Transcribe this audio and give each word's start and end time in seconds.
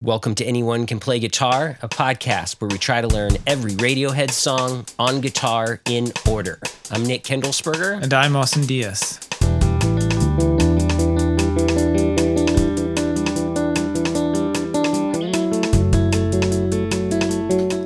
Welcome 0.00 0.36
to 0.36 0.44
Anyone 0.44 0.86
Can 0.86 1.00
Play 1.00 1.18
Guitar, 1.18 1.76
a 1.82 1.88
podcast 1.88 2.60
where 2.60 2.68
we 2.68 2.78
try 2.78 3.00
to 3.00 3.08
learn 3.08 3.32
every 3.48 3.72
Radiohead 3.72 4.30
song 4.30 4.86
on 4.96 5.20
guitar 5.20 5.80
in 5.86 6.12
order. 6.30 6.60
I'm 6.92 7.02
Nick 7.02 7.24
Kendallsberger. 7.24 8.00
And 8.00 8.14
I'm 8.14 8.36
Austin 8.36 8.64
Diaz. 8.64 9.18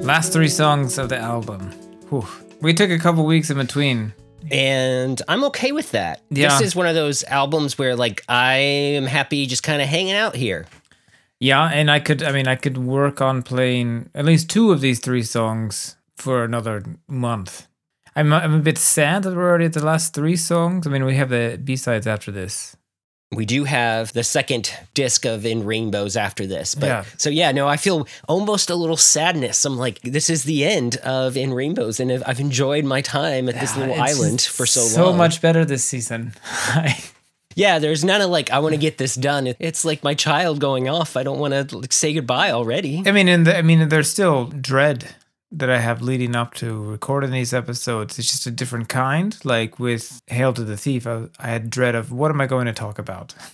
Last 0.05 0.35
three 0.35 0.49
songs 0.49 0.99
of 0.99 1.09
the 1.09 1.17
album. 1.17 1.71
Whew. 2.11 2.29
We 2.61 2.75
took 2.75 2.91
a 2.91 2.99
couple 2.99 3.25
weeks 3.25 3.49
in 3.49 3.57
between. 3.57 4.13
And 4.51 5.23
I'm 5.29 5.45
okay 5.45 5.73
with 5.73 5.93
that. 5.93 6.21
Yeah. 6.29 6.51
This 6.59 6.61
is 6.69 6.77
one 6.77 6.87
of 6.87 6.95
those 6.95 7.25
albums 7.25 7.79
where, 7.79 7.97
like, 7.97 8.23
I 8.29 8.57
am 8.57 9.07
happy 9.07 9.47
just 9.47 9.63
kind 9.63 9.81
of 9.81 9.89
hanging 9.89 10.13
out 10.13 10.37
here. 10.37 10.67
Yeah, 11.43 11.64
and 11.72 11.90
I 11.90 11.98
could, 11.98 12.22
I 12.22 12.30
mean, 12.30 12.46
I 12.46 12.54
could 12.54 12.79
work 12.79 13.20
on 13.20 13.42
playing 13.42 14.10
at 14.14 14.24
least 14.24 14.48
two 14.48 14.70
of 14.70 14.80
these 14.80 15.00
three 15.00 15.24
songs 15.24 15.96
for 16.16 16.45
another 16.45 16.84
month. 17.09 17.66
I'm, 18.14 18.33
I'm 18.33 18.55
a 18.55 18.60
bit 18.60 18.78
sad 18.78 19.24
that 19.24 19.34
we're 19.34 19.48
already 19.48 19.64
at 19.64 19.73
the 19.73 19.84
last 19.84 20.14
three 20.14 20.36
songs. 20.36 20.86
I 20.86 20.91
mean, 20.91 21.05
we 21.05 21.16
have 21.16 21.30
the 21.30 21.59
B 21.62 21.74
sides 21.74 22.06
after 22.06 22.30
this. 22.30 22.77
We 23.34 23.45
do 23.45 23.64
have 23.64 24.12
the 24.12 24.23
second 24.23 24.73
disc 24.95 25.24
of 25.24 25.45
In 25.45 25.64
Rainbows 25.64 26.16
after 26.16 26.47
this. 26.47 26.77
But 26.77 26.86
Yeah. 26.86 27.05
so, 27.16 27.28
yeah, 27.28 27.50
no, 27.50 27.66
I 27.66 27.77
feel 27.77 28.06
almost 28.28 28.70
a 28.70 28.77
little 28.77 28.97
sadness. 28.98 29.64
I'm 29.64 29.77
like, 29.78 30.00
this 30.02 30.30
is 30.30 30.45
the 30.45 30.64
end 30.64 30.97
of 30.98 31.36
In 31.36 31.52
Rainbows. 31.55 31.98
And 31.98 32.12
I've 32.24 32.38
enjoyed 32.38 32.84
my 32.84 33.00
time 33.00 33.48
at 33.48 33.59
this 33.59 33.74
Yeah, 33.74 33.86
little 33.86 34.00
island 34.00 34.42
for 34.42 34.64
so, 34.64 34.83
So 34.83 35.02
long. 35.02 35.12
So 35.14 35.16
much 35.16 35.41
better 35.41 35.64
this 35.64 35.84
season. 35.84 36.34
Yeah, 37.55 37.79
there's 37.79 38.05
none 38.05 38.20
of 38.20 38.30
like, 38.30 38.51
I 38.51 38.59
want 38.59 38.74
to 38.74 38.80
get 38.80 38.98
this 38.98 39.15
done. 39.15 39.55
It's 39.59 39.84
like 39.84 40.02
my 40.02 40.15
child 40.15 40.61
going 40.61 40.88
off. 40.88 41.16
I 41.16 41.23
don't 41.23 41.38
want 41.38 41.69
to 41.69 41.78
like, 41.78 41.92
say 41.92 42.12
goodbye 42.12 42.51
already. 42.51 43.02
I 43.06 43.12
mean, 43.12 43.28
in 43.28 43.45
the, 43.45 43.56
I 43.56 43.62
mean, 43.62 43.88
there's 43.88 44.11
still 44.11 44.47
dread 44.47 45.15
that 45.51 45.69
I 45.69 45.78
have 45.78 46.00
leading 46.00 46.34
up 46.34 46.55
to 46.55 46.83
recording 46.83 47.30
these 47.30 47.53
episodes. 47.53 48.19
It's 48.19 48.30
just 48.30 48.47
a 48.47 48.50
different 48.50 48.89
kind. 48.89 49.36
Like 49.45 49.78
with 49.78 50.20
Hail 50.28 50.53
to 50.55 50.64
the 50.64 50.77
Thief, 50.77 51.06
I, 51.06 51.28
I 51.39 51.48
had 51.48 51.70
dread 51.70 51.95
of 51.95 52.11
what 52.11 52.30
am 52.30 52.41
I 52.41 52.47
going 52.47 52.67
to 52.67 52.73
talk 52.73 52.98
about? 52.98 53.34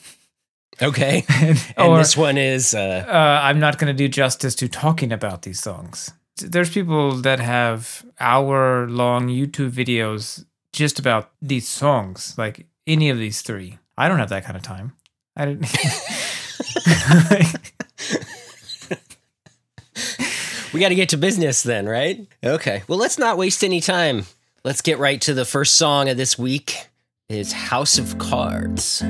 Okay. 0.80 1.24
And 1.76 1.88
or 1.88 1.98
this 1.98 2.16
one 2.16 2.38
is, 2.38 2.74
uh, 2.74 3.04
uh, 3.08 3.40
I'm 3.42 3.58
not 3.58 3.78
going 3.78 3.92
to 3.92 3.96
do 3.96 4.08
justice 4.08 4.54
to 4.56 4.68
talking 4.68 5.12
about 5.12 5.42
these 5.42 5.60
songs. 5.60 6.12
There's 6.36 6.70
people 6.70 7.16
that 7.22 7.40
have 7.40 8.04
hour 8.20 8.88
long 8.88 9.28
YouTube 9.28 9.72
videos 9.72 10.44
just 10.72 10.98
about 10.98 11.30
these 11.42 11.66
songs, 11.66 12.34
like 12.38 12.66
any 12.86 13.10
of 13.10 13.18
these 13.18 13.42
three. 13.42 13.78
I 13.98 14.08
don't 14.08 14.20
have 14.20 14.28
that 14.28 14.44
kind 14.44 14.56
of 14.56 14.62
time. 14.62 14.92
I 15.36 15.44
didn't. 15.44 15.62
we 20.72 20.78
got 20.78 20.90
to 20.90 20.94
get 20.94 21.08
to 21.08 21.16
business 21.16 21.64
then, 21.64 21.88
right? 21.88 22.24
Okay. 22.44 22.84
Well, 22.86 22.98
let's 22.98 23.18
not 23.18 23.36
waste 23.36 23.64
any 23.64 23.80
time. 23.80 24.26
Let's 24.62 24.82
get 24.82 24.98
right 24.98 25.20
to 25.22 25.34
the 25.34 25.44
first 25.44 25.74
song 25.74 26.08
of 26.08 26.16
this 26.16 26.38
week 26.38 26.86
is 27.28 27.50
House 27.52 27.98
of 27.98 28.18
Cards. 28.18 29.02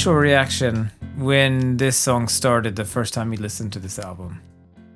Initial 0.00 0.14
reaction 0.14 0.90
when 1.18 1.76
this 1.76 1.94
song 1.94 2.26
started 2.26 2.74
the 2.74 2.86
first 2.86 3.12
time 3.12 3.34
you 3.34 3.38
listened 3.38 3.70
to 3.70 3.78
this 3.78 3.98
album. 3.98 4.40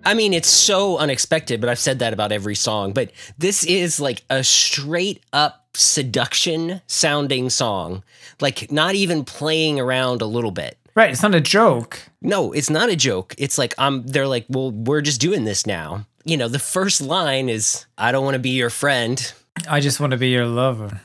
I 0.03 0.15
mean, 0.15 0.33
it's 0.33 0.49
so 0.49 0.97
unexpected, 0.97 1.61
but 1.61 1.69
I've 1.69 1.79
said 1.79 1.99
that 1.99 2.15
about 2.15 2.33
every 2.33 2.55
song. 2.55 2.95
But 2.95 3.11
this 3.37 3.67
is 3.67 4.01
like 4.01 4.23
a 4.31 4.43
straight 4.43 5.23
up 5.31 5.67
seduction 5.75 6.81
sounding 6.87 7.51
song, 7.51 8.03
like 8.41 8.73
not 8.73 8.95
even 8.95 9.27
playing 9.27 9.79
around 9.79 10.23
a 10.23 10.27
little 10.27 10.51
bit. 10.51 10.79
Right, 10.95 11.11
it's 11.11 11.23
not 11.23 11.35
a 11.35 11.41
joke. 11.41 11.99
No, 12.23 12.53
it's 12.53 12.71
not 12.71 12.89
a 12.89 12.97
joke. 12.97 13.35
It's 13.37 13.59
like 13.59 13.75
um 13.77 14.07
they're 14.07 14.27
like, 14.27 14.47
"Well, 14.49 14.71
we're 14.71 15.03
just 15.03 15.21
doing 15.21 15.45
this 15.45 15.67
now." 15.67 16.07
You 16.25 16.39
know, 16.39 16.49
the 16.49 16.59
first 16.59 17.03
line 17.03 17.51
is, 17.51 17.85
"I 17.99 18.11
don't 18.11 18.25
want 18.25 18.37
to 18.37 18.47
be 18.51 18.57
your 18.57 18.71
friend." 18.71 19.21
I 19.69 19.81
just 19.81 20.01
want 20.01 20.13
to 20.13 20.17
be 20.17 20.31
your 20.31 20.47
lover. 20.47 21.03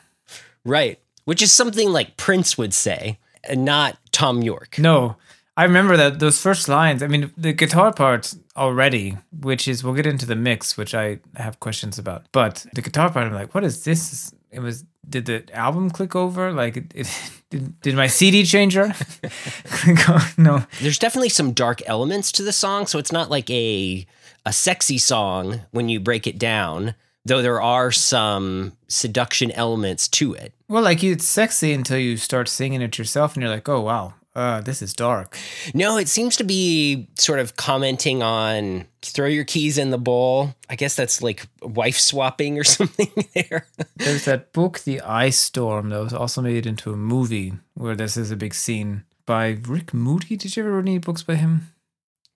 Right. 0.63 0.99
Which 1.25 1.41
is 1.41 1.51
something 1.51 1.89
like 1.91 2.15
Prince 2.15 2.57
would 2.57 2.73
say, 2.73 3.19
not 3.53 3.97
Thom 4.11 4.41
Yorke. 4.41 4.79
No, 4.79 5.16
I 5.59 5.63
remember 5.63 5.97
that 5.97 6.19
those 6.19 6.41
first 6.41 6.69
lines. 6.69 7.03
I 7.03 7.07
mean, 7.07 7.33
the 7.38 7.51
guitar 7.51 7.91
part 7.91 8.33
already, 8.55 9.17
which 9.41 9.67
is 9.67 9.83
we'll 9.83 9.94
get 9.94 10.05
into 10.05 10.25
the 10.25 10.35
mix, 10.35 10.77
which 10.77 10.95
I 10.95 11.19
have 11.35 11.59
questions 11.59 12.00
about. 12.00 12.25
But 12.31 12.66
the 12.73 12.81
guitar 12.81 13.11
part, 13.11 13.27
I'm 13.27 13.33
like, 13.33 13.53
what 13.53 13.66
is 13.66 13.83
this? 13.83 14.33
It 14.51 14.61
was. 14.61 14.85
Did 15.09 15.25
the 15.25 15.44
album 15.53 15.89
click 15.89 16.16
over? 16.16 16.51
Like, 16.51 16.77
it, 16.77 16.91
it 16.94 17.31
did, 17.50 17.81
did 17.81 17.95
my 17.95 18.07
CD 18.07 18.44
changer 18.44 18.94
click? 19.66 20.38
No. 20.38 20.66
There's 20.81 21.00
definitely 21.00 21.29
some 21.29 21.51
dark 21.51 21.81
elements 21.88 22.31
to 22.33 22.44
the 22.44 22.53
song, 22.53 22.88
so 22.88 23.00
it's 23.00 23.11
not 23.11 23.29
like 23.29 23.50
a 23.50 24.06
a 24.45 24.53
sexy 24.53 24.97
song 24.97 25.61
when 25.71 25.89
you 25.89 26.00
break 26.00 26.25
it 26.25 26.39
down, 26.39 26.95
though 27.29 27.41
there 27.41 27.62
are 27.62 27.91
some 27.91 28.73
seduction 28.88 29.51
elements 29.51 30.07
to 30.07 30.34
it. 30.34 30.53
Well, 30.67 30.84
like 30.84 31.03
it's 31.03 31.25
sexy 31.25 31.72
until 31.72 31.97
you 31.97 32.17
start 32.17 32.50
singing 32.50 32.81
it 32.81 32.97
yourself, 32.97 33.35
and 33.35 33.44
you're 33.44 33.51
like, 33.51 33.69
oh 33.69 33.81
wow, 33.81 34.16
uh, 34.35 34.62
this 34.62 34.81
is 34.81 34.94
dark. 34.94 35.38
No, 35.73 35.97
it 35.97 36.07
seems 36.07 36.35
to 36.38 36.44
be 36.44 37.07
sort 37.18 37.39
of 37.39 37.56
commenting 37.56 38.22
on 38.22 38.85
throw 39.01 39.28
your 39.28 39.45
keys 39.45 39.78
in 39.78 39.91
the 39.91 39.97
bowl. 39.97 40.56
I 40.69 40.75
guess 40.75 40.95
that's 40.95 41.22
like 41.22 41.47
wife 41.62 41.97
swapping 41.97 42.57
or 42.59 42.63
something 42.78 43.12
there. 43.34 43.68
There's 43.95 44.25
that 44.25 44.51
book, 44.51 44.79
The 44.79 45.01
Ice 45.01 45.38
Storm, 45.38 45.89
that 45.89 46.03
was 46.03 46.13
also 46.13 46.41
made 46.41 46.66
into 46.66 46.91
a 46.91 46.97
movie 46.97 47.53
where 47.75 47.95
this 47.95 48.18
is 48.18 48.31
a 48.31 48.35
big 48.35 48.53
scene 48.53 49.03
by 49.25 49.59
Rick 49.68 49.94
Moody. 49.94 50.35
Did 50.35 50.56
you 50.56 50.63
ever 50.63 50.78
read 50.78 50.88
any 50.88 50.97
books 50.97 51.22
by 51.23 51.35
him? 51.35 51.72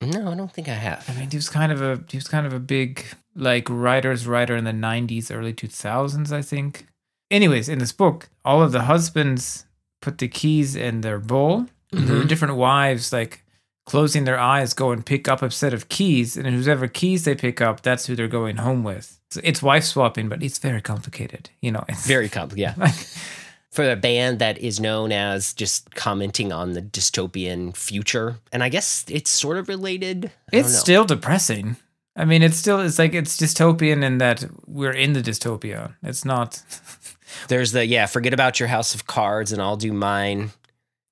No, 0.06 0.32
I 0.32 0.36
don't 0.36 0.52
think 0.52 0.68
I 0.70 0.74
have. 0.74 1.10
I 1.10 1.14
mean, 1.20 1.30
he 1.32 1.38
was 1.38 1.50
kind 1.50 1.72
of 1.72 1.82
a 1.82 2.04
he 2.10 2.18
was 2.18 2.28
kind 2.28 2.46
of 2.46 2.54
a 2.54 2.60
big 2.60 3.04
like 3.36 3.68
writer's 3.70 4.28
writer 4.28 4.56
in 4.56 4.64
the 4.64 4.72
'90s, 4.72 5.32
early 5.36 5.54
2000s, 5.54 6.32
I 6.32 6.42
think. 6.42 6.88
Anyways, 7.32 7.68
in 7.70 7.80
this 7.80 7.92
book, 7.92 8.30
all 8.46 8.62
of 8.62 8.72
the 8.72 8.84
husbands 8.84 9.66
put 10.02 10.18
the 10.20 10.28
keys 10.28 10.76
in 10.76 11.02
their 11.02 11.20
bowl. 11.20 11.68
Mhm. 11.94 12.28
different 12.28 12.56
wives, 12.56 13.14
like 13.14 13.44
closing 13.86 14.24
their 14.24 14.40
eyes, 14.40 14.74
go 14.74 14.92
and 14.92 15.06
pick 15.06 15.28
up 15.28 15.44
a 15.44 15.52
set 15.52 15.74
of 15.74 15.90
keys, 15.90 16.36
and 16.38 16.48
whoever 16.48 16.88
keys 16.88 17.24
they 17.26 17.36
pick 17.36 17.62
up, 17.62 17.82
that's 17.84 18.08
who 18.08 18.16
they're 18.16 18.28
going 18.28 18.58
home 18.58 18.84
with. 18.84 19.20
So 19.30 19.42
it's 19.44 19.62
wife 19.62 19.84
swapping, 19.84 20.28
but 20.28 20.42
it's 20.42 20.58
very 20.58 20.82
complicated. 20.82 21.52
You 21.62 21.72
know, 21.72 21.84
it's 21.88 22.08
Very 22.08 22.30
complicated. 22.30 22.76
Yeah. 22.80 22.92
For 23.74 23.90
a 23.90 23.96
band 23.96 24.38
that 24.38 24.60
is 24.60 24.80
known 24.80 25.12
as 25.12 25.54
just 25.54 25.96
commenting 25.96 26.54
on 26.54 26.74
the 26.74 26.82
dystopian 26.82 27.76
future, 27.76 28.38
and 28.52 28.64
I 28.64 28.70
guess 28.70 29.04
it's 29.10 29.32
sort 29.32 29.58
of 29.58 29.68
related. 29.68 30.32
I 30.54 30.58
it's 30.58 30.78
still 30.78 31.06
depressing. 31.06 31.78
I 32.16 32.26
mean, 32.26 32.44
it's 32.44 32.58
still 32.58 32.80
it's 32.80 33.00
like 33.00 33.14
it's 33.14 33.38
dystopian 33.38 34.04
in 34.04 34.20
that 34.20 34.46
we're 34.68 34.92
in 34.92 35.14
the 35.14 35.22
dystopia. 35.22 35.96
It's 36.04 36.24
not. 36.24 36.62
There's 37.48 37.72
the 37.72 37.86
yeah, 37.86 38.06
forget 38.06 38.34
about 38.34 38.60
your 38.60 38.70
house 38.70 38.94
of 38.94 39.08
cards 39.08 39.52
and 39.52 39.62
I'll 39.62 39.78
do 39.78 39.92
mine. 39.92 40.52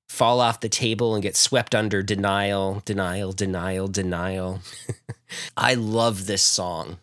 Fall 0.08 0.40
off 0.40 0.60
the 0.60 0.70
table 0.70 1.16
and 1.16 1.24
get 1.24 1.36
swept 1.36 1.74
under 1.74 2.04
denial, 2.04 2.84
denial, 2.86 3.32
denial, 3.32 3.88
denial. 3.88 4.60
I 5.58 5.74
love 5.74 6.28
this 6.28 6.44
song. 6.44 7.00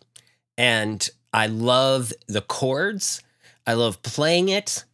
And 0.57 1.09
I 1.33 1.47
love 1.47 2.13
the 2.27 2.41
chords. 2.41 3.21
I 3.65 3.73
love 3.73 4.01
playing 4.03 4.49
it. 4.49 4.85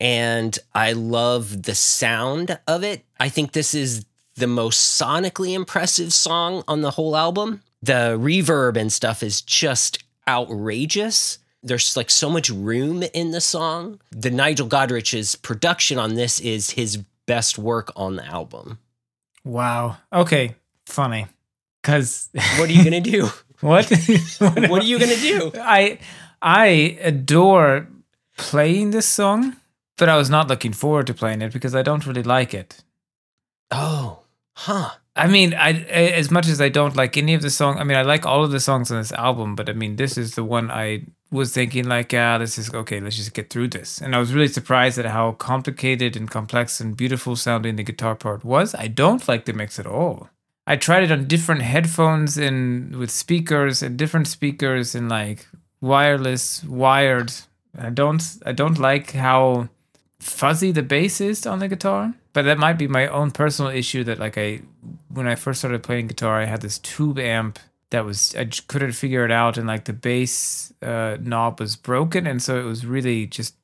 And 0.00 0.56
I 0.74 0.92
love 0.92 1.64
the 1.64 1.74
sound 1.74 2.58
of 2.66 2.84
it. 2.84 3.04
I 3.18 3.28
think 3.28 3.52
this 3.52 3.74
is 3.74 4.04
the 4.36 4.46
most 4.46 5.00
sonically 5.00 5.54
impressive 5.54 6.12
song 6.12 6.62
on 6.68 6.82
the 6.82 6.92
whole 6.92 7.16
album. 7.16 7.62
The 7.82 8.16
reverb 8.18 8.76
and 8.76 8.92
stuff 8.92 9.22
is 9.22 9.40
just 9.40 10.04
outrageous. 10.28 11.38
There's 11.62 11.96
like 11.96 12.10
so 12.10 12.30
much 12.30 12.50
room 12.50 13.02
in 13.14 13.32
the 13.32 13.40
song. 13.40 14.00
The 14.10 14.30
Nigel 14.30 14.68
Godrich's 14.68 15.34
production 15.34 15.98
on 15.98 16.14
this 16.14 16.40
is 16.40 16.70
his 16.70 16.98
best 17.26 17.58
work 17.58 17.90
on 17.96 18.16
the 18.16 18.24
album. 18.24 18.78
Wow. 19.44 19.96
Okay. 20.12 20.54
Funny. 20.86 21.26
Because 21.82 22.28
What 22.58 22.68
are 22.68 22.72
you 22.72 22.84
gonna 22.84 23.00
do? 23.00 23.28
what? 23.60 23.90
what 24.40 24.82
are 24.82 24.86
you 24.86 24.98
gonna 24.98 25.16
do? 25.16 25.50
I 25.56 25.98
I 26.40 26.98
adore 27.02 27.88
playing 28.36 28.92
this 28.92 29.06
song, 29.06 29.56
but 29.98 30.08
I 30.08 30.16
was 30.16 30.30
not 30.30 30.48
looking 30.48 30.72
forward 30.72 31.06
to 31.08 31.14
playing 31.14 31.42
it 31.42 31.52
because 31.52 31.74
I 31.74 31.82
don't 31.82 32.06
really 32.06 32.22
like 32.22 32.54
it. 32.54 32.82
Oh, 33.70 34.20
huh. 34.54 34.90
I 35.14 35.26
mean, 35.26 35.52
I 35.52 35.72
as 35.82 36.30
much 36.30 36.46
as 36.46 36.60
I 36.60 36.68
don't 36.68 36.94
like 36.94 37.16
any 37.16 37.34
of 37.34 37.42
the 37.42 37.50
song. 37.50 37.78
I 37.78 37.84
mean, 37.84 37.96
I 37.96 38.02
like 38.02 38.24
all 38.24 38.44
of 38.44 38.52
the 38.52 38.60
songs 38.60 38.90
on 38.90 38.98
this 38.98 39.12
album, 39.12 39.56
but 39.56 39.68
I 39.68 39.72
mean, 39.72 39.96
this 39.96 40.16
is 40.16 40.36
the 40.36 40.44
one 40.44 40.70
I 40.70 41.02
was 41.30 41.52
thinking 41.52 41.88
like, 41.88 42.14
ah, 42.14 42.38
this 42.38 42.56
is 42.56 42.72
okay. 42.72 43.00
Let's 43.00 43.16
just 43.16 43.34
get 43.34 43.50
through 43.50 43.68
this. 43.68 44.00
And 44.00 44.14
I 44.14 44.18
was 44.18 44.32
really 44.32 44.48
surprised 44.48 44.98
at 44.98 45.06
how 45.06 45.32
complicated 45.32 46.16
and 46.16 46.30
complex 46.30 46.80
and 46.80 46.96
beautiful 46.96 47.34
sounding 47.34 47.76
the 47.76 47.82
guitar 47.82 48.14
part 48.14 48.44
was. 48.44 48.74
I 48.76 48.86
don't 48.86 49.26
like 49.26 49.44
the 49.44 49.52
mix 49.52 49.78
at 49.78 49.86
all. 49.86 50.30
I 50.66 50.76
tried 50.76 51.02
it 51.02 51.12
on 51.12 51.26
different 51.26 51.62
headphones 51.62 52.38
and 52.38 52.94
with 52.96 53.10
speakers 53.10 53.82
and 53.82 53.96
different 53.96 54.28
speakers 54.28 54.94
and 54.94 55.08
like 55.08 55.48
wireless, 55.80 56.62
wired. 56.62 57.32
I 57.76 57.90
don't. 57.90 58.22
I 58.46 58.52
don't 58.52 58.78
like 58.78 59.12
how 59.12 59.68
fuzzy 60.20 60.72
the 60.72 60.82
bass 60.82 61.20
is 61.20 61.46
on 61.46 61.58
the 61.60 61.68
guitar 61.68 62.12
but 62.32 62.42
that 62.42 62.58
might 62.58 62.78
be 62.78 62.88
my 62.88 63.06
own 63.06 63.30
personal 63.30 63.70
issue 63.70 64.02
that 64.04 64.18
like 64.18 64.36
i 64.36 64.60
when 65.08 65.28
i 65.28 65.34
first 65.34 65.60
started 65.60 65.82
playing 65.82 66.06
guitar 66.08 66.40
i 66.40 66.44
had 66.44 66.60
this 66.60 66.78
tube 66.78 67.18
amp 67.18 67.58
that 67.90 68.04
was 68.04 68.34
i 68.36 68.44
couldn't 68.66 68.92
figure 68.92 69.24
it 69.24 69.30
out 69.30 69.56
and 69.56 69.66
like 69.66 69.84
the 69.84 69.92
bass 69.92 70.72
uh, 70.82 71.16
knob 71.20 71.60
was 71.60 71.76
broken 71.76 72.26
and 72.26 72.42
so 72.42 72.58
it 72.58 72.64
was 72.64 72.84
really 72.84 73.26
just 73.26 73.54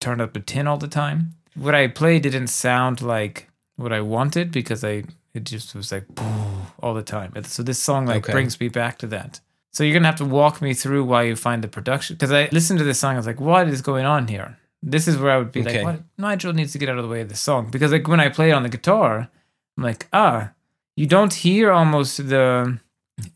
turned 0.00 0.20
up 0.20 0.32
to 0.34 0.40
10 0.40 0.66
all 0.66 0.76
the 0.76 0.88
time. 0.88 1.32
What 1.54 1.74
i 1.74 1.86
played 1.88 2.22
didn't 2.22 2.48
sound 2.48 3.00
like 3.02 3.48
what 3.76 3.92
i 3.92 4.00
wanted 4.00 4.50
because 4.52 4.84
i 4.84 5.04
it 5.34 5.44
just 5.44 5.74
was 5.74 5.90
like 5.92 6.04
all 6.82 6.94
the 6.94 7.02
time. 7.02 7.32
So 7.44 7.62
this 7.62 7.78
song 7.78 8.06
like 8.06 8.24
Okay. 8.24 8.32
brings 8.32 8.60
me 8.60 8.68
back 8.68 8.98
to 8.98 9.06
that. 9.08 9.40
So 9.72 9.82
you're 9.82 9.94
gonna 9.94 10.06
have 10.06 10.16
to 10.16 10.24
walk 10.24 10.62
me 10.62 10.74
through 10.74 11.04
why 11.04 11.22
you 11.24 11.34
find 11.36 11.62
the 11.64 11.68
production 11.68 12.14
because 12.16 12.30
i 12.32 12.48
listened 12.52 12.78
to 12.78 12.84
this 12.84 12.98
song 13.00 13.14
i 13.14 13.16
was 13.16 13.26
like 13.26 13.40
what 13.40 13.66
is 13.68 13.82
going 13.82 14.04
on 14.06 14.28
here 14.28 14.56
this 14.86 15.08
is 15.08 15.16
where 15.16 15.32
I 15.32 15.38
would 15.38 15.50
be 15.52 15.60
Okay. 15.62 15.82
like, 15.82 15.96
what? 15.96 16.04
Nigel 16.18 16.52
needs 16.52 16.72
to 16.72 16.78
get 16.78 16.88
out 16.88 16.98
of 16.98 17.04
the 17.04 17.08
way 17.10 17.20
of 17.22 17.28
the 17.28 17.36
song. 17.36 17.70
Because 17.70 17.90
like 17.92 18.06
when 18.06 18.20
I 18.20 18.28
play 18.28 18.50
it 18.50 18.52
on 18.52 18.62
the 18.62 18.68
guitar, 18.68 19.28
I'm 19.76 19.82
like, 19.82 20.06
ah, 20.12 20.50
you 20.96 21.06
don't 21.06 21.32
hear 21.32 21.72
almost 21.72 22.28
the 22.28 22.78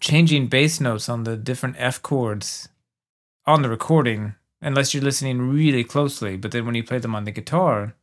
changing 0.01 0.49
bass 0.49 0.81
notes 0.81 1.09
on 1.09 1.25
the 1.25 1.37
different 1.37 1.77
F 1.79 2.03
chords 2.03 2.69
on 3.47 3.63
the 3.63 3.69
recording 3.69 4.35
unless 4.61 4.93
you're 4.93 5.03
listening 5.03 5.41
really 5.41 5.85
closely. 5.85 6.37
But 6.37 6.51
then 6.53 6.67
when 6.67 6.75
you 6.75 6.85
play 6.85 6.99
them 6.99 7.15
on 7.15 7.25
the 7.25 7.31
guitar, 7.33 7.95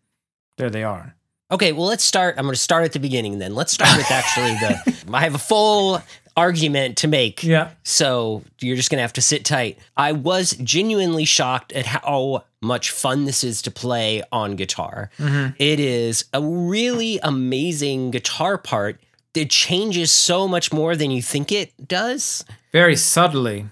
there 0.57 0.69
they 0.69 0.83
are. 0.83 1.15
Okay, 1.51 1.71
well, 1.74 1.86
let's 1.86 2.03
start. 2.03 2.36
I'm 2.39 2.45
going 2.45 2.56
to 2.56 2.59
start 2.59 2.86
at 2.86 2.94
the 2.94 3.00
beginning 3.00 3.38
then. 3.38 3.53
Let's 3.53 3.71
start 3.74 3.95
with 3.95 4.09
actually 4.09 4.53
the. 4.53 5.06
I 5.13 5.21
have 5.21 5.36
a 5.36 5.39
full 5.39 6.01
argument 6.36 6.97
to 6.97 7.07
make. 7.07 7.44
Yeah. 7.44 7.71
So 7.83 8.44
you're 8.59 8.75
just 8.75 8.89
going 8.89 8.97
to 8.97 9.03
have 9.03 9.13
to 9.13 9.21
sit 9.21 9.45
tight. 9.45 9.77
I 9.95 10.13
was 10.13 10.51
genuinely 10.63 11.24
shocked 11.24 11.71
at 11.74 11.86
how 11.86 12.45
much 12.65 12.91
fun 12.91 13.25
this 13.25 13.44
is 13.44 13.62
to 13.62 13.71
play 13.71 14.23
on 14.31 14.56
guitar. 14.56 15.09
It 15.57 15.79
is 15.79 16.25
a 16.33 16.41
really 16.41 17.19
amazing 17.23 18.12
guitar 18.12 18.57
part 18.57 19.00
that 19.33 19.50
changes 19.50 20.12
so 20.12 20.47
much 20.47 20.73
more 20.73 20.95
than 20.95 21.12
you 21.12 21.21
think 21.21 21.51
it 21.51 21.88
does. 21.88 22.44
Very 22.71 22.95
subtly. 22.95 23.67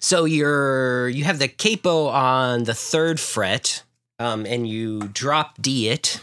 So 0.00 0.24
you're 0.24 1.08
you 1.08 1.24
have 1.24 1.38
the 1.38 1.48
capo 1.48 2.06
on 2.08 2.64
the 2.64 2.74
third 2.74 3.20
fret, 3.20 3.82
um, 4.18 4.46
and 4.46 4.66
you 4.68 5.00
drop 5.00 5.60
D 5.60 5.88
it. 5.88 6.20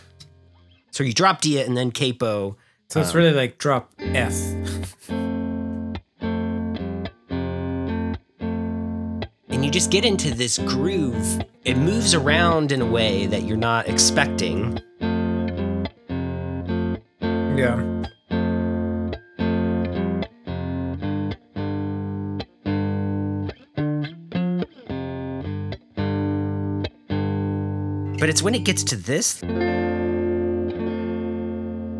So 0.91 1.03
you 1.03 1.13
drop 1.13 1.41
D 1.41 1.59
it 1.59 1.67
and 1.67 1.77
then 1.77 1.91
capo. 1.91 2.57
So 2.89 2.99
it's 3.01 3.13
really 3.13 3.33
like 3.33 3.57
drop 3.59 3.91
F. 3.99 4.35
you 9.69 9.73
just 9.73 9.91
get 9.91 10.03
into 10.03 10.33
this 10.33 10.57
groove. 10.57 11.43
It 11.63 11.77
moves 11.77 12.15
around 12.15 12.71
in 12.71 12.81
a 12.81 12.85
way 12.87 13.27
that 13.27 13.43
you're 13.43 13.55
not 13.55 13.87
expecting. 13.87 14.79
Yeah. 17.55 17.75
But 28.17 28.27
it's 28.27 28.41
when 28.41 28.55
it 28.55 28.63
gets 28.63 28.83
to 28.85 28.95
this 28.95 29.35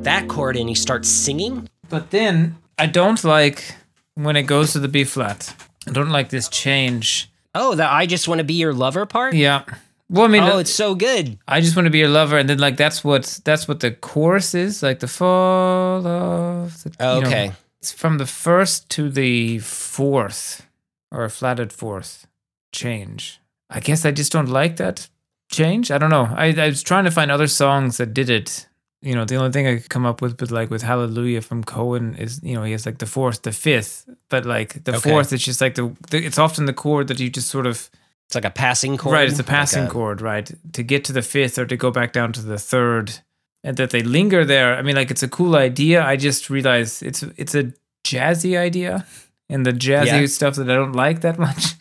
that 0.01 0.25
chord 0.27 0.55
and 0.55 0.67
he 0.67 0.73
starts 0.73 1.07
singing. 1.07 1.69
But 1.87 2.09
then 2.09 2.57
I 2.79 2.87
don't 2.87 3.23
like 3.23 3.75
when 4.15 4.35
it 4.35 4.47
goes 4.47 4.71
to 4.71 4.79
the 4.79 4.87
B 4.87 5.03
flat. 5.03 5.53
I 5.87 5.91
don't 5.91 6.09
like 6.09 6.29
this 6.29 6.49
change. 6.49 7.29
Oh, 7.55 7.75
the 7.75 7.89
I 7.89 8.05
just 8.05 8.27
want 8.27 8.39
to 8.39 8.43
be 8.45 8.53
your 8.55 8.73
lover 8.73 9.05
part? 9.05 9.33
Yeah. 9.33 9.63
Well, 10.09 10.25
I 10.25 10.27
mean, 10.27 10.43
Oh, 10.43 10.55
uh, 10.55 10.59
it's 10.59 10.71
so 10.71 10.95
good. 10.95 11.37
I 11.47 11.61
just 11.61 11.75
want 11.75 11.85
to 11.85 11.91
be 11.91 11.99
your 11.99 12.09
lover, 12.09 12.37
and 12.37 12.49
then 12.49 12.57
like 12.59 12.77
that's 12.77 13.03
what 13.03 13.39
that's 13.43 13.67
what 13.67 13.79
the 13.79 13.91
chorus 13.91 14.55
is, 14.55 14.81
like 14.81 14.99
the 14.99 15.07
fall 15.07 16.05
of. 16.07 16.83
The, 16.83 16.89
you 16.89 17.21
know, 17.21 17.27
Okay. 17.27 17.51
it's 17.79 17.91
from 17.91 18.17
the 18.17 18.25
first 18.25 18.89
to 18.91 19.09
the 19.09 19.59
fourth, 19.59 20.65
or 21.11 21.23
a 21.25 21.29
flatted 21.29 21.71
fourth 21.73 22.25
change. 22.71 23.39
I 23.69 23.79
guess 23.79 24.03
I 24.05 24.11
just 24.11 24.31
don't 24.31 24.49
like 24.49 24.77
that 24.77 25.09
change. 25.51 25.91
I 25.91 25.97
don't 25.99 26.09
know. 26.09 26.27
I, 26.35 26.47
I 26.57 26.67
was 26.67 26.81
trying 26.83 27.05
to 27.05 27.11
find 27.11 27.29
other 27.31 27.47
songs 27.47 27.97
that 27.97 28.13
did 28.13 28.29
it. 28.29 28.67
You 29.01 29.15
know, 29.15 29.23
the 29.25 29.35
only 29.37 29.51
thing 29.51 29.65
I 29.65 29.77
could 29.77 29.89
come 29.89 30.05
up 30.05 30.21
with, 30.21 30.39
with 30.41 30.51
like 30.51 30.69
with 30.69 30.81
Hallelujah 30.81 31.41
from 31.41 31.63
Cohen 31.63 32.15
is, 32.15 32.41
you 32.43 32.53
know, 32.55 32.63
he 32.63 32.73
has 32.73 32.85
like 32.85 32.97
the 32.97 33.05
fourth, 33.05 33.43
the 33.43 33.51
fifth, 33.53 34.09
but 34.29 34.45
like 34.45 34.83
the 34.83 34.95
Okay. 34.95 35.09
fourth, 35.09 35.31
it's 35.31 35.43
just 35.45 35.61
like 35.61 35.75
the, 35.75 35.95
the, 36.09 36.17
it's 36.25 36.37
often 36.37 36.65
the 36.65 36.73
chord 36.73 37.07
that 37.07 37.19
you 37.19 37.29
just 37.29 37.47
sort 37.49 37.65
of 37.65 37.89
It's 38.27 38.35
like 38.35 38.45
a 38.45 38.49
passing 38.51 38.97
chord. 38.97 39.13
Right, 39.13 39.29
it's 39.29 39.39
a 39.39 39.43
like 39.43 39.47
passing 39.49 39.85
a- 39.85 39.89
chord, 39.89 40.21
right? 40.21 40.51
To 40.73 40.83
get 40.83 41.05
to 41.05 41.13
the 41.13 41.21
fifth 41.21 41.57
or 41.57 41.65
to 41.65 41.77
go 41.77 41.91
back 41.91 42.11
down 42.11 42.33
to 42.33 42.41
the 42.41 42.57
third, 42.59 43.21
and 43.63 43.77
that 43.77 43.89
they 43.89 44.03
linger 44.03 44.43
there. 44.45 44.75
I 44.77 44.81
mean, 44.83 44.95
like 44.95 45.11
it's 45.11 45.23
a 45.23 45.29
cool 45.29 45.55
idea. 45.55 46.03
I 46.03 46.17
just 46.17 46.49
realize 46.49 47.01
it's 47.01 47.23
it's 47.37 47.55
a 47.55 47.71
jazzy 48.03 48.57
idea, 48.57 49.05
and 49.49 49.65
the 49.65 49.71
jazzy 49.73 50.21
Yeah. 50.21 50.25
stuff 50.27 50.55
that 50.55 50.69
I 50.69 50.75
don't 50.75 50.95
like 51.07 51.21
that 51.21 51.39
much. 51.47 51.75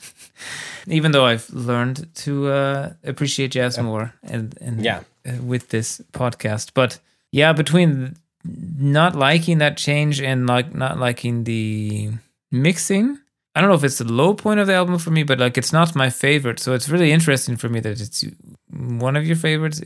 Even 0.87 1.13
though 1.13 1.27
I've 1.27 1.51
learned 1.53 2.07
to 2.25 2.49
uh, 2.49 2.93
appreciate 3.05 3.51
jazz 3.51 3.77
more, 3.79 4.15
and 4.23 4.57
and 4.61 4.85
Yeah. 4.85 5.01
with 5.43 5.69
this 5.69 6.01
podcast, 6.13 6.71
but 6.75 7.01
yeah, 7.33 7.53
between 7.53 8.17
not 8.45 9.15
liking 9.15 9.59
that 9.59 9.77
change 9.77 10.21
and 10.21 10.47
like 10.47 10.75
not 10.75 10.99
liking 10.99 11.45
the 11.45 12.11
mixing. 12.51 13.19
I 13.55 13.61
don't 13.61 13.71
know 13.71 13.77
if 13.77 13.85
it's 13.85 13.99
the 13.99 14.05
low 14.05 14.35
point 14.35 14.61
of 14.61 14.67
the 14.67 14.75
album 14.75 14.99
for 14.99 15.11
me, 15.11 15.23
but 15.25 15.39
like 15.39 15.59
it's 15.59 15.73
not 15.73 15.95
my 15.97 16.11
favorite. 16.11 16.61
So 16.61 16.75
it's 16.75 16.89
really 16.89 17.11
interesting 17.11 17.57
for 17.57 17.69
me 17.69 17.81
that 17.81 18.01
it's 18.01 18.25
one 18.71 19.17
of 19.17 19.27
your 19.27 19.37
favorites. 19.37 19.83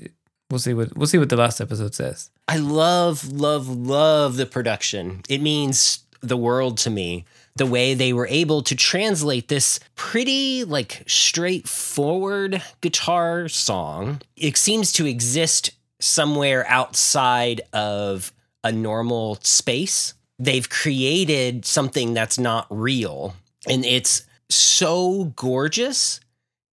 We'll 0.50 0.58
see 0.58 0.74
what 0.74 0.96
we'll 0.96 1.06
see 1.06 1.18
what 1.18 1.30
the 1.30 1.36
last 1.36 1.60
episode 1.60 1.94
says. 1.94 2.30
I 2.46 2.58
love, 2.58 3.32
love, 3.32 3.68
love 3.68 4.36
the 4.36 4.46
production. 4.46 5.22
It 5.28 5.40
means 5.40 6.04
the 6.20 6.36
world 6.36 6.78
to 6.78 6.90
me. 6.90 7.24
The 7.56 7.66
way 7.66 7.92
they 7.92 8.14
were 8.14 8.28
able 8.28 8.62
to 8.62 8.74
translate 8.74 9.48
this 9.48 9.78
pretty, 9.94 10.64
like, 10.64 11.02
straightforward 11.06 12.62
guitar 12.80 13.46
song. 13.48 14.22
It 14.36 14.56
seems 14.56 14.90
to 14.94 15.04
exist 15.04 15.70
somewhere 16.02 16.66
outside 16.68 17.60
of 17.72 18.32
a 18.64 18.72
normal 18.72 19.38
space. 19.42 20.14
They've 20.38 20.68
created 20.68 21.64
something 21.64 22.14
that's 22.14 22.38
not 22.38 22.66
real. 22.70 23.34
And 23.68 23.84
it's 23.84 24.24
so 24.48 25.32
gorgeous 25.36 26.20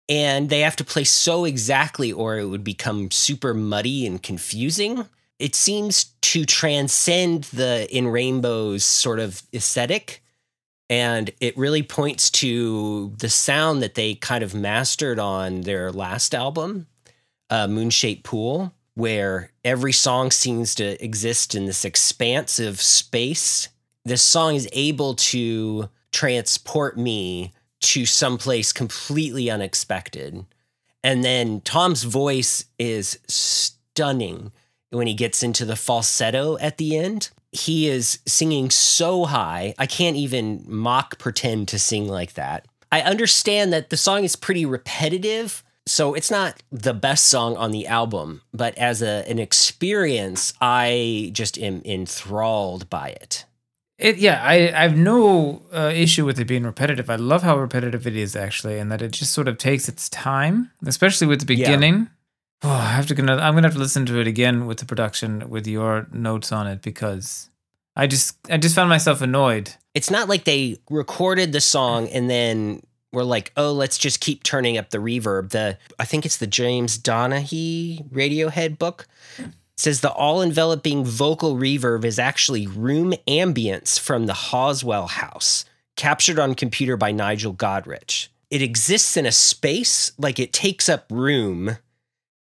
and 0.10 0.50
they 0.50 0.62
have 0.62 0.77
to 0.77 0.86
play 0.86 1.03
so 1.03 1.43
exactly 1.43 2.12
or 2.12 2.38
it 2.38 2.46
would 2.46 2.63
become 2.63 3.12
super 3.12 3.53
muddy 3.53 4.05
and 4.05 4.24
confusing. 4.24 5.05
It 5.39 5.53
seems 5.53 6.05
to 6.22 6.46
transcend 6.46 7.46
the 7.46 7.88
in 7.96 8.07
rainbows 8.07 8.84
sort 8.84 9.19
of 9.19 9.43
aesthetic 9.53 10.24
and 10.89 11.31
it 11.41 11.57
really 11.57 11.84
points 11.84 12.29
to 12.29 13.13
the 13.17 13.29
sound 13.29 13.81
that 13.84 13.96
they 13.96 14.15
kind 14.15 14.43
of 14.43 14.55
mastered 14.55 15.19
on 15.19 15.62
their 15.62 15.91
last 15.91 16.34
album, 16.34 16.88
uh, 17.50 17.67
Moon 17.67 17.89
Shaped 17.89 18.24
Pool, 18.24 18.74
where 18.98 19.51
every 19.63 19.94
song 19.94 20.32
seems 20.32 20.74
to 20.74 21.04
exist 21.04 21.54
in 21.54 21.68
this 21.68 21.86
expansive 21.86 22.82
space. 22.82 23.70
This 24.04 24.24
song 24.24 24.56
is 24.56 24.68
able 24.72 25.13
to 25.13 25.88
transport 26.12 26.98
me 26.98 27.54
to 27.82 28.08
someplace 28.08 28.74
completely 28.74 29.51
unexpected. 29.51 30.44
And 31.04 31.24
then 31.24 31.62
Tom's 31.62 32.06
voice 32.06 32.66
is 32.80 33.20
stunning 33.27 34.51
when 34.89 35.06
he 35.06 35.13
gets 35.13 35.44
into 35.44 35.63
the 35.63 35.75
falsetto 35.75 36.58
at 36.58 36.80
the 36.80 36.98
end. 36.98 37.30
He 37.51 37.88
is 37.88 38.18
singing 38.25 38.72
so 38.72 39.25
high. 39.25 39.75
I 39.77 39.86
can't 39.86 40.18
even 40.18 40.63
mock 40.66 41.20
pretend 41.20 41.68
to 41.68 41.77
sing 41.77 42.08
like 42.08 42.34
that. 42.34 42.66
I 42.92 43.01
understand 43.01 43.72
that 43.74 43.92
the 43.92 43.98
song 43.98 44.24
is 44.24 44.36
pretty 44.36 44.66
repetitive, 44.66 45.63
so 45.88 46.13
it's 46.13 46.29
not 46.29 46.62
the 46.72 46.94
best 46.94 47.25
song 47.27 47.56
on 47.58 47.72
the 47.72 47.88
album, 47.88 48.41
but 48.53 48.77
as 48.77 49.01
a, 49.01 49.24
an 49.29 49.39
experience, 49.39 50.53
I 50.62 51.29
just 51.34 51.58
am 51.58 51.82
enthralled 51.86 52.89
by 52.89 53.10
it. 53.10 53.46
It 53.98 54.17
yeah, 54.17 54.41
I, 54.44 54.67
I 54.70 54.84
have 54.84 54.96
no 54.98 55.63
uh, 55.74 55.91
issue 55.94 56.24
with 56.25 56.39
it 56.39 56.46
being 56.46 56.63
repetitive. 56.63 57.10
I 57.10 57.15
love 57.15 57.41
how 57.41 57.58
repetitive 57.58 58.06
it 58.06 58.15
is 58.15 58.36
actually, 58.36 58.77
and 58.77 58.91
that 58.91 59.01
it 59.01 59.12
just 59.12 59.34
sort 59.34 59.48
of 59.48 59.58
takes 59.58 59.89
its 59.89 60.08
time, 60.10 60.70
especially 60.86 61.25
with 61.25 61.48
the 61.48 61.56
Yeah. 61.56 61.65
beginning. 61.65 62.10
Oh, 62.63 62.70
I 62.70 62.89
have 62.91 63.08
to 63.08 63.15
gonna 63.15 63.38
I'm 63.38 63.53
gonna 63.56 63.67
have 63.67 63.74
to 63.74 63.79
listen 63.79 64.06
to 64.08 64.20
it 64.20 64.27
again 64.27 64.65
with 64.67 64.77
the 64.79 64.86
production 64.86 65.50
with 65.50 65.65
your 65.67 66.08
notes 66.12 66.51
on 66.51 66.67
it 66.67 66.82
because 66.82 67.50
I 67.96 68.06
just 68.08 68.38
I 68.51 68.58
just 68.58 68.75
found 68.75 68.89
myself 68.89 69.22
annoyed. 69.22 69.74
It's 69.96 70.12
not 70.12 70.27
like 70.29 70.44
they 70.44 70.77
recorded 70.89 71.51
the 71.51 71.62
song 71.62 72.08
and 72.10 72.29
then 72.29 72.84
were 73.12 73.24
like, 73.24 73.52
"Oh, 73.58 73.72
let's 73.72 73.98
just 73.98 74.20
keep 74.20 74.44
turning 74.44 74.78
up 74.78 74.90
the 74.90 74.98
reverb." 74.98 75.50
The 75.50 75.78
I 76.00 76.06
think 76.06 76.26
it's 76.26 76.38
the 76.38 76.48
James 76.48 76.98
Doheny 76.98 78.08
Radiohead 78.10 78.78
book 78.78 79.08
says 79.78 80.02
the 80.02 80.12
all-enveloping 80.12 81.06
vocal 81.06 81.56
reverb 81.56 82.04
is 82.04 82.18
actually 82.18 82.66
room 82.66 83.14
ambience 83.28 84.00
from 84.00 84.26
the 84.26 84.34
Halswell 84.34 85.08
house, 85.08 85.66
captured 85.96 86.40
on 86.40 86.56
computer 86.56 86.98
by 86.98 87.12
Nigel 87.12 87.54
Godrich. 87.54 88.30
It 88.50 88.62
exists 88.62 89.18
in 89.18 89.26
a 89.26 89.32
space, 89.32 90.12
like 90.18 90.40
it 90.40 90.52
takes 90.52 90.90
up 90.90 91.06
room. 91.12 91.78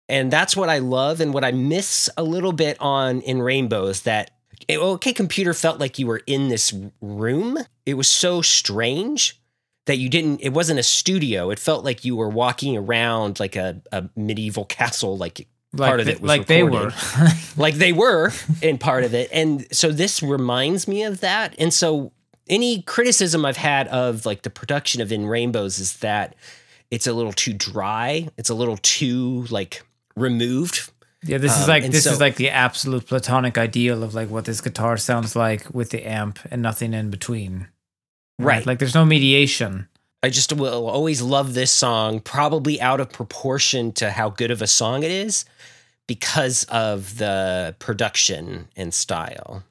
And 0.09 0.31
that's 0.31 0.55
what 0.55 0.69
I 0.69 0.79
love 0.79 1.21
and 1.21 1.33
what 1.33 1.45
I 1.45 1.51
miss 1.51 2.09
a 2.17 2.23
little 2.23 2.51
bit 2.51 2.77
on 2.81 3.21
in 3.21 3.41
Rainbows 3.41 4.01
that 4.01 4.31
eh, 4.67 4.75
OK 4.75 5.13
Computer 5.13 5.53
felt 5.53 5.79
like 5.79 5.97
you 5.97 6.07
were 6.07 6.21
in 6.27 6.49
this 6.49 6.73
room. 6.99 7.57
It 7.85 7.93
was 7.93 8.09
so 8.09 8.41
strange 8.41 9.39
that 9.85 9.97
you 9.97 10.09
didn't 10.09 10.39
it 10.41 10.49
wasn't 10.49 10.79
a 10.79 10.83
studio. 10.83 11.49
It 11.49 11.59
felt 11.59 11.83
like 11.83 12.05
you 12.05 12.15
were 12.15 12.29
walking 12.29 12.77
around 12.77 13.39
like 13.39 13.55
a, 13.55 13.81
a 13.91 14.09
medieval 14.15 14.65
castle 14.79 15.17
like 15.17 15.47
Like 15.73 15.87
Part 15.89 15.99
of 15.99 16.07
it 16.07 16.21
was 16.21 16.29
like 16.29 16.47
they 16.47 16.63
were. 16.63 16.91
like 17.57 17.75
they 17.75 17.93
were 17.93 18.31
in 18.61 18.77
part 18.77 19.03
of 19.03 19.13
it. 19.13 19.29
And 19.33 19.65
so 19.75 19.91
this 19.91 20.21
reminds 20.23 20.87
me 20.87 21.03
of 21.03 21.19
that. 21.21 21.55
And 21.59 21.73
so 21.73 22.11
any 22.47 22.81
criticism 22.83 23.45
I've 23.45 23.57
had 23.57 23.87
of 23.87 24.25
like 24.25 24.41
the 24.43 24.49
production 24.49 25.01
of 25.01 25.11
In 25.11 25.25
Rainbows 25.25 25.79
is 25.79 25.97
that 25.97 26.35
it's 26.91 27.07
a 27.07 27.13
little 27.13 27.33
too 27.33 27.53
dry. 27.53 28.27
It's 28.37 28.49
a 28.49 28.53
little 28.53 28.77
too 28.77 29.43
like 29.49 29.81
removed. 30.15 30.91
yeah, 31.23 31.39
this 31.39 31.55
is 31.57 31.63
Um, 31.63 31.69
like 31.69 31.83
and 31.85 31.93
this 31.93 32.03
so- 32.03 32.11
is 32.11 32.19
like 32.19 32.35
the 32.35 32.49
absolute 32.51 33.07
platonic 33.07 33.57
ideal 33.57 34.03
of 34.03 34.13
like 34.13 34.29
what 34.29 34.45
this 34.45 34.61
guitar 34.61 34.97
sounds 34.97 35.35
like 35.35 35.73
with 35.73 35.89
the 35.89 36.05
amp 36.07 36.37
and 36.51 36.61
nothing 36.61 36.93
in 36.93 37.09
between. 37.09 37.67
Right. 38.39 38.65
Like 38.65 38.79
there's 38.79 38.95
no 38.95 39.05
mediation. 39.05 39.87
I 40.21 40.29
just 40.29 40.53
will 40.53 40.87
always 40.87 41.21
love 41.21 41.53
this 41.53 41.71
song, 41.71 42.21
probably 42.21 42.79
out 42.79 42.99
of 42.99 43.11
proportion 43.11 43.91
to 43.93 44.09
how 44.11 44.29
good 44.29 44.51
of 44.51 44.61
a 44.61 44.67
song 44.67 45.03
it 45.03 45.11
is 45.11 45.43
because 46.07 46.63
of 46.65 47.17
the 47.17 47.75
production 47.79 48.69
and 48.75 48.93
style. 48.93 49.63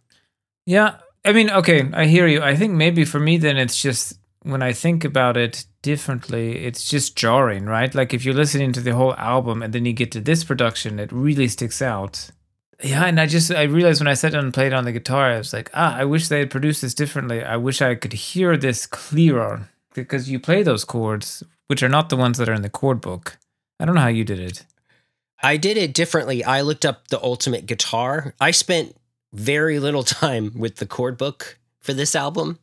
Yeah, 0.67 0.97
I 1.25 1.33
mean, 1.33 1.51
okay, 1.51 1.89
I 1.93 2.07
hear 2.07 2.27
you. 2.27 2.43
I 2.43 2.55
think 2.55 2.75
maybe 2.75 3.05
for 3.05 3.19
me, 3.19 3.39
then 3.39 3.57
it's 3.57 3.81
just 3.81 4.19
when 4.43 4.63
I 4.63 4.73
think 4.73 5.05
about 5.05 5.37
it 5.37 5.65
differently, 5.83 6.65
it's 6.65 6.89
just 6.89 7.17
jarring, 7.17 7.67
right? 7.67 7.95
Like 7.95 8.13
if 8.13 8.25
you're 8.25 8.35
listening 8.35 8.73
to 8.73 8.81
the 8.81 8.95
whole 8.95 9.15
album 9.15 9.63
and 9.63 9.73
then 9.73 9.85
you 9.85 9.93
get 9.93 10.13
to 10.13 10.21
this 10.21 10.45
production, 10.45 10.99
it 10.99 11.13
really 11.13 11.49
sticks 11.49 11.81
out. 11.81 12.31
Yeah, 12.83 13.05
and 13.07 13.21
I 13.21 13.27
just 13.27 13.51
I 13.53 13.63
realized 13.65 14.01
when 14.01 14.09
I 14.09 14.15
sat 14.15 14.33
down 14.33 14.45
and 14.45 14.55
played 14.55 14.73
on 14.73 14.85
the 14.85 14.93
guitar, 14.93 15.31
I 15.31 15.39
was 15.39 15.53
like, 15.53 15.71
ah, 15.75 15.97
I 15.97 16.05
wish 16.05 16.29
they 16.29 16.41
had 16.41 16.51
produced 16.51 16.83
this 16.83 16.95
differently. 16.95 17.43
I 17.43 17.57
wish 17.57 17.81
I 17.81 17.95
could 17.95 18.13
hear 18.13 18.57
this 18.57 18.87
clearer 18.87 19.69
because 19.95 20.29
you 20.31 20.41
play 20.41 20.63
those 20.63 20.85
chords, 20.85 21.43
which 21.69 21.83
are 21.83 21.89
not 21.89 22.09
the 22.09 22.17
ones 22.17 22.39
that 22.39 22.49
are 22.49 22.55
in 22.55 22.63
the 22.63 22.71
chord 22.71 23.01
book. 23.01 23.39
I 23.79 23.85
don't 23.85 23.95
know 23.95 24.01
how 24.01 24.09
you 24.09 24.25
did 24.25 24.41
it. 24.41 24.65
I 25.43 25.57
did 25.57 25.77
it 25.77 25.93
differently. 25.95 26.43
I 26.45 26.61
looked 26.63 26.85
up 26.85 27.09
the 27.09 27.23
ultimate 27.23 27.67
guitar. 27.67 28.35
I 28.41 28.51
spent 28.53 28.97
very 29.33 29.79
little 29.79 30.03
time 30.23 30.53
with 30.57 30.77
the 30.77 30.87
chord 30.87 31.17
book 31.17 31.59
for 31.81 31.93
this 31.95 32.15
album. 32.17 32.59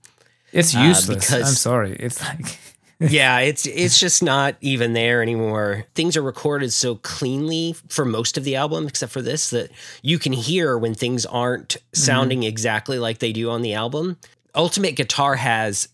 It's 0.52 0.76
Uh, 0.76 0.80
useless. 0.80 1.26
because- 1.30 1.48
I'm 1.48 1.54
sorry. 1.56 1.96
It's 1.96 2.22
like 2.22 2.58
yeah, 3.00 3.40
it's 3.40 3.66
it's 3.66 4.00
just 4.00 4.22
not 4.22 4.56
even 4.62 4.94
there 4.94 5.22
anymore. 5.22 5.86
Things 5.96 6.18
are 6.18 6.22
recorded 6.22 6.74
so 6.74 6.96
cleanly 6.96 7.76
for 7.88 8.04
most 8.04 8.38
of 8.38 8.44
the 8.44 8.56
album, 8.56 8.88
except 8.88 9.12
for 9.14 9.22
this, 9.22 9.50
that 9.52 9.72
you 10.02 10.20
can 10.20 10.34
hear 10.34 10.78
when 10.78 10.94
things 10.94 11.26
aren't 11.26 11.78
sounding 11.94 12.44
exactly 12.44 13.00
like 13.00 13.20
they 13.20 13.32
do 13.32 13.50
on 13.50 13.62
the 13.62 13.74
album. 13.74 14.18
Ultimate 14.54 14.96
Guitar 14.96 15.36
has 15.36 15.88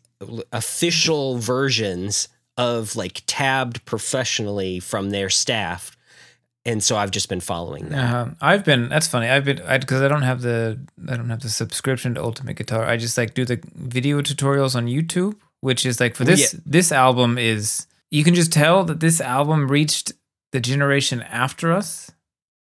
official 0.51 1.37
versions 1.37 2.27
of 2.57 2.95
like 2.95 3.21
tabbed 3.27 3.85
professionally 3.85 4.79
from 4.79 5.09
their 5.09 5.29
staff. 5.29 5.95
And 6.67 6.83
so 6.83 6.97
I've 6.97 7.11
just 7.11 7.29
been 7.29 7.41
following 7.41 7.89
that. 7.89 8.15
Uh, 8.15 8.29
I've 8.41 8.65
been. 8.65 8.89
That's 8.89 9.07
funny. 9.07 9.27
I've 9.29 9.45
been 9.45 9.57
because 9.57 10.01
I, 10.01 10.07
don't 10.07 10.23
have 10.23 10.41
the 10.41 10.79
I 11.07 11.15
don't 11.15 11.29
have 11.29 11.41
the 11.41 11.49
subscription 11.49 12.15
to 12.15 12.23
Ultimate 12.23 12.55
Guitar. 12.55 12.85
I 12.85 12.97
just 12.97 13.15
like 13.19 13.35
do 13.35 13.45
the 13.45 13.59
video 13.75 14.19
tutorials 14.21 14.75
on 14.75 14.87
YouTube, 14.87 15.35
which 15.61 15.85
is 15.85 15.99
like 15.99 16.15
for 16.15 16.23
this 16.25 16.53
Yeah. 16.53 16.59
this 16.65 16.91
album 16.91 17.37
is 17.37 17.87
you 18.11 18.23
can 18.23 18.35
just 18.35 18.51
tell 18.51 18.83
that 18.85 18.99
this 18.99 19.19
album 19.21 19.67
reached 19.67 20.13
the 20.51 20.59
generation 20.59 21.21
after 21.23 21.71
us 21.71 22.11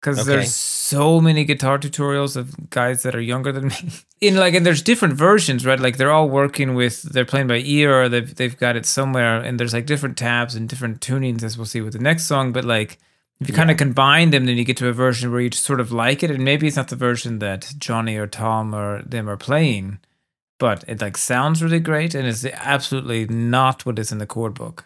because 0.01 0.19
Okay. 0.19 0.29
there's 0.29 0.53
so 0.53 1.19
many 1.21 1.43
guitar 1.45 1.77
tutorials 1.77 2.35
of 2.35 2.69
guys 2.69 3.03
that 3.03 3.15
are 3.15 3.21
younger 3.21 3.51
than 3.51 3.67
me. 3.73 3.91
In 4.21 4.35
like 4.35 4.53
and 4.53 4.65
there's 4.65 4.81
different 4.81 5.13
versions, 5.13 5.65
right? 5.65 5.79
Like 5.79 5.97
they're 5.97 6.11
all 6.11 6.29
working 6.29 6.73
with 6.75 7.03
they're 7.03 7.25
playing 7.25 7.47
by 7.47 7.57
ear 7.59 8.03
or 8.03 8.09
they've 8.09 8.33
they've 8.35 8.57
got 8.57 8.75
it 8.75 8.85
somewhere, 8.85 9.41
and 9.41 9.59
there's 9.59 9.73
like 9.73 9.85
different 9.85 10.17
tabs 10.17 10.55
and 10.55 10.67
different 10.67 10.99
tunings 10.99 11.43
as 11.43 11.57
we'll 11.57 11.65
see 11.65 11.81
with 11.81 11.93
the 11.93 11.99
next 11.99 12.25
song, 12.25 12.51
but 12.51 12.65
like. 12.65 12.97
If 13.41 13.47
you 13.47 13.53
kind 13.55 13.71
of 13.71 13.77
combine 13.77 14.31
them, 14.31 14.45
then 14.47 14.57
you 14.57 14.65
get 14.65 14.75
to 14.77 14.89
a 14.89 14.91
version 14.91 15.31
where 15.31 15.39
you 15.39 15.49
just 15.49 15.63
sort 15.63 15.79
of 15.79 15.93
like 15.93 16.23
it, 16.23 16.29
and 16.29 16.43
maybe 16.43 16.67
it's 16.67 16.75
not 16.75 16.89
the 16.89 16.97
version 16.97 17.39
that 17.39 17.73
Johnny 17.77 18.17
or 18.17 18.27
Tom 18.27 18.75
or 18.75 19.01
them 19.03 19.29
are 19.29 19.37
playing, 19.37 19.99
but 20.59 20.83
it 20.87 21.01
like 21.01 21.17
sounds 21.17 21.63
really 21.63 21.79
great, 21.79 22.13
and 22.13 22.27
it's 22.27 22.45
absolutely 22.45 23.25
not 23.25 23.85
what 23.85 23.97
is 23.97 24.11
in 24.11 24.19
the 24.19 24.27
chord 24.27 24.53
book. 24.53 24.85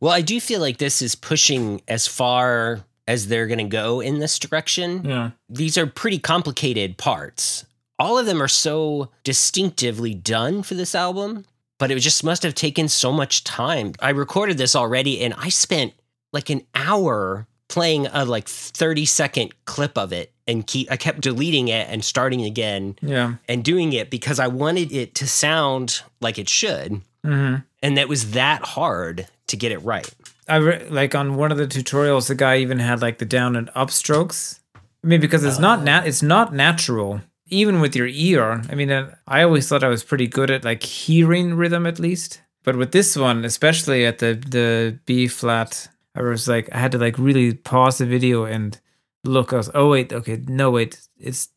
Well, 0.00 0.12
I 0.12 0.20
do 0.20 0.40
feel 0.40 0.60
like 0.60 0.78
this 0.78 1.02
is 1.02 1.14
pushing 1.14 1.80
as 1.88 2.06
far 2.06 2.84
as 3.08 3.26
they're 3.26 3.46
going 3.46 3.58
to 3.58 3.64
go 3.64 4.00
in 4.00 4.18
this 4.18 4.38
direction. 4.38 5.04
Yeah, 5.04 5.30
these 5.48 5.76
are 5.76 5.86
pretty 5.86 6.18
complicated 6.18 6.96
parts. 6.96 7.66
All 7.98 8.18
of 8.18 8.26
them 8.26 8.42
are 8.42 8.48
so 8.48 9.10
distinctively 9.22 10.14
done 10.14 10.62
for 10.62 10.74
this 10.74 10.94
album, 10.94 11.44
but 11.78 11.90
it 11.90 11.98
just 12.00 12.24
must 12.24 12.42
have 12.42 12.54
taken 12.54 12.88
so 12.88 13.12
much 13.12 13.44
time. 13.44 13.92
I 14.00 14.10
recorded 14.10 14.58
this 14.58 14.74
already 14.74 15.20
and 15.22 15.34
I 15.34 15.48
spent 15.48 15.92
like 16.32 16.50
an 16.50 16.62
hour 16.74 17.46
playing 17.74 18.06
a 18.06 18.24
like 18.24 18.46
30 18.48 19.04
second 19.04 19.52
clip 19.64 19.98
of 19.98 20.12
it 20.12 20.32
and 20.46 20.64
keep 20.66 20.90
I 20.92 20.96
kept 20.96 21.20
deleting 21.20 21.66
it 21.68 21.88
and 21.90 22.04
starting 22.04 22.42
again 22.42 22.96
yeah, 23.02 23.34
and 23.48 23.64
doing 23.64 23.92
it 23.92 24.10
because 24.10 24.38
I 24.38 24.46
wanted 24.46 24.92
it 24.92 25.14
to 25.16 25.26
sound 25.26 26.02
like 26.20 26.38
it 26.38 26.48
should. 26.48 27.00
hmm 27.24 27.56
And 27.82 27.96
that 27.98 28.08
was 28.08 28.30
that 28.30 28.62
hard 28.64 29.26
to 29.48 29.56
get 29.56 29.72
it 29.72 29.78
right. 29.78 30.08
I 30.48 30.56
re- 30.56 30.86
like 30.88 31.14
on 31.14 31.36
one 31.36 31.50
of 31.52 31.58
the 31.58 31.66
tutorials, 31.66 32.28
the 32.28 32.34
guy 32.34 32.58
even 32.58 32.78
had 32.78 33.02
like 33.02 33.18
the 33.18 33.24
down 33.24 33.56
and 33.56 33.70
up 33.74 33.90
strokes. 33.90 34.60
I 35.02 35.06
mean, 35.06 35.20
because 35.20 35.44
it's 35.44 35.58
not 35.58 35.82
nat, 35.82 36.06
it's 36.06 36.22
not 36.22 36.54
natural. 36.54 37.20
Even 37.48 37.80
with 37.80 37.94
your 37.96 38.06
ear, 38.06 38.62
I 38.70 38.74
mean, 38.74 38.90
uh, 38.90 39.14
I 39.26 39.42
always 39.42 39.68
thought 39.68 39.84
I 39.84 39.88
was 39.88 40.02
pretty 40.04 40.26
good 40.26 40.50
at 40.50 40.64
like 40.64 40.82
hearing 40.82 41.54
rhythm 41.54 41.86
at 41.86 41.98
least. 41.98 42.40
But 42.64 42.76
with 42.76 42.92
this 42.92 43.16
one, 43.16 43.44
especially 43.44 44.06
at 44.06 44.18
the 44.18 44.32
the 44.34 44.98
B 45.04 45.28
flat, 45.28 45.88
I 46.14 46.22
was 46.22 46.48
like, 46.48 46.68
I 46.72 46.78
had 46.78 46.92
to 46.92 46.98
like 46.98 47.18
really 47.18 47.54
pause 47.54 47.98
the 47.98 48.06
video 48.06 48.44
and 48.44 48.80
look. 49.24 49.52
I 49.52 49.56
was, 49.56 49.70
oh 49.74 49.90
wait, 49.90 50.12
okay, 50.12 50.42
no 50.46 50.70
wait, 50.70 51.00
it's 51.18 51.48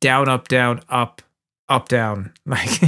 down, 0.00 0.28
up, 0.28 0.48
down, 0.48 0.80
up, 0.88 1.22
up, 1.68 1.88
down. 1.88 2.32
Like, 2.46 2.82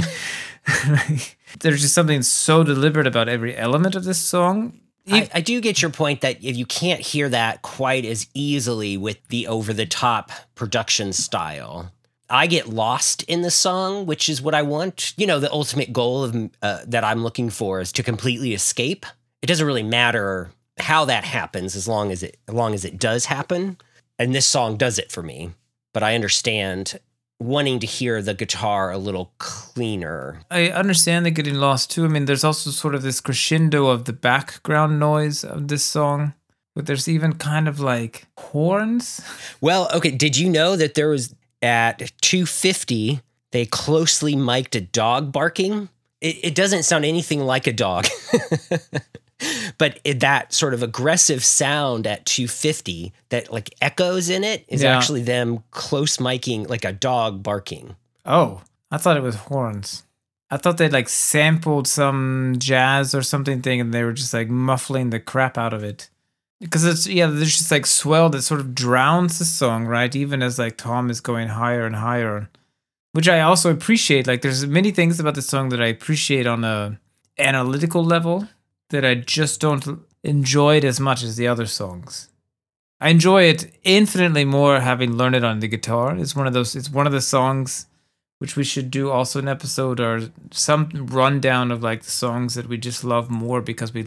like 0.87 1.37
there's 1.59 1.81
just 1.81 1.93
something 1.93 2.21
so 2.21 2.63
deliberate 2.63 3.05
about 3.05 3.27
every 3.27 3.53
element 3.53 3.95
of 3.95 4.05
this 4.05 4.17
song. 4.17 4.79
I, 5.11 5.29
I 5.33 5.41
do 5.41 5.59
get 5.59 5.81
your 5.81 5.91
point 5.91 6.21
that 6.21 6.41
if 6.41 6.55
you 6.55 6.65
can't 6.65 7.01
hear 7.01 7.27
that 7.27 7.61
quite 7.61 8.05
as 8.05 8.27
easily 8.33 8.95
with 8.95 9.17
the 9.27 9.47
over 9.47 9.73
the 9.73 9.85
top 9.85 10.31
production 10.55 11.11
style, 11.11 11.91
I 12.29 12.47
get 12.47 12.69
lost 12.69 13.23
in 13.23 13.41
the 13.41 13.51
song, 13.51 14.05
which 14.05 14.29
is 14.29 14.41
what 14.41 14.55
I 14.55 14.61
want. 14.61 15.13
You 15.17 15.27
know, 15.27 15.39
the 15.39 15.51
ultimate 15.51 15.91
goal 15.91 16.23
of 16.23 16.49
uh, 16.61 16.79
that 16.87 17.03
I'm 17.03 17.23
looking 17.23 17.49
for 17.49 17.81
is 17.81 17.91
to 17.93 18.03
completely 18.03 18.53
escape. 18.53 19.05
It 19.41 19.47
doesn't 19.47 19.67
really 19.67 19.83
matter 19.83 20.51
how 20.79 21.05
that 21.05 21.23
happens 21.23 21.75
as 21.75 21.87
long 21.87 22.11
as 22.11 22.23
it 22.23 22.37
as 22.47 22.53
long 22.53 22.73
as 22.73 22.85
it 22.85 22.99
does 22.99 23.25
happen. 23.25 23.77
And 24.19 24.33
this 24.33 24.45
song 24.45 24.77
does 24.77 24.99
it 24.99 25.11
for 25.11 25.23
me. 25.23 25.51
But 25.93 26.03
I 26.03 26.15
understand 26.15 26.99
wanting 27.39 27.79
to 27.79 27.87
hear 27.87 28.21
the 28.21 28.33
guitar 28.33 28.91
a 28.91 28.97
little 28.97 29.33
cleaner. 29.37 30.41
I 30.49 30.69
understand 30.69 31.25
the 31.25 31.31
getting 31.31 31.55
lost 31.55 31.91
too. 31.91 32.05
I 32.05 32.07
mean, 32.07 32.25
there's 32.25 32.43
also 32.43 32.69
sort 32.69 32.95
of 32.95 33.01
this 33.01 33.19
crescendo 33.19 33.87
of 33.87 34.05
the 34.05 34.13
background 34.13 34.99
noise 34.99 35.43
of 35.43 35.67
this 35.67 35.83
song, 35.83 36.33
but 36.75 36.85
there's 36.85 37.07
even 37.07 37.33
kind 37.33 37.67
of 37.67 37.79
like 37.79 38.27
horns. 38.37 39.21
Well, 39.61 39.89
okay. 39.93 40.11
Did 40.11 40.37
you 40.37 40.49
know 40.49 40.75
that 40.75 40.95
there 40.95 41.09
was 41.09 41.35
at 41.61 42.11
250, 42.21 43.21
they 43.51 43.65
closely 43.65 44.35
mic'd 44.35 44.75
a 44.75 44.81
dog 44.81 45.31
barking? 45.31 45.89
It, 46.21 46.37
it 46.43 46.55
doesn't 46.55 46.83
sound 46.83 47.05
anything 47.05 47.41
like 47.41 47.67
a 47.67 47.73
dog. 47.73 48.07
but 49.77 49.99
it, 50.03 50.19
that 50.21 50.53
sort 50.53 50.73
of 50.73 50.83
aggressive 50.83 51.43
sound 51.43 52.05
at 52.07 52.25
250 52.25 53.13
that 53.29 53.51
like 53.51 53.73
echoes 53.81 54.29
in 54.29 54.43
it 54.43 54.65
is 54.67 54.83
Yeah. 54.83 54.95
actually 54.97 55.23
them 55.23 55.63
close 55.71 56.17
miking 56.17 56.67
like 56.69 56.85
a 56.85 56.93
dog 56.93 57.43
barking. 57.43 57.95
Oh, 58.25 58.61
I 58.91 58.97
thought 58.97 59.17
it 59.17 59.23
was 59.23 59.35
horns. 59.35 60.03
I 60.51 60.57
thought 60.57 60.77
they'd 60.77 60.93
like 60.93 61.09
sampled 61.09 61.87
some 61.87 62.55
jazz 62.59 63.15
or 63.15 63.21
something 63.23 63.61
thing 63.61 63.81
and 63.81 63.93
they 63.93 64.03
were 64.03 64.13
just 64.13 64.33
like 64.33 64.49
muffling 64.49 65.09
the 65.09 65.19
crap 65.19 65.57
out 65.57 65.73
of 65.73 65.83
it. 65.83 66.09
Because 66.61 66.85
it's 66.85 67.07
yeah, 67.07 67.25
there's 67.25 67.57
just 67.57 67.71
like 67.71 67.85
swell 67.85 68.29
that 68.29 68.43
sort 68.43 68.59
of 68.61 68.73
drowns 68.75 69.39
the 69.39 69.45
song, 69.45 69.85
right? 69.85 70.15
Even 70.15 70.41
as 70.43 70.57
like 70.59 70.77
Tom 70.77 71.09
is 71.09 71.19
going 71.21 71.47
higher 71.49 71.85
and 71.85 71.95
higher. 71.95 72.49
Which 73.13 73.27
I 73.27 73.41
also 73.41 73.69
appreciate. 73.71 74.27
Like 74.27 74.41
there's 74.43 74.65
many 74.65 74.91
things 74.91 75.19
about 75.19 75.35
the 75.35 75.41
song 75.41 75.69
that 75.69 75.81
I 75.81 75.87
appreciate 75.87 76.47
on 76.47 76.63
a 76.63 76.99
analytical 77.37 78.03
level 78.03 78.47
that 78.89 79.03
I 79.05 79.15
just 79.15 79.59
don't 79.61 79.99
enjoy 80.23 80.77
it 80.77 80.83
as 80.83 80.99
much 80.99 81.23
as 81.23 81.35
the 81.35 81.47
other 81.47 81.65
songs. 81.65 82.29
I 83.01 83.09
enjoy 83.09 83.43
it 83.43 83.73
infinitely 83.83 84.45
more 84.45 84.79
having 84.79 85.17
learned 85.17 85.35
it 85.35 85.43
on 85.43 85.59
the 85.59 85.67
guitar. 85.67 86.15
It's 86.17 86.35
one 86.35 86.47
of 86.47 86.53
those 86.53 86.75
it's 86.75 86.89
one 86.89 87.05
of 87.07 87.13
the 87.13 87.21
songs 87.21 87.87
which 88.39 88.55
we 88.55 88.63
should 88.63 88.91
do 88.91 89.09
also 89.09 89.39
an 89.39 89.47
episode 89.47 89.99
or 89.99 90.29
some 90.51 90.89
rundown 91.11 91.71
of 91.71 91.81
like 91.83 92.03
the 92.03 92.11
songs 92.11 92.55
that 92.55 92.67
we 92.67 92.77
just 92.77 93.03
love 93.03 93.29
more 93.29 93.61
because 93.61 93.93
we 93.93 94.05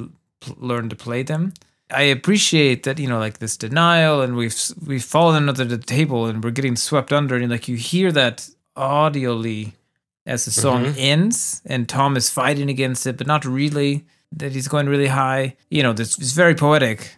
learned 0.57 0.91
to 0.91 0.97
play 0.97 1.23
them. 1.23 1.53
I 1.91 2.03
appreciate 2.03 2.83
that 2.85 2.99
you 2.99 3.09
know 3.09 3.19
like 3.19 3.39
this 3.39 3.57
denial 3.57 4.23
and 4.23 4.35
we've 4.37 4.57
we've 4.87 5.05
fallen 5.05 5.49
under 5.49 5.65
the 5.65 5.79
table 5.79 6.27
and 6.27 6.43
we're 6.43 6.51
getting 6.51 6.77
swept 6.77 7.13
under 7.13 7.37
and 7.37 7.51
like 7.51 7.69
you 7.69 7.77
hear 7.77 8.11
that 8.13 8.49
audioly 8.77 9.73
as 10.27 10.45
the 10.45 10.51
song 10.51 10.85
Mhm. 10.87 10.95
ends 10.99 11.63
and 11.67 11.89
Tom 11.89 12.17
is 12.17 12.31
fighting 12.31 12.69
against 12.71 13.07
it 13.07 13.17
but 13.19 13.27
not 13.27 13.45
really 13.45 14.05
that 14.37 14.53
he's 14.53 14.69
going 14.69 14.89
really 14.89 15.09
high 15.09 15.57
you 15.71 15.83
know 15.83 15.93
this 15.93 16.19
is 16.19 16.33
very 16.33 16.55
poetic 16.55 17.15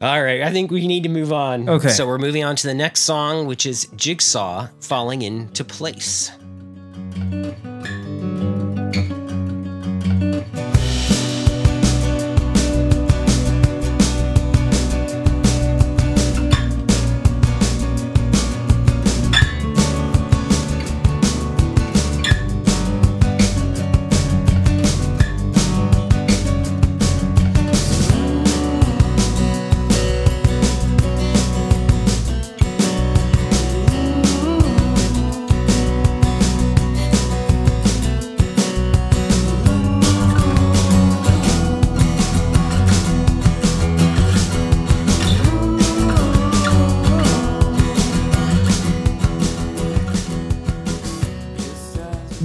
All 0.00 0.20
right, 0.20 0.42
I 0.42 0.50
think 0.50 0.72
we 0.72 0.88
need 0.88 1.04
to 1.04 1.08
move 1.08 1.32
on. 1.32 1.68
Okay. 1.68 1.90
So 1.90 2.08
we're 2.08 2.18
moving 2.18 2.42
on 2.42 2.56
to 2.56 2.66
the 2.66 2.74
next 2.74 3.02
song, 3.02 3.46
which 3.46 3.66
is 3.66 3.86
Jigsaw 3.94 4.66
Falling 4.80 5.22
Into 5.22 5.62
Place. 5.62 6.32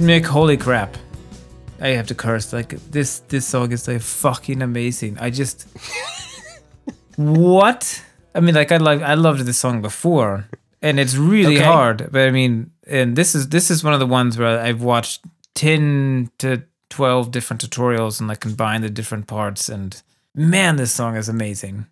Nick, 0.08 0.24
holy 0.24 0.56
crap. 0.56 0.96
I 1.82 1.88
have 1.88 2.06
to 2.06 2.14
curse. 2.14 2.50
Like 2.54 2.70
this 2.90 3.18
this 3.28 3.46
song 3.46 3.72
is 3.72 3.86
like 3.86 4.00
fucking 4.00 4.62
amazing. 4.62 5.18
I 5.20 5.28
just 5.28 5.68
What? 7.16 8.02
I 8.34 8.40
mean 8.40 8.54
like 8.54 8.72
I 8.72 8.78
like 8.78 9.02
I 9.02 9.12
loved 9.12 9.40
this 9.40 9.58
song 9.58 9.82
before 9.82 10.48
and 10.80 10.98
it's 10.98 11.14
really 11.14 11.56
Okay. 11.56 11.64
hard. 11.64 12.08
But 12.10 12.26
I 12.26 12.30
mean 12.30 12.70
and 12.86 13.16
this 13.16 13.34
is 13.34 13.50
this 13.50 13.70
is 13.70 13.84
one 13.84 13.92
of 13.92 14.00
the 14.00 14.06
ones 14.06 14.38
where 14.38 14.58
I've 14.58 14.80
watched 14.82 15.26
10 15.56 16.30
to 16.38 16.62
12 16.88 17.30
different 17.30 17.62
tutorials 17.62 18.18
and 18.18 18.28
like 18.30 18.40
combine 18.40 18.80
the 18.80 18.88
different 18.88 19.26
parts 19.26 19.68
and 19.68 20.02
man 20.34 20.76
this 20.76 20.90
song 20.90 21.16
is 21.16 21.28
amazing. 21.28 21.84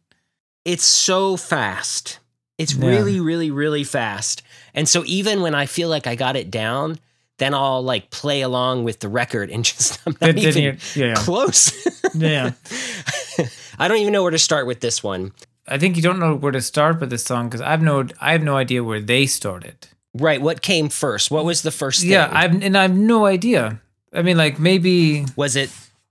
It's 0.64 0.84
so 0.84 1.36
fast. 1.36 2.18
It's 2.56 2.72
Yeah. 2.72 2.88
really, 2.88 3.20
really, 3.20 3.50
really 3.50 3.84
fast. 3.84 4.42
And 4.72 4.88
so 4.88 5.02
even 5.04 5.42
when 5.42 5.54
I 5.54 5.66
feel 5.66 5.90
like 5.90 6.06
I 6.06 6.14
got 6.14 6.34
it 6.34 6.50
down, 6.50 6.98
then 7.38 7.54
I'll 7.54 7.82
like 7.82 8.10
play 8.10 8.40
along 8.42 8.84
with 8.84 9.00
the 9.00 9.08
record 9.08 9.50
and 9.50 9.64
just 9.72 10.00
I'm 10.06 10.16
not 10.20 10.36
even 10.38 10.62
you're- 10.62 10.78
yeah. 10.94 11.14
close. 11.14 11.72
Yeah. 12.14 12.52
I 13.78 13.88
don't 13.88 13.98
even 13.98 14.12
know 14.12 14.22
where 14.22 14.30
to 14.30 14.38
start 14.38 14.66
with 14.66 14.80
this 14.80 15.02
one. 15.02 15.32
I 15.68 15.76
think 15.76 15.96
you 15.96 16.02
don't 16.02 16.18
know 16.18 16.34
where 16.34 16.52
to 16.52 16.62
start 16.62 17.00
with 17.00 17.10
this 17.10 17.24
song 17.24 17.50
cuz 17.50 17.60
I've 17.60 17.82
no 17.82 18.06
I 18.20 18.32
have 18.32 18.42
no 18.42 18.56
idea 18.56 18.82
where 18.82 19.00
they 19.00 19.26
started. 19.26 19.88
Right, 20.14 20.40
what 20.40 20.62
came 20.62 20.88
first? 20.88 21.30
What 21.30 21.44
was 21.44 21.60
the 21.62 21.70
first 21.70 22.00
thing? 22.00 22.10
Yeah, 22.10 22.30
I've 22.32 22.62
and 22.62 22.76
I 22.78 22.82
have 22.82 22.96
no 22.96 23.26
idea. 23.26 23.80
I 24.14 24.22
mean, 24.22 24.38
like 24.38 24.58
maybe 24.58 25.26
was 25.36 25.56
it 25.56 25.70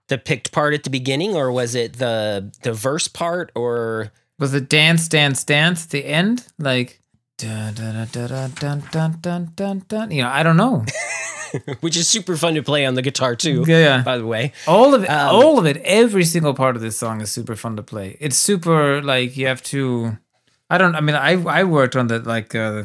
the 0.10 0.20
picked 0.20 0.52
part 0.52 0.76
at 0.76 0.84
the 0.84 0.92
beginning 0.92 1.36
or 1.36 1.52
was 1.52 1.74
it 1.74 1.94
the 1.94 2.52
the 2.62 2.74
verse 2.74 3.08
part 3.08 3.52
or 3.56 4.12
was 4.38 4.54
it 4.54 4.70
dance, 4.70 5.08
dance, 5.08 5.44
dance 5.44 5.86
at 5.86 5.90
the 5.90 6.06
end? 6.06 6.46
Like 6.60 7.00
you 10.12 10.24
know, 10.24 10.30
I 10.30 10.44
don't 10.44 10.58
know. 10.58 10.86
Which 11.82 11.96
is 11.96 12.08
super 12.08 12.36
fun 12.36 12.56
to 12.56 12.64
play 12.64 12.86
on 12.86 12.96
the 12.96 13.02
guitar 13.02 13.36
too. 13.36 13.64
Yeah, 13.68 14.02
By 14.04 14.18
the 14.18 14.26
way, 14.26 14.52
all 14.68 14.94
of 14.94 15.04
it, 15.04 15.10
um, 15.10 15.36
all 15.36 15.58
of 15.60 15.66
it, 15.66 15.78
every 15.86 16.26
single 16.26 16.54
part 16.54 16.76
of 16.76 16.82
this 16.82 16.98
song 16.98 17.22
is 17.22 17.32
super 17.32 17.56
fun 17.56 17.76
to 17.78 17.84
play. 17.84 18.18
It's 18.20 18.36
super 18.36 19.02
like 19.02 19.38
you 19.38 19.48
have 19.48 19.62
to. 19.64 20.18
I 20.70 20.78
don't. 20.78 20.96
I 20.96 21.02
mean, 21.02 21.16
I 21.16 21.42
I 21.44 21.64
worked 21.64 21.96
on 21.96 22.08
that 22.08 22.26
like 22.26 22.56
uh, 22.56 22.84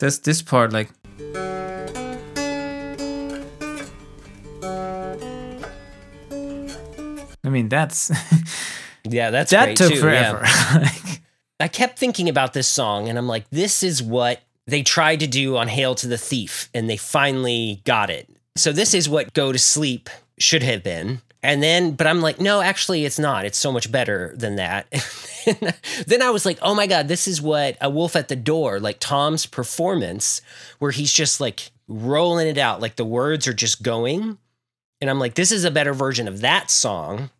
this 0.00 0.18
this 0.18 0.42
part 0.42 0.72
like. 0.72 0.90
I 7.42 7.48
mean, 7.48 7.68
that's. 7.68 8.10
yeah, 9.04 9.30
that's 9.30 9.50
that 9.50 9.76
took 9.76 9.92
too, 9.92 10.00
forever. 10.00 10.42
Yeah. 10.44 10.88
I 11.60 11.68
kept 11.68 11.98
thinking 11.98 12.28
about 12.28 12.52
this 12.52 12.68
song 12.68 13.08
and 13.08 13.18
I'm 13.18 13.28
like, 13.28 13.48
this 13.50 13.82
is 13.82 14.02
what 14.02 14.40
they 14.66 14.82
tried 14.82 15.20
to 15.20 15.26
do 15.26 15.56
on 15.56 15.68
Hail 15.68 15.94
to 15.96 16.06
the 16.06 16.18
Thief, 16.18 16.70
and 16.72 16.88
they 16.88 16.96
finally 16.96 17.82
got 17.84 18.08
it. 18.08 18.28
So 18.56 18.72
this 18.72 18.94
is 18.94 19.08
what 19.08 19.32
Go 19.32 19.52
to 19.52 19.58
Sleep 19.58 20.08
should 20.38 20.62
have 20.62 20.82
been. 20.82 21.20
And 21.42 21.62
then, 21.62 21.92
but 21.92 22.06
I'm 22.06 22.20
like, 22.20 22.38
no, 22.38 22.60
actually, 22.60 23.04
it's 23.04 23.18
not. 23.18 23.46
It's 23.46 23.56
so 23.56 23.72
much 23.72 23.90
better 23.90 24.34
than 24.36 24.56
that. 24.56 24.86
then 26.06 26.20
I 26.20 26.30
was 26.30 26.44
like, 26.44 26.58
oh 26.60 26.74
my 26.74 26.86
God, 26.86 27.08
this 27.08 27.26
is 27.26 27.40
what 27.40 27.78
A 27.80 27.88
Wolf 27.88 28.14
at 28.14 28.28
the 28.28 28.36
Door, 28.36 28.80
like 28.80 28.98
Tom's 29.00 29.46
performance, 29.46 30.42
where 30.78 30.90
he's 30.90 31.12
just 31.12 31.40
like 31.40 31.70
rolling 31.88 32.46
it 32.46 32.58
out, 32.58 32.80
like 32.80 32.96
the 32.96 33.04
words 33.04 33.48
are 33.48 33.54
just 33.54 33.82
going. 33.82 34.36
And 35.00 35.08
I'm 35.08 35.18
like, 35.18 35.34
this 35.34 35.50
is 35.50 35.64
a 35.64 35.70
better 35.70 35.94
version 35.94 36.28
of 36.28 36.42
that 36.42 36.70
song. 36.70 37.30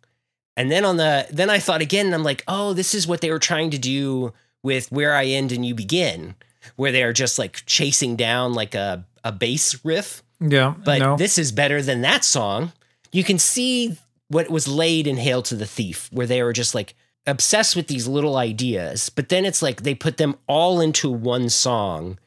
And 0.57 0.71
then 0.71 0.85
on 0.85 0.97
the 0.97 1.27
then 1.31 1.49
I 1.49 1.59
thought 1.59 1.81
again, 1.81 2.07
and 2.07 2.15
I'm 2.15 2.23
like, 2.23 2.43
oh, 2.47 2.73
this 2.73 2.93
is 2.93 3.07
what 3.07 3.21
they 3.21 3.31
were 3.31 3.39
trying 3.39 3.71
to 3.71 3.77
do 3.77 4.33
with 4.63 4.91
Where 4.91 5.13
I 5.15 5.25
End 5.25 5.51
and 5.51 5.65
You 5.65 5.73
Begin, 5.73 6.35
where 6.75 6.91
they 6.91 7.03
are 7.03 7.13
just 7.13 7.39
like 7.39 7.63
chasing 7.65 8.15
down 8.15 8.53
like 8.53 8.75
a, 8.75 9.05
a 9.23 9.31
bass 9.31 9.83
riff. 9.83 10.23
yeah, 10.39 10.75
But 10.83 10.99
no. 10.99 11.17
this 11.17 11.37
is 11.37 11.51
better 11.51 11.81
than 11.81 12.01
that 12.01 12.23
song. 12.23 12.73
You 13.11 13.23
can 13.23 13.39
see 13.39 13.97
what 14.27 14.49
was 14.49 14.67
laid 14.67 15.07
in 15.07 15.17
Hail 15.17 15.41
to 15.43 15.55
the 15.55 15.65
Thief, 15.65 16.09
where 16.11 16.27
they 16.27 16.43
were 16.43 16.53
just 16.53 16.75
like 16.75 16.95
obsessed 17.27 17.75
with 17.75 17.87
these 17.87 18.07
little 18.07 18.37
ideas, 18.37 19.09
but 19.09 19.29
then 19.29 19.45
it's 19.45 19.61
like 19.61 19.83
they 19.83 19.93
put 19.93 20.17
them 20.17 20.35
all 20.47 20.79
into 20.81 21.09
one 21.09 21.49
song 21.49 22.17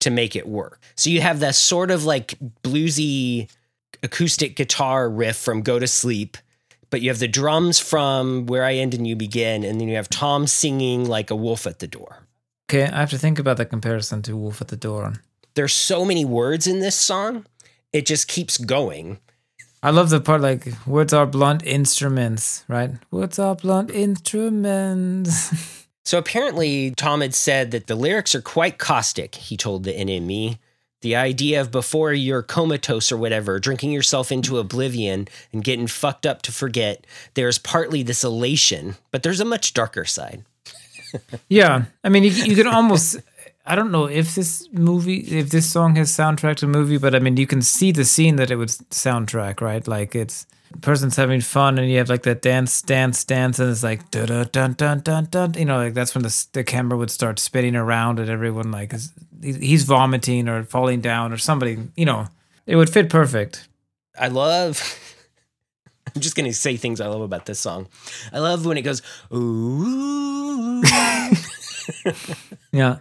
to 0.00 0.10
make 0.10 0.36
it 0.36 0.46
work. 0.48 0.80
So 0.94 1.10
you 1.10 1.20
have 1.20 1.40
that 1.40 1.54
sort 1.54 1.90
of 1.90 2.04
like 2.04 2.38
bluesy 2.62 3.50
acoustic 4.02 4.56
guitar 4.56 5.10
riff 5.10 5.36
from 5.36 5.62
Go 5.62 5.78
to 5.78 5.86
Sleep, 5.86 6.36
but 6.90 7.02
you 7.02 7.10
have 7.10 7.18
the 7.18 7.28
drums 7.28 7.78
from 7.78 8.46
Where 8.46 8.64
I 8.64 8.74
End 8.74 8.94
and 8.94 9.06
You 9.06 9.16
Begin, 9.16 9.64
and 9.64 9.80
then 9.80 9.88
you 9.88 9.96
have 9.96 10.08
Tom 10.08 10.46
singing 10.46 11.06
like 11.06 11.30
a 11.30 11.36
wolf 11.36 11.66
at 11.66 11.78
the 11.78 11.86
door. 11.86 12.24
Okay, 12.70 12.84
I 12.84 13.00
have 13.00 13.10
to 13.10 13.18
think 13.18 13.38
about 13.38 13.56
the 13.56 13.64
comparison 13.64 14.22
to 14.22 14.36
Wolf 14.36 14.60
at 14.60 14.68
the 14.68 14.76
Door. 14.76 15.14
There's 15.54 15.72
so 15.72 16.04
many 16.04 16.24
words 16.24 16.66
in 16.66 16.80
this 16.80 16.96
song, 16.96 17.46
it 17.92 18.04
just 18.04 18.28
keeps 18.28 18.58
going. 18.58 19.18
I 19.82 19.90
love 19.90 20.10
the 20.10 20.20
part 20.20 20.40
like 20.40 20.66
words 20.86 21.14
are 21.14 21.26
blunt 21.26 21.64
instruments, 21.64 22.64
right? 22.68 22.90
Words 23.10 23.38
are 23.38 23.54
blunt 23.54 23.90
instruments. 23.90 25.78
So 26.08 26.16
apparently, 26.16 26.92
Tom 26.92 27.20
had 27.20 27.34
said 27.34 27.70
that 27.72 27.86
the 27.86 27.94
lyrics 27.94 28.34
are 28.34 28.40
quite 28.40 28.78
caustic, 28.78 29.34
he 29.34 29.58
told 29.58 29.84
the 29.84 29.92
NME. 29.92 30.56
The 31.00 31.14
idea 31.14 31.60
of 31.60 31.70
before 31.70 32.12
you're 32.12 32.42
comatose 32.42 33.12
or 33.12 33.16
whatever, 33.16 33.60
drinking 33.60 33.92
yourself 33.92 34.32
into 34.32 34.58
oblivion 34.58 35.28
and 35.52 35.62
getting 35.62 35.86
fucked 35.86 36.26
up 36.26 36.42
to 36.42 36.52
forget, 36.52 37.06
there's 37.34 37.58
partly 37.58 38.02
this 38.02 38.24
elation, 38.24 38.96
but 39.12 39.22
there's 39.22 39.40
a 39.40 39.44
much 39.44 39.74
darker 39.74 40.04
side. 40.04 40.44
yeah, 41.48 41.84
I 42.02 42.08
mean, 42.08 42.24
you, 42.24 42.30
you 42.30 42.56
can 42.56 42.66
almost. 42.66 43.18
I 43.64 43.76
don't 43.76 43.92
know 43.92 44.06
if 44.06 44.34
this 44.34 44.66
movie, 44.72 45.18
if 45.18 45.50
this 45.50 45.70
song 45.70 45.96
has 45.96 46.10
soundtrack 46.10 46.56
to 46.56 46.66
a 46.66 46.68
movie, 46.68 46.96
but 46.96 47.14
I 47.14 47.18
mean, 47.18 47.36
you 47.36 47.46
can 47.46 47.60
see 47.60 47.92
the 47.92 48.04
scene 48.04 48.36
that 48.36 48.50
it 48.50 48.56
would 48.56 48.68
soundtrack, 48.68 49.60
right? 49.60 49.86
Like 49.86 50.14
it's 50.14 50.46
the 50.70 50.78
person's 50.78 51.16
having 51.16 51.40
fun, 51.40 51.78
and 51.78 51.90
you 51.90 51.98
have 51.98 52.08
like 52.08 52.22
that 52.22 52.42
dance, 52.42 52.82
dance, 52.82 53.24
dance, 53.24 53.58
and 53.58 53.70
it's 53.70 53.82
like 53.82 54.10
dun 54.10 54.48
dun 54.52 54.74
dun 54.74 55.00
dun 55.00 55.28
dun. 55.30 55.54
You 55.54 55.64
know, 55.64 55.78
like 55.78 55.94
that's 55.94 56.14
when 56.14 56.22
the 56.22 56.46
the 56.52 56.64
camera 56.64 56.96
would 56.98 57.10
start 57.10 57.38
spinning 57.38 57.76
around, 57.76 58.18
and 58.18 58.28
everyone 58.28 58.70
like 58.70 58.92
is 58.92 59.12
he's 59.42 59.84
vomiting 59.84 60.48
or 60.48 60.64
falling 60.64 61.00
down 61.00 61.32
or 61.32 61.38
somebody, 61.38 61.78
you 61.96 62.04
know. 62.04 62.26
It 62.66 62.76
would 62.76 62.90
fit 62.90 63.08
perfect. 63.08 63.66
I 64.18 64.28
love. 64.28 64.82
I'm 66.14 66.20
just 66.20 66.36
gonna 66.36 66.52
say 66.52 66.76
things 66.76 67.00
I 67.00 67.06
love 67.06 67.20
about 67.20 67.46
this 67.46 67.60
song. 67.60 67.88
I 68.32 68.38
love 68.38 68.66
when 68.66 68.76
it 68.78 68.82
goes 68.82 69.02
ooh. 69.32 70.82
Yeah. 72.72 72.98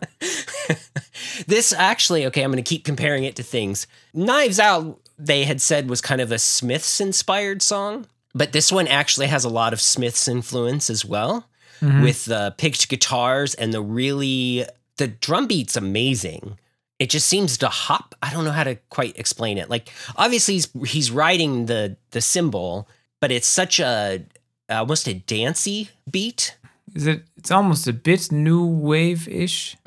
this 1.47 1.73
actually, 1.73 2.25
okay, 2.27 2.43
I'm 2.43 2.51
gonna 2.51 2.61
keep 2.61 2.83
comparing 2.83 3.23
it 3.23 3.35
to 3.37 3.43
things. 3.43 3.87
Knives 4.13 4.59
Out, 4.59 4.99
they 5.17 5.43
had 5.45 5.61
said 5.61 5.89
was 5.89 6.01
kind 6.01 6.21
of 6.21 6.31
a 6.31 6.39
Smiths 6.39 6.99
inspired 7.01 7.61
song, 7.61 8.05
but 8.33 8.51
this 8.51 8.71
one 8.71 8.87
actually 8.87 9.27
has 9.27 9.43
a 9.43 9.49
lot 9.49 9.73
of 9.73 9.81
Smiths 9.81 10.27
influence 10.27 10.89
as 10.89 11.03
well, 11.05 11.47
Mhm. 11.81 12.03
with 12.03 12.25
the 12.25 12.53
picked 12.57 12.87
guitars 12.89 13.53
and 13.55 13.73
the 13.73 13.81
really 13.81 14.65
the 14.97 15.07
drum 15.07 15.45
beat's 15.47 15.75
amazing. 15.75 16.57
It 16.99 17.11
just 17.11 17.27
seems 17.27 17.57
to 17.59 17.67
hop. 17.67 18.15
I 18.23 18.31
don't 18.31 18.43
know 18.45 18.51
how 18.51 18.63
to 18.63 18.75
quite 18.89 19.17
explain 19.19 19.57
it. 19.59 19.69
Like 19.69 19.91
obviously 20.15 20.55
he's 20.55 20.69
he's 20.87 21.11
riding 21.11 21.67
the 21.67 21.97
the 22.11 22.21
cymbal, 22.21 22.87
but 23.19 23.31
it's 23.31 23.47
such 23.47 23.79
a 23.79 24.23
almost 24.69 25.07
a 25.07 25.13
dancey 25.13 25.89
beat. 26.09 26.55
Is 26.95 27.05
it? 27.05 27.23
It's 27.37 27.51
almost 27.51 27.85
a 27.87 27.93
bit 27.93 28.31
new 28.31 28.65
wave 28.65 29.27
ish. 29.27 29.77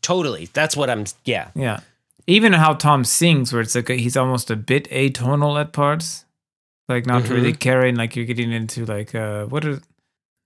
Totally. 0.00 0.48
That's 0.54 0.76
what 0.76 0.88
I'm 0.88 1.04
yeah. 1.24 1.48
Yeah. 1.54 1.80
Even 2.26 2.52
how 2.54 2.74
Tom 2.74 3.04
sings, 3.04 3.52
where 3.52 3.60
it's 3.62 3.74
like 3.74 3.90
a, 3.90 3.94
he's 3.94 4.16
almost 4.16 4.50
a 4.50 4.56
bit 4.56 4.88
atonal 4.90 5.60
at 5.60 5.72
parts, 5.72 6.24
like 6.88 7.06
not 7.06 7.28
really 7.28 7.52
caring, 7.52 7.96
Like 7.96 8.16
you're 8.16 8.24
getting 8.24 8.52
into 8.52 8.84
like 8.86 9.14
uh 9.14 9.44
what 9.46 9.64
are 9.64 9.80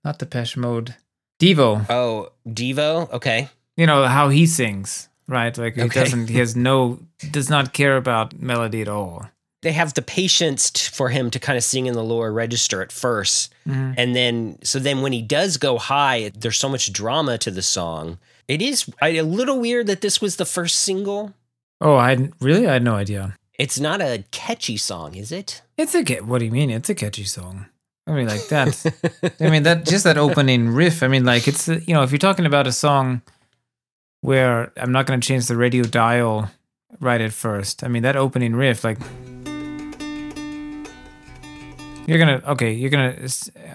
not 0.03 0.19
Depeche 0.19 0.57
Mode, 0.57 0.95
Devo. 1.41 1.85
Oh, 1.89 2.29
Devo? 2.47 3.11
Okay. 3.13 3.49
You 3.77 3.85
know 3.85 4.05
how 4.07 4.29
he 4.29 4.45
sings, 4.45 5.09
right? 5.27 5.57
Like 5.57 5.75
he 5.75 5.81
Okay. 5.83 5.99
doesn't. 6.03 6.27
He 6.29 6.37
has 6.39 6.55
no. 6.55 6.99
Does 7.31 7.49
not 7.49 7.73
care 7.73 7.95
about 7.97 8.39
melody 8.39 8.81
at 8.81 8.87
all. 8.89 9.29
They 9.61 9.73
have 9.73 9.93
the 9.93 10.01
patience 10.01 10.69
t- 10.71 10.89
for 10.89 11.09
him 11.09 11.29
to 11.31 11.39
kind 11.39 11.57
of 11.57 11.63
sing 11.65 11.85
in 11.85 11.93
the 11.93 12.03
lower 12.03 12.31
register 12.31 12.81
at 12.81 12.91
1st 12.93 13.49
Mhm. 13.67 13.93
And 13.97 14.15
then, 14.15 14.57
so 14.63 14.79
then 14.79 15.01
when 15.01 15.11
he 15.11 15.21
does 15.21 15.57
go 15.57 15.77
high, 15.77 16.31
there's 16.33 16.57
so 16.57 16.69
much 16.69 16.93
drama 16.93 17.37
to 17.39 17.51
the 17.51 17.61
song. 17.61 18.19
It 18.47 18.61
is 18.61 18.89
a 19.01 19.21
little 19.21 19.59
weird 19.59 19.87
that 19.87 19.99
this 20.01 20.21
was 20.21 20.37
the 20.37 20.45
first 20.45 20.79
single. 20.79 21.33
Oh, 21.81 21.95
I 21.95 22.29
really. 22.39 22.67
I 22.67 22.73
had 22.73 22.83
no 22.83 22.95
idea. 22.95 23.35
It's 23.57 23.79
not 23.79 24.01
a 24.01 24.23
catchy 24.31 24.77
song, 24.77 25.15
is 25.15 25.31
it? 25.31 25.61
It's 25.77 25.95
a 25.95 26.03
what 26.21 26.39
do 26.39 26.45
you 26.45 26.51
mean? 26.51 26.69
It's 26.69 26.89
a 26.89 26.95
catchy 26.95 27.25
song. 27.25 27.65
I 28.07 28.11
mean, 28.13 28.27
like 28.27 28.47
that. 28.47 29.33
I 29.39 29.49
mean 29.49 29.63
that 29.63 29.85
just 29.85 30.03
that 30.03 30.17
opening 30.17 30.69
riff. 30.69 31.03
I 31.03 31.07
mean, 31.07 31.25
like 31.25 31.47
it's 31.47 31.67
you 31.67 31.93
know 31.93 32.03
if 32.03 32.11
you're 32.11 32.19
talking 32.19 32.45
about 32.45 32.67
a 32.67 32.71
song 32.71 33.21
where 34.21 34.71
I'm 34.77 34.91
not 34.91 35.05
going 35.05 35.19
to 35.21 35.27
change 35.27 35.47
the 35.47 35.55
radio 35.55 35.83
dial 35.83 36.49
right 36.99 37.21
at 37.21 37.33
first. 37.33 37.83
I 37.83 37.87
mean 37.87 38.03
that 38.03 38.15
opening 38.15 38.55
riff, 38.55 38.83
like 38.83 38.97
you're 42.07 42.17
gonna 42.17 42.41
okay, 42.47 42.73
you're 42.73 42.89
gonna 42.89 43.27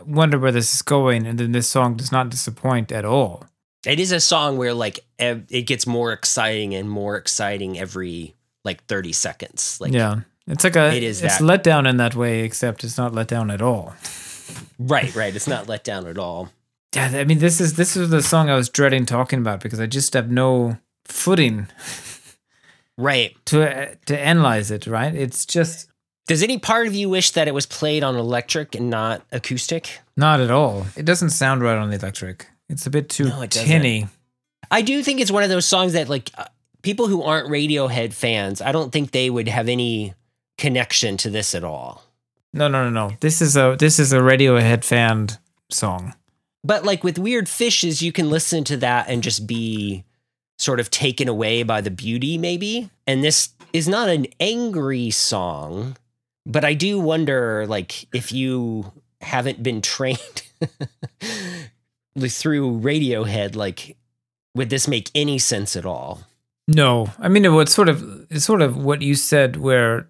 wonder 0.04 0.38
where 0.38 0.52
this 0.52 0.74
is 0.74 0.82
going, 0.82 1.26
and 1.26 1.38
then 1.38 1.52
this 1.52 1.68
song 1.68 1.96
does 1.96 2.10
not 2.10 2.30
disappoint 2.30 2.90
at 2.90 3.04
all. 3.04 3.46
It 3.86 4.00
is 4.00 4.12
a 4.12 4.20
song 4.20 4.56
where 4.56 4.74
like 4.74 5.00
ev- 5.18 5.46
it 5.50 5.62
gets 5.62 5.86
more 5.86 6.12
exciting 6.12 6.74
and 6.74 6.88
more 6.88 7.16
exciting 7.16 7.78
every 7.78 8.34
like 8.64 8.84
30 8.86 9.12
seconds. 9.12 9.78
Like 9.80 9.92
yeah, 9.92 10.20
it's 10.46 10.64
like 10.64 10.76
a 10.76 10.94
It 10.94 11.02
is 11.02 11.22
it's 11.22 11.38
that. 11.38 11.44
let 11.44 11.62
down 11.62 11.86
in 11.86 11.96
that 11.98 12.14
way, 12.14 12.40
except 12.44 12.84
it's 12.84 12.96
not 12.98 13.12
let 13.14 13.28
down 13.28 13.50
at 13.50 13.60
all. 13.62 13.94
right, 14.78 15.14
right. 15.14 15.34
It's 15.34 15.46
not 15.48 15.68
let 15.68 15.84
down 15.84 16.06
at 16.06 16.18
all. 16.18 16.50
Yeah, 16.94 17.10
I 17.14 17.24
mean 17.24 17.38
this 17.40 17.60
is 17.60 17.74
this 17.74 17.96
is 17.96 18.10
the 18.10 18.22
song 18.22 18.48
I 18.50 18.54
was 18.54 18.68
dreading 18.68 19.04
talking 19.06 19.38
about 19.40 19.60
because 19.60 19.80
I 19.80 19.86
just 19.86 20.14
have 20.14 20.30
no 20.30 20.78
footing 21.06 21.66
Right. 22.96 23.36
to 23.46 23.62
uh, 23.68 23.94
to 24.06 24.18
analyze 24.18 24.70
it. 24.70 24.86
Right? 24.86 25.14
It's 25.14 25.44
just 25.44 25.88
Does 26.28 26.42
any 26.42 26.58
part 26.58 26.86
of 26.86 26.94
you 26.94 27.08
wish 27.10 27.32
that 27.32 27.48
it 27.48 27.54
was 27.54 27.66
played 27.66 28.04
on 28.04 28.14
electric 28.16 28.74
and 28.74 28.88
not 28.88 29.22
acoustic? 29.32 30.00
not 30.16 30.40
at 30.40 30.50
all. 30.50 30.86
It 30.96 31.04
doesn't 31.04 31.30
sound 31.30 31.62
right 31.62 31.76
on 31.76 31.90
the 31.90 31.96
electric. 31.96 32.46
It's 32.74 32.86
a 32.86 32.90
bit 32.90 33.08
too 33.08 33.24
No, 33.28 33.46
doesn't. 33.46 33.66
tinny. 33.66 34.08
I 34.70 34.82
do 34.82 35.02
think 35.02 35.20
it's 35.20 35.30
one 35.30 35.42
of 35.42 35.48
those 35.48 35.64
songs 35.66 35.92
that 35.92 36.08
like 36.08 36.30
uh, 36.36 36.44
people 36.82 37.06
who 37.06 37.22
aren't 37.22 37.48
Radiohead 37.48 38.12
fans, 38.12 38.60
I 38.60 38.72
don't 38.72 38.90
think 38.92 39.12
they 39.12 39.30
would 39.30 39.48
have 39.48 39.68
any 39.68 40.14
connection 40.58 41.16
to 41.18 41.30
this 41.30 41.54
at 41.54 41.64
all. 41.64 42.02
No, 42.52 42.68
no, 42.68 42.88
no, 42.88 43.08
no. 43.08 43.16
This 43.20 43.40
is 43.40 43.56
a 43.56 43.76
this 43.78 43.98
is 43.98 44.12
a 44.12 44.18
Radiohead 44.18 44.84
fan 44.84 45.28
song. 45.70 46.14
But 46.62 46.84
like 46.84 47.04
with 47.04 47.18
Weird 47.18 47.48
Fishes, 47.48 48.02
you 48.02 48.10
can 48.12 48.28
listen 48.30 48.64
to 48.64 48.76
that 48.78 49.08
and 49.08 49.22
just 49.22 49.46
be 49.46 50.04
sort 50.58 50.80
of 50.80 50.90
taken 50.90 51.28
away 51.28 51.62
by 51.62 51.80
the 51.80 51.90
beauty, 51.90 52.38
maybe. 52.38 52.90
And 53.06 53.22
this 53.22 53.50
is 53.72 53.86
not 53.88 54.08
an 54.08 54.26
angry 54.40 55.10
song, 55.10 55.96
but 56.46 56.64
I 56.64 56.74
do 56.74 56.98
wonder, 57.00 57.66
like, 57.66 58.06
if 58.14 58.32
you 58.32 58.92
haven't 59.20 59.62
been 59.62 59.82
trained 59.94 60.42
through 62.18 62.80
Radiohead, 62.80 63.56
like, 63.56 63.96
would 64.54 64.70
this 64.70 64.86
make 64.86 65.10
any 65.14 65.38
sense 65.38 65.76
at 65.76 65.86
all? 65.86 66.22
No, 66.66 67.10
I 67.18 67.28
mean 67.28 67.44
it 67.44 67.48
was 67.48 67.72
sort 67.72 67.88
of 67.88 68.26
it's 68.30 68.44
sort 68.44 68.62
of 68.62 68.76
what 68.76 69.02
you 69.02 69.14
said, 69.14 69.56
where 69.56 70.08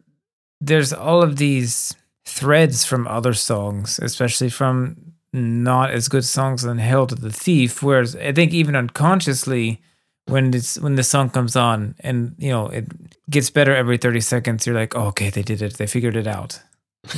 there's 0.61 0.93
all 0.93 1.23
of 1.23 1.37
these 1.37 1.95
threads 2.25 2.85
from 2.85 3.07
other 3.07 3.35
songs, 3.35 3.99
especially 4.01 4.51
from 4.51 5.14
not 5.33 5.90
as 5.90 6.09
good 6.09 6.25
songs 6.25 6.62
than 6.62 6.79
"Hail 6.79 7.07
to 7.09 7.14
the 7.17 7.33
Thief." 7.33 7.83
Whereas 7.83 8.14
I 8.14 8.33
think 8.33 8.53
even 8.53 8.77
unconsciously, 8.77 9.81
when 10.27 10.55
it's 10.55 10.79
when 10.79 10.95
the 10.95 11.03
song 11.03 11.31
comes 11.31 11.57
on 11.57 11.97
and 12.01 12.37
you 12.38 12.51
know 12.51 12.69
it 12.69 12.87
gets 13.29 13.51
better 13.51 13.75
every 13.75 13.99
thirty 13.99 14.21
seconds, 14.21 14.64
you're 14.64 14.77
like, 14.77 14.95
oh, 14.97 15.07
okay, 15.07 15.31
they 15.31 15.43
did 15.43 15.61
it, 15.61 15.75
they 15.77 15.87
figured 15.88 16.17
it 16.17 16.29
out, 16.29 16.61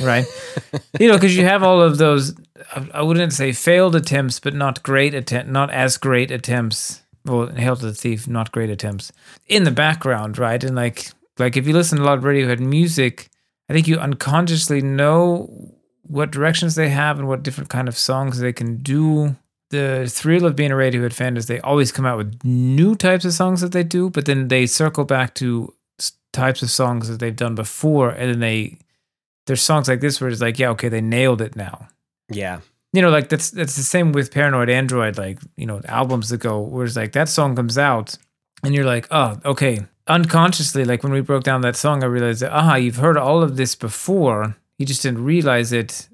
right? 0.01 0.25
you 0.99 1.07
know, 1.07 1.15
because 1.15 1.35
you 1.35 1.43
have 1.43 1.63
all 1.63 1.81
of 1.81 1.97
those. 1.97 2.35
I- 2.93 3.01
wouldn't 3.01 3.33
say 3.33 3.51
failed 3.51 3.95
attempts, 3.95 4.39
but 4.39 4.53
not 4.53 4.83
great 4.83 5.13
attempt, 5.13 5.49
not 5.51 5.71
as 5.71 5.97
great 5.97 6.31
attempts. 6.31 7.01
Well, 7.25 7.47
Hail 7.47 7.75
to 7.75 7.87
the 7.87 7.93
Thief, 7.93 8.27
not 8.27 8.51
great 8.51 8.69
attempts 8.69 9.11
in 9.47 9.63
the 9.63 9.71
background, 9.71 10.37
right? 10.37 10.63
And 10.63 10.75
like, 10.75 11.09
like 11.37 11.57
if 11.57 11.67
you 11.67 11.73
listen 11.73 11.97
to 11.97 12.03
a 12.03 12.05
lot 12.05 12.17
of 12.17 12.23
Radiohead 12.23 12.59
music, 12.59 13.29
I 13.69 13.73
think 13.73 13.87
you 13.87 13.97
unconsciously 13.97 14.81
know 14.81 15.49
what 16.03 16.31
directions 16.31 16.75
they 16.75 16.89
have 16.89 17.19
and 17.19 17.27
what 17.27 17.43
different 17.43 17.69
kind 17.69 17.87
of 17.87 17.97
songs 17.97 18.39
they 18.39 18.53
can 18.53 18.77
do. 18.77 19.35
The 19.69 20.07
thrill 20.09 20.45
of 20.45 20.55
being 20.55 20.71
a 20.71 20.75
Radiohead 20.75 21.11
fan 21.13 21.35
is 21.35 21.47
they 21.47 21.59
always 21.59 21.91
come 21.91 22.05
out 22.05 22.17
with 22.17 22.39
new 22.45 22.95
types 22.95 23.25
of 23.25 23.33
songs 23.33 23.59
that 23.59 23.73
they 23.73 23.83
do, 23.83 24.09
but 24.09 24.25
then 24.25 24.47
they 24.47 24.65
circle 24.65 25.03
back 25.03 25.33
to 25.35 25.73
types 26.31 26.61
of 26.61 26.69
songs 26.69 27.09
that 27.09 27.19
they've 27.19 27.35
done 27.35 27.55
before, 27.55 28.09
and 28.11 28.29
then 28.31 28.39
they 28.39 28.77
there's 29.47 29.61
songs 29.61 29.87
like 29.87 29.99
this 30.01 30.21
where 30.21 30.29
it's 30.29 30.41
like, 30.41 30.59
yeah, 30.59 30.69
okay, 30.69 30.89
they 30.89 31.01
nailed 31.01 31.41
it 31.41 31.55
now 31.55 31.87
Yeah. 32.29 32.59
you 32.93 33.01
know, 33.01 33.09
like 33.09 33.29
that's 33.29 33.49
that's 33.51 33.75
the 33.75 33.83
same 33.83 34.11
with 34.11 34.31
Paranoid 34.31 34.69
Android, 34.69 35.17
like 35.17 35.39
you 35.55 35.65
know, 35.65 35.81
albums 35.85 36.31
ago, 36.31 36.59
where 36.61 36.85
it's 36.85 36.95
like 36.95 37.11
that 37.13 37.29
song 37.29 37.55
comes 37.55 37.77
out, 37.77 38.17
and 38.63 38.73
you're 38.75 38.85
like, 38.95 39.07
oh, 39.11 39.39
okay. 39.43 39.79
Unconsciously, 40.09 40.85
like 40.85 41.03
when 41.03 41.11
we 41.11 41.21
broke 41.21 41.43
down 41.43 41.61
that 41.61 41.75
song, 41.75 42.01
I 42.03 42.07
realized 42.07 42.41
that 42.41 42.51
ah, 42.53 42.75
you've 42.75 42.95
heard 42.95 43.17
all 43.17 43.43
of 43.43 43.57
this 43.57 43.75
before. 43.75 44.55
You 44.79 44.85
just 44.85 45.01
didn't 45.03 45.23
realize 45.25 45.73
it 45.73 46.07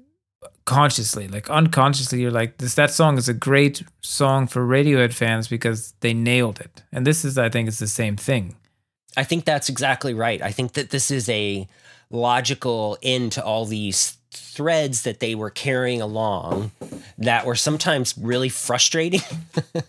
consciously. 0.64 1.28
Like 1.28 1.48
unconsciously, 1.50 2.20
you're 2.20 2.30
like, 2.30 2.58
this 2.58 2.74
that 2.74 2.90
song 2.90 3.18
is 3.18 3.28
a 3.28 3.34
great 3.34 3.82
song 4.00 4.46
for 4.46 4.66
Radiohead 4.66 5.12
fans 5.12 5.48
because 5.48 5.94
they 6.00 6.14
nailed 6.14 6.60
it. 6.60 6.82
And 6.92 7.06
this 7.06 7.24
is, 7.24 7.38
I 7.38 7.48
think, 7.48 7.68
it's 7.68 7.78
the 7.78 7.86
same 7.86 8.16
thing. 8.16 8.56
I 9.16 9.24
think 9.24 9.44
that's 9.44 9.68
exactly 9.68 10.12
right. 10.14 10.42
I 10.42 10.50
think 10.50 10.72
that 10.72 10.90
this 10.90 11.10
is 11.10 11.28
a 11.28 11.68
logical 12.10 12.96
end 13.02 13.32
to 13.32 13.44
all 13.44 13.64
these 13.66 14.16
threads 14.30 15.02
that 15.02 15.20
they 15.20 15.34
were 15.34 15.50
carrying 15.50 16.00
along 16.00 16.72
that 17.18 17.46
were 17.46 17.54
sometimes 17.54 18.16
really 18.18 18.48
frustrating 18.48 19.20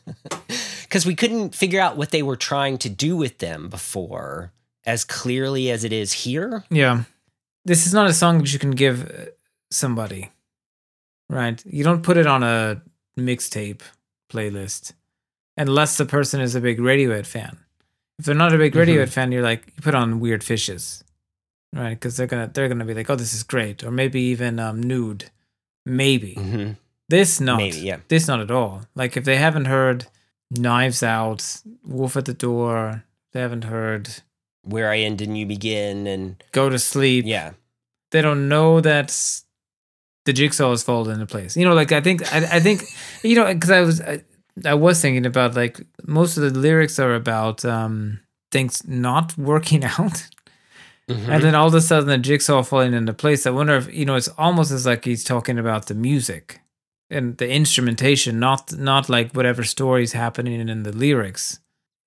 because 0.84 1.06
we 1.06 1.16
couldn't 1.16 1.56
figure 1.56 1.80
out 1.82 1.98
what 1.98 2.12
they 2.12 2.22
were 2.24 2.36
trying 2.36 2.78
to 2.80 2.90
do 2.90 3.18
with 3.18 3.40
them 3.40 3.70
before 3.70 4.52
as 4.86 5.04
clearly 5.04 5.72
as 5.72 5.84
it 5.84 5.92
is 5.92 6.14
here. 6.14 6.64
Yeah. 6.70 7.04
This 7.66 7.88
is 7.88 7.94
not 7.94 8.08
a 8.10 8.14
song 8.14 8.38
that 8.40 8.54
you 8.54 8.60
can 8.60 8.72
give 8.72 9.10
uh, 9.10 9.26
somebody, 9.72 10.30
right? 11.30 11.64
You 11.66 11.84
don't 11.84 12.04
put 12.04 12.18
it 12.18 12.28
on 12.28 12.44
a 12.44 12.82
mixtape 13.20 13.82
playlist 14.32 14.94
unless 15.58 15.98
the 15.98 16.06
person 16.06 16.42
is 16.42 16.54
a 16.54 16.62
big 16.62 16.78
Radiohead 16.80 17.26
fan. 17.26 17.58
If 18.20 18.26
they're 18.26 18.36
not 18.36 18.54
a 18.54 18.58
big 18.58 18.74
Mhm. 18.74 18.86
Radiohead 18.86 19.10
fan, 19.10 19.32
you're 19.32 19.42
like, 19.42 19.66
you 19.68 19.82
put 19.82 19.96
on 19.96 20.20
Weird 20.20 20.44
Fishes, 20.44 21.04
right? 21.76 21.92
Because 21.94 22.18
they're 22.18 22.28
gonna 22.28 22.50
they're 22.54 22.68
gonna 22.70 22.86
be 22.86 22.94
like, 22.96 23.10
oh, 23.10 23.16
this 23.16 23.34
is 23.34 23.44
great, 23.44 23.84
or 23.84 23.92
maybe 23.92 24.22
even 24.22 24.60
um, 24.60 24.82
Nude, 24.82 25.26
maybe. 25.86 26.34
hmm 26.34 26.72
This 27.10 27.40
not, 27.40 27.58
Maybe, 27.58 27.80
yeah. 27.80 27.98
this 28.08 28.28
not 28.28 28.40
at 28.40 28.50
all. 28.52 28.82
Like 28.96 29.16
if 29.18 29.26
they 29.26 29.38
haven't 29.38 29.66
heard 29.66 30.08
Knives 30.52 31.04
Out, 31.04 31.62
Wolf 31.84 32.18
at 32.18 32.26
the 32.26 32.34
Door, 32.34 33.04
they 33.34 33.42
haven't 33.42 33.66
heard 33.66 34.10
Where 34.64 34.90
I 34.90 35.00
End 35.00 35.22
and 35.22 35.38
You 35.38 35.46
Begin. 35.46 36.08
And 36.08 36.44
Go 36.52 36.70
to 36.70 36.80
Sleep, 36.80 37.26
yeah. 37.28 37.52
they 38.12 38.22
don't 38.22 38.48
know 38.50 38.82
that 38.82 39.10
the 40.26 40.34
jigsaw 40.34 40.72
is 40.72 40.82
folded 40.84 41.12
into 41.12 41.28
place. 41.28 41.56
You 41.56 41.66
know, 41.66 41.76
like 41.76 41.92
I 41.92 42.02
think 42.02 42.24
I, 42.34 42.58
I 42.58 42.60
think 42.60 42.84
you 43.24 43.36
know 43.36 43.54
because 43.54 43.70
I 43.72 43.82
was 43.82 44.02
I, 44.02 44.24
I 44.66 44.74
was 44.74 45.00
thinking 45.02 45.26
about 45.26 45.56
like 45.56 45.80
most 46.08 46.38
of 46.38 46.44
the 46.44 46.60
lyrics 46.60 46.98
are 47.00 47.14
about 47.14 47.64
um 47.66 48.20
things 48.52 48.82
not 48.88 49.38
working 49.38 49.84
out. 50.00 50.28
Mhm. 51.10 51.28
and 51.30 51.44
then 51.44 51.54
all 51.56 51.68
of 51.68 51.74
a 51.76 51.82
sudden 51.82 52.08
the 52.10 52.18
jigsaw 52.18 52.64
falling 52.64 52.94
into 52.94 53.14
place. 53.14 53.46
I 53.46 53.52
wonder 53.52 53.76
if 53.76 53.94
you 53.94 54.06
know 54.06 54.16
it's 54.16 54.30
almost 54.38 54.72
as 54.72 54.86
like 54.86 55.06
he's 55.06 55.24
talking 55.24 55.60
about 55.60 55.86
the 55.86 55.94
music 55.94 56.62
and 57.12 57.38
the 57.38 57.48
instrumentation, 57.50 58.40
not 58.40 58.74
not 58.78 59.08
like 59.10 59.32
whatever 59.34 59.64
story's 59.64 60.14
happening 60.14 60.68
in 60.68 60.84
the 60.84 60.92
lyrics. 60.92 61.60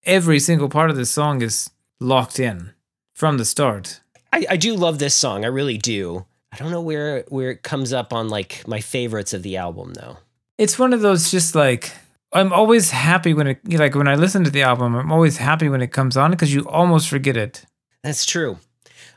Every 0.04 0.40
single 0.40 0.68
part 0.68 0.90
of 0.90 0.96
the 0.96 1.06
song 1.06 1.42
is 1.42 1.70
locked 2.00 2.40
in 2.40 2.72
from 3.14 3.38
the 3.38 3.44
start. 3.44 4.00
I, 4.32 4.46
I 4.50 4.56
do 4.56 4.74
love 4.74 4.98
this 4.98 5.14
song. 5.14 5.44
I 5.44 5.48
really 5.48 5.78
do. 5.78 6.26
I 6.52 6.56
don't 6.56 6.70
know 6.72 6.80
where 6.80 7.24
where 7.28 7.50
it 7.50 7.62
comes 7.62 7.92
up 7.92 8.12
on 8.12 8.28
like 8.28 8.66
my 8.66 8.80
favorites 8.80 9.32
of 9.32 9.42
the 9.44 9.56
album 9.58 9.94
though. 9.94 10.16
It's 10.58 10.76
one 10.78 10.92
of 10.92 11.02
those 11.02 11.30
just 11.30 11.54
like 11.54 11.92
I'm 12.32 12.52
always 12.52 12.90
happy 12.90 13.32
when 13.32 13.46
it 13.46 13.58
like 13.70 13.94
when 13.94 14.08
I 14.08 14.16
listen 14.16 14.42
to 14.44 14.50
the 14.50 14.62
album. 14.62 14.96
I'm 14.96 15.12
always 15.12 15.36
happy 15.36 15.68
when 15.68 15.82
it 15.82 15.92
comes 15.92 16.16
on 16.16 16.32
because 16.32 16.52
you 16.52 16.66
almost 16.68 17.08
forget 17.08 17.36
it. 17.36 17.64
That's 18.02 18.26
true. 18.26 18.58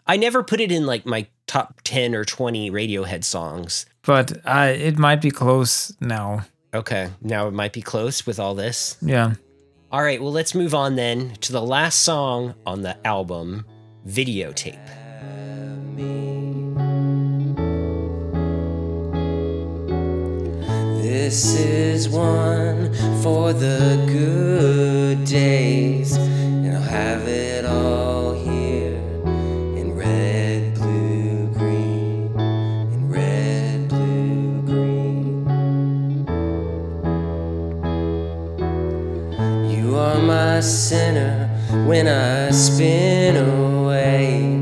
I 0.08 0.18
never 0.18 0.44
put 0.44 0.60
it 0.60 0.72
in 0.72 0.86
like 0.86 1.06
my 1.06 1.28
top 1.48 1.82
10 1.84 2.16
or 2.16 2.26
20 2.26 2.72
Radiohead 2.72 3.24
songs. 3.24 3.86
But 4.04 4.46
I 4.46 4.70
it 4.70 4.98
might 4.98 5.22
be 5.22 5.32
close 5.32 5.94
now. 6.00 6.46
Okay, 6.74 7.10
now 7.22 7.48
it 7.48 7.54
might 7.54 7.74
be 7.74 7.82
close 7.82 8.26
with 8.26 8.40
all 8.40 8.56
this. 8.56 8.98
Yeah. 9.02 9.34
All 9.92 10.02
right, 10.02 10.22
well, 10.22 10.32
let's 10.32 10.56
move 10.56 10.74
on 10.74 10.96
then 10.96 11.36
to 11.42 11.52
the 11.52 11.62
last 11.62 12.00
song 12.02 12.56
on 12.66 12.82
the 12.82 12.96
album, 13.06 13.66
Videotape. 14.08 14.80
This 21.02 21.60
is 21.60 22.08
one 22.08 22.94
for 23.22 23.52
the 23.52 24.02
good 24.08 25.26
days, 25.26 26.16
and 26.16 26.74
I'll 26.74 26.82
have 26.82 27.28
it 27.28 27.66
all 27.66 28.31
are 40.62 40.64
sinner 40.64 41.48
when 41.88 42.08
I 42.08 42.52
spin 42.52 43.36
away 43.36 44.62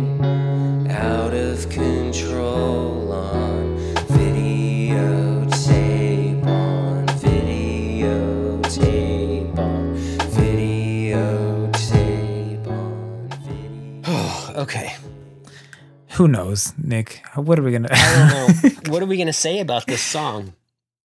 out 0.89 1.33
of 1.33 1.69
control 1.69 3.11
on 3.11 3.77
videotape, 4.07 5.21
on 6.45 7.05
videotape, 7.07 8.77
on 9.57 9.87
videotape, 10.37 11.67
on 12.69 13.29
video. 13.41 14.55
Okay. 14.61 14.95
Who 16.11 16.29
knows, 16.29 16.73
Nick? 16.77 17.21
What 17.35 17.59
are 17.59 17.61
we 17.61 17.73
gonna? 17.73 17.89
I 17.91 18.15
don't 18.15 18.63
know. 18.63 18.69
what 18.93 19.03
are 19.03 19.05
we 19.05 19.17
going 19.17 19.27
to 19.27 19.33
say 19.33 19.59
about 19.59 19.85
this 19.85 20.01
song? 20.01 20.53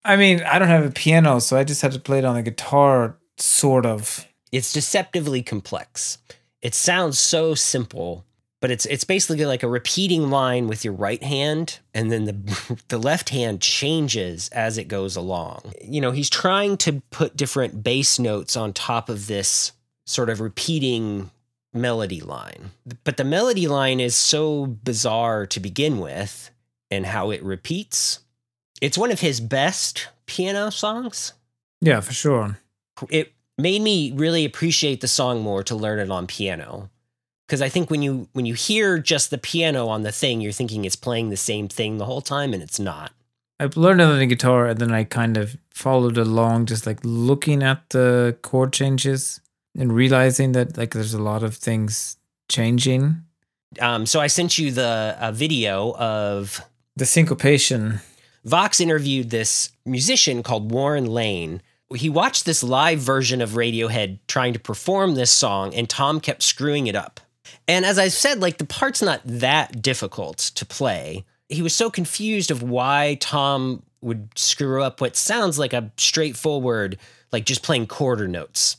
I 0.05 0.15
mean, 0.15 0.41
I 0.43 0.61
don't 0.61 0.69
have 0.69 0.85
a 0.87 0.91
piano, 0.93 1.41
so 1.41 1.57
I 1.57 1.65
just 1.65 1.83
had 1.83 1.91
to 1.93 1.99
play 1.99 2.19
it 2.19 2.25
on 2.25 2.37
the 2.37 2.43
guitar, 2.43 3.19
sort 3.39 3.87
of. 3.87 4.25
It's 4.55 4.73
deceptively 4.73 5.43
complex. 5.43 6.19
It 6.63 6.75
sounds 6.75 7.19
so 7.19 7.55
simple, 7.55 8.25
but 8.61 8.71
it's 8.71 8.87
it's 8.87 9.05
basically 9.05 9.45
like 9.45 9.63
a 9.63 9.69
repeating 9.69 10.31
line 10.31 10.69
with 10.69 10.85
your 10.85 10.95
right 10.95 11.23
hand 11.23 11.81
and 11.93 12.11
then 12.11 12.25
the 12.25 12.79
the 12.89 12.99
left 12.99 13.29
hand 13.31 13.61
changes 13.61 14.49
as 14.51 14.79
it 14.79 14.89
goes 14.89 15.17
along. 15.17 15.73
You 15.83 16.01
know, 16.01 16.13
he's 16.13 16.31
trying 16.31 16.77
to 16.79 17.03
put 17.11 17.37
different 17.37 17.83
bass 17.85 18.19
notes 18.19 18.57
on 18.57 18.73
top 18.73 19.09
of 19.09 19.27
this 19.27 19.73
sort 20.07 20.31
of 20.31 20.41
repeating 20.41 21.31
melody 21.73 22.21
line. 22.21 22.71
But 23.05 23.17
the 23.17 23.25
melody 23.25 23.67
line 23.67 24.01
is 24.01 24.15
so 24.15 24.67
bizarre 24.67 25.45
to 25.47 25.61
begin 25.61 25.99
with 25.99 26.51
and 26.91 27.05
how 27.07 27.31
it 27.31 27.43
repeats. 27.43 28.21
It's 28.81 28.97
one 28.97 29.11
of 29.11 29.21
his 29.21 29.41
best 29.41 30.09
piano 30.27 30.71
songs 30.71 31.33
Yeah, 31.81 32.01
for 32.01 32.13
sure. 32.15 32.59
it 33.11 33.34
made 33.59 33.83
me 33.83 34.13
really 34.13 34.45
appreciate 34.45 35.01
the 35.01 35.09
song 35.09 35.41
more 35.43 35.63
to 35.63 35.75
learn 35.75 35.99
it 35.99 36.11
on 36.11 36.27
piano 36.27 36.91
because 37.47 37.63
i 37.63 37.69
think 37.69 37.91
when 37.91 38.03
you 38.03 38.29
when 38.33 38.47
you 38.47 38.55
hear 38.55 38.99
just 38.99 39.31
the 39.31 39.39
piano 39.39 39.87
on 39.89 40.03
the 40.03 40.13
thing 40.13 40.41
you're 40.41 40.53
thinking 40.53 40.85
it's 40.85 40.97
playing 40.97 41.31
the 41.31 41.37
same 41.37 41.69
thing 41.69 41.99
the 41.99 42.05
whole 42.07 42.21
time 42.23 42.53
and 42.53 42.63
it's 42.63 42.79
not 42.81 43.13
I 43.61 43.69
learned 43.77 44.01
it 44.01 44.05
on 44.05 44.19
the 44.19 44.27
guitar, 44.27 44.67
and 44.67 44.81
then 44.81 44.93
I 44.93 45.05
kind 45.05 45.37
of 45.37 45.57
followed 45.71 46.19
along, 46.19 46.67
just 46.67 46.89
like 46.89 46.99
looking 47.05 47.63
at 47.63 47.89
the 47.91 48.37
chord 48.43 48.73
changes 48.73 49.41
and 49.79 49.93
realizing 49.93 50.51
that 50.53 50.77
like 50.77 50.93
there's 50.93 51.15
a 51.15 51.23
lot 51.23 51.45
of 51.45 51.55
things 51.55 52.17
changing. 52.49 53.23
um, 53.81 54.07
so 54.07 54.21
i 54.21 54.27
sent 54.27 54.59
you 54.59 54.73
the 54.73 55.17
uh, 55.21 55.31
video 55.31 55.95
of 55.97 56.61
The 56.97 57.07
syncopation. 57.07 58.01
vox 58.45 58.81
interviewed 58.81 59.31
this 59.31 59.71
musician 59.87 60.43
called 60.43 60.73
warren 60.73 61.07
lane 61.07 61.63
he 61.95 62.09
watched 62.09 62.45
this 62.45 62.63
live 62.63 62.99
version 62.99 63.41
of 63.41 63.51
radiohead 63.51 64.19
trying 64.29 64.53
to 64.53 64.59
perform 64.59 65.15
this 65.15 65.31
song 65.31 65.75
and 65.75 65.89
tom 65.89 66.21
kept 66.21 66.43
screwing 66.43 66.87
it 66.87 66.95
up 66.97 67.21
and 67.69 67.85
as 67.85 67.99
i 67.99 68.09
said 68.09 68.41
like 68.41 68.59
the 68.59 68.67
part's 68.67 69.03
not 69.03 69.21
that 69.25 69.81
difficult 69.83 70.39
to 70.39 70.65
play 70.67 71.25
he 71.49 71.63
was 71.63 71.75
so 71.75 71.91
confused 71.91 72.51
of 72.51 72.63
why 72.63 73.19
Tom 73.21 73.83
would 74.01 74.31
screw 74.37 74.83
up 74.83 75.01
what 75.01 75.15
sounds 75.15 75.59
like 75.59 75.75
a 75.75 75.93
straightforward, 75.99 76.99
like 77.33 77.45
just 77.45 77.63
playing 77.63 77.87
quarter 77.87 78.27
notes. 78.27 78.79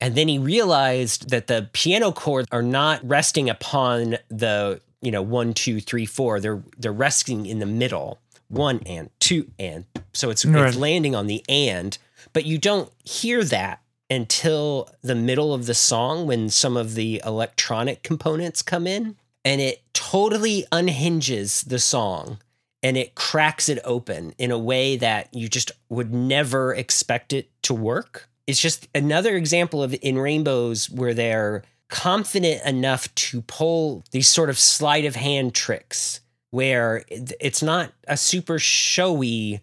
And 0.00 0.14
then 0.14 0.26
he 0.26 0.38
realized 0.38 1.28
that 1.30 1.46
the 1.46 1.68
piano 1.72 2.12
chords 2.12 2.48
are 2.50 2.62
not 2.62 3.06
resting 3.06 3.50
upon 3.50 4.16
the, 4.28 4.80
you 5.02 5.10
know, 5.10 5.22
one, 5.22 5.52
two, 5.52 5.78
three, 5.80 6.06
four. 6.06 6.40
They're 6.40 6.62
they're 6.78 6.90
resting 6.92 7.44
in 7.46 7.58
the 7.58 7.66
middle. 7.66 8.18
One 8.48 8.80
and 8.86 9.10
two 9.20 9.50
and. 9.58 9.84
So 10.14 10.30
it's, 10.30 10.44
Right. 10.44 10.68
it's 10.68 10.76
landing 10.76 11.14
on 11.14 11.26
the 11.26 11.44
and, 11.48 11.96
but 12.32 12.44
you 12.46 12.58
don't 12.58 12.90
hear 13.04 13.44
that 13.44 13.80
until 14.08 14.88
the 15.02 15.14
middle 15.14 15.52
of 15.52 15.66
the 15.66 15.74
song 15.74 16.26
when 16.26 16.48
some 16.48 16.76
of 16.76 16.94
the 16.94 17.20
electronic 17.24 18.02
components 18.02 18.62
come 18.62 18.86
in 18.86 19.16
and 19.44 19.60
it 19.60 19.82
totally 19.92 20.64
unhinges 20.72 21.62
the 21.62 21.78
song 21.78 22.38
and 22.82 22.96
it 22.96 23.14
cracks 23.14 23.68
it 23.68 23.78
open 23.84 24.32
in 24.38 24.50
a 24.50 24.58
way 24.58 24.96
that 24.96 25.32
you 25.34 25.48
just 25.48 25.72
would 25.88 26.14
never 26.14 26.74
expect 26.74 27.32
it 27.32 27.50
to 27.62 27.74
work. 27.74 28.28
It's 28.46 28.60
just 28.60 28.86
another 28.94 29.34
example 29.36 29.82
of 29.82 29.94
in 30.02 30.18
Rainbows 30.18 30.88
where 30.88 31.14
they're 31.14 31.64
confident 31.88 32.64
enough 32.64 33.12
to 33.14 33.42
pull 33.42 34.04
these 34.10 34.28
sort 34.28 34.50
of 34.50 34.58
sleight 34.58 35.04
of 35.04 35.16
hand 35.16 35.54
tricks 35.54 36.20
where 36.50 37.04
it's 37.08 37.62
not 37.62 37.92
a 38.06 38.16
super 38.16 38.58
showy 38.58 39.60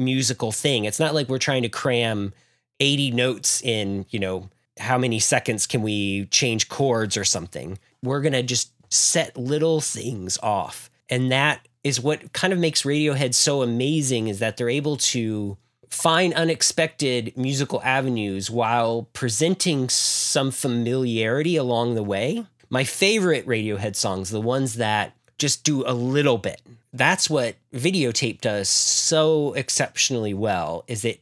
musical 0.00 0.50
thing. 0.50 0.84
It's 0.84 0.98
not 0.98 1.14
like 1.14 1.28
we're 1.28 1.38
trying 1.38 1.62
to 1.62 1.68
cram 1.68 2.32
80 2.80 3.12
notes 3.12 3.62
in, 3.62 4.06
you 4.10 4.18
know, 4.18 4.48
how 4.78 4.98
many 4.98 5.20
seconds 5.20 5.66
can 5.66 5.82
we 5.82 6.26
change 6.26 6.68
chords 6.68 7.16
or 7.16 7.24
something. 7.24 7.78
We're 8.02 8.22
going 8.22 8.32
to 8.32 8.42
just 8.42 8.72
set 8.92 9.36
little 9.36 9.80
things 9.80 10.38
off. 10.42 10.90
And 11.08 11.30
that 11.30 11.68
is 11.84 12.00
what 12.00 12.32
kind 12.32 12.52
of 12.52 12.58
makes 12.58 12.82
Radiohead 12.82 13.34
so 13.34 13.62
amazing 13.62 14.28
is 14.28 14.38
that 14.38 14.56
they're 14.56 14.68
able 14.68 14.96
to 14.96 15.56
find 15.88 16.32
unexpected 16.34 17.32
musical 17.36 17.82
avenues 17.82 18.50
while 18.50 19.08
presenting 19.12 19.88
some 19.88 20.50
familiarity 20.50 21.56
along 21.56 21.94
the 21.94 22.02
way. 22.02 22.46
My 22.68 22.84
favorite 22.84 23.46
Radiohead 23.46 23.96
songs, 23.96 24.30
the 24.30 24.40
ones 24.40 24.74
that 24.74 25.14
just 25.38 25.64
do 25.64 25.84
a 25.86 25.94
little 25.94 26.38
bit. 26.38 26.62
That's 26.92 27.30
what 27.30 27.56
videotape 27.72 28.40
does 28.40 28.68
so 28.68 29.52
exceptionally 29.54 30.34
well 30.34 30.84
is 30.88 31.02
that 31.02 31.20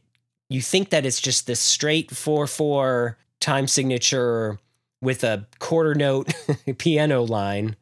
you 0.49 0.61
think 0.61 0.89
that 0.89 1.05
it's 1.05 1.21
just 1.21 1.45
this 1.45 1.59
straight 1.59 2.09
4-4 2.09 3.15
time 3.39 3.67
signature 3.67 4.57
with 5.01 5.23
a 5.23 5.45
quarter 5.59 5.95
note 5.95 6.33
piano 6.77 7.21
line 7.23 7.75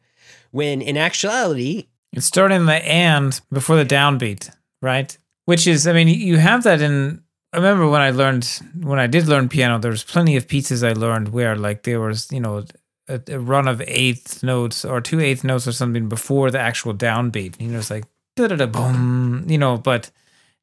when 0.50 0.80
in 0.82 0.96
actuality 0.96 1.86
It's 2.12 2.26
starting 2.26 2.66
the 2.66 2.74
and 2.74 3.38
before 3.52 3.76
the 3.76 3.84
downbeat, 3.84 4.50
right? 4.82 5.16
Which 5.46 5.66
is, 5.66 5.86
I 5.86 5.92
mean, 5.92 6.08
you 6.08 6.36
have 6.36 6.62
that 6.64 6.80
in. 6.80 7.22
I 7.54 7.56
remember 7.56 7.88
when 7.88 8.02
I 8.02 8.10
learned, 8.10 8.44
when 8.82 8.98
I 8.98 9.06
did 9.06 9.26
learn 9.26 9.48
piano, 9.48 9.78
there 9.78 9.90
was 9.90 10.04
plenty 10.04 10.36
of 10.36 10.46
pieces 10.46 10.84
I 10.84 10.92
learned 10.92 11.28
where, 11.30 11.56
like, 11.56 11.84
there 11.84 12.00
was, 12.00 12.30
you 12.30 12.40
know, 12.40 12.64
a, 13.08 13.20
a 13.28 13.38
run 13.38 13.68
of 13.68 13.80
eighth 13.86 14.42
notes 14.42 14.84
or 14.84 15.00
two 15.00 15.20
eighth 15.20 15.44
notes 15.44 15.66
or 15.66 15.72
something 15.72 16.08
before 16.08 16.50
the 16.50 16.60
actual 16.60 16.94
downbeat. 16.94 17.60
You 17.60 17.68
know, 17.68 17.78
it's 17.78 17.90
like 17.90 18.04
da 18.36 18.46
da 18.48 18.56
da 18.56 18.66
boom, 18.66 19.44
you 19.48 19.58
know, 19.58 19.76
but 19.78 20.10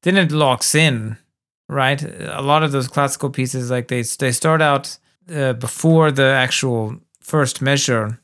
then 0.03 0.17
it 0.17 0.31
locks 0.31 0.75
in, 0.75 1.17
right? 1.67 2.01
A 2.03 2.41
lot 2.41 2.63
of 2.63 2.71
those 2.71 2.87
classical 2.87 3.29
pieces, 3.29 3.69
like 3.71 3.87
they 3.87 4.01
they 4.19 4.31
start 4.31 4.61
out 4.61 4.97
uh, 5.33 5.53
before 5.53 6.11
the 6.11 6.25
actual 6.25 6.95
first 7.19 7.61
measure, 7.61 8.19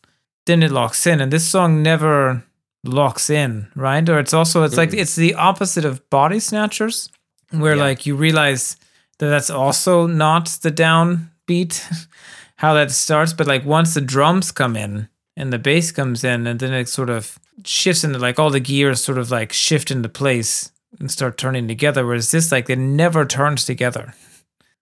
then 0.45 0.63
it 0.63 0.71
locks 0.71 1.07
in, 1.07 1.21
and 1.21 1.31
this 1.33 1.43
song 1.47 1.81
never 1.83 2.43
locks 2.83 3.29
in, 3.29 3.67
right? 3.75 4.07
Or 4.09 4.19
it's 4.19 4.33
also 4.33 4.63
it's 4.63 4.77
like 4.77 4.93
it's 4.93 5.15
the 5.15 5.33
opposite 5.35 5.85
of 5.85 6.07
body 6.09 6.39
snatchers, 6.39 7.09
where 7.51 7.75
Yeah. 7.75 7.83
like 7.89 8.05
you 8.05 8.15
realize 8.15 8.77
that 9.17 9.29
that's 9.29 9.49
also 9.49 10.07
not 10.07 10.45
the 10.61 10.71
downbeat, 10.71 11.81
how 12.61 12.73
that 12.75 12.91
starts, 12.91 13.33
but 13.33 13.47
like 13.47 13.65
once 13.65 13.93
the 13.95 14.01
drums 14.01 14.51
come 14.51 14.75
in, 14.77 15.07
and 15.35 15.51
the 15.51 15.57
bass 15.59 15.91
comes 15.91 16.23
in, 16.23 16.45
and 16.45 16.59
then 16.59 16.73
it 16.73 16.87
sort 16.89 17.09
of 17.09 17.39
shifts 17.65 18.03
into 18.03 18.19
like 18.19 18.37
all 18.39 18.49
the 18.51 18.59
gears 18.59 19.03
sort 19.03 19.17
of 19.17 19.31
like 19.31 19.51
shift 19.53 19.89
into 19.91 20.09
place 20.09 20.71
and 20.99 21.09
start 21.09 21.37
turning 21.37 21.67
together. 21.67 22.05
Whereas 22.05 22.29
this, 22.31 22.51
like, 22.51 22.69
it 22.69 22.77
never 22.77 23.25
turns 23.25 23.65
together. 23.65 24.13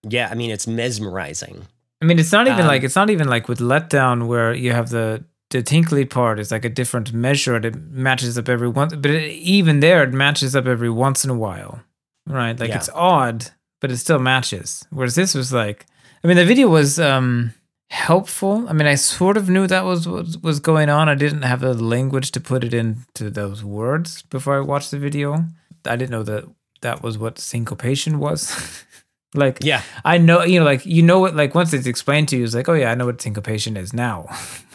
Yeah, 0.04 0.28
I 0.32 0.36
mean 0.36 0.50
it's 0.52 0.68
mesmerizing. 0.68 1.68
I 2.02 2.06
mean, 2.06 2.20
it's 2.20 2.32
not 2.32 2.48
even 2.48 2.62
Um, 2.62 2.68
like 2.68 2.84
it's 2.84 2.96
not 2.96 3.10
even 3.10 3.28
like 3.28 3.48
with 3.50 3.60
letdown 3.60 4.28
where 4.28 4.54
you 4.54 4.72
have 4.74 4.90
the 4.90 5.24
the 5.52 5.62
tinkly 5.64 6.06
part 6.06 6.40
is 6.40 6.52
like 6.52 6.66
a 6.66 6.70
different 6.70 7.12
measure 7.14 7.56
and 7.56 7.66
it 7.66 7.76
matches 7.92 8.38
up 8.38 8.48
every 8.50 8.70
once, 8.70 8.94
but 8.96 9.12
it, 9.12 9.32
even 9.34 9.80
there 9.80 10.04
it 10.04 10.14
matches 10.14 10.56
up 10.56 10.68
every 10.68 10.90
once 10.92 11.24
in 11.26 11.30
a 11.32 11.36
while, 11.48 11.80
right? 12.28 12.60
Like 12.60 12.70
Yeah. 12.70 12.78
it's 12.78 12.90
odd, 12.94 13.52
but 13.82 13.92
it 13.92 13.98
still 13.98 14.20
matches. 14.20 14.86
Whereas 14.92 15.16
this 15.16 15.34
was 15.34 15.52
like, 15.52 15.86
I 16.24 16.28
mean, 16.28 16.38
the 16.38 16.46
video 16.46 16.68
was 16.70 17.00
um 17.00 17.54
helpful. 17.90 18.68
I 18.70 18.74
mean, 18.74 18.88
I 18.88 18.96
sort 18.96 19.38
of 19.38 19.50
knew 19.50 19.68
that 19.68 19.86
was 19.86 20.08
what 20.08 20.42
was 20.42 20.60
going 20.60 20.90
on. 20.90 21.10
I 21.10 21.16
didn't 21.16 21.42
have 21.42 21.62
the 21.62 21.74
language 21.74 22.32
to 22.32 22.40
put 22.40 22.64
it 22.64 22.74
into 22.74 23.30
those 23.30 23.64
words 23.64 24.22
before 24.24 24.58
I 24.58 24.62
watched 24.62 24.92
the 24.92 25.00
video. 25.00 25.46
I 25.86 25.96
didn't 25.96 26.12
know 26.12 26.24
that 26.24 26.46
that 26.82 27.02
was 27.04 27.18
what 27.18 27.40
syncopation 27.40 28.20
was. 28.20 28.86
like, 29.34 29.60
Yeah. 29.62 29.82
I 30.06 30.18
know, 30.18 30.44
you 30.44 30.60
know, 30.60 30.66
like 30.66 30.86
you 30.86 31.02
know 31.02 31.20
what, 31.20 31.36
like 31.36 31.56
once 31.56 31.74
it's 31.74 31.88
explained 31.88 32.30
to 32.30 32.38
you, 32.38 32.44
it's 32.44 32.56
like, 32.56 32.70
oh 32.70 32.74
yeah, 32.74 32.92
I 32.92 32.96
know 32.96 33.06
what 33.06 33.22
syncopation 33.22 33.76
is 33.76 33.94
now. 33.94 34.28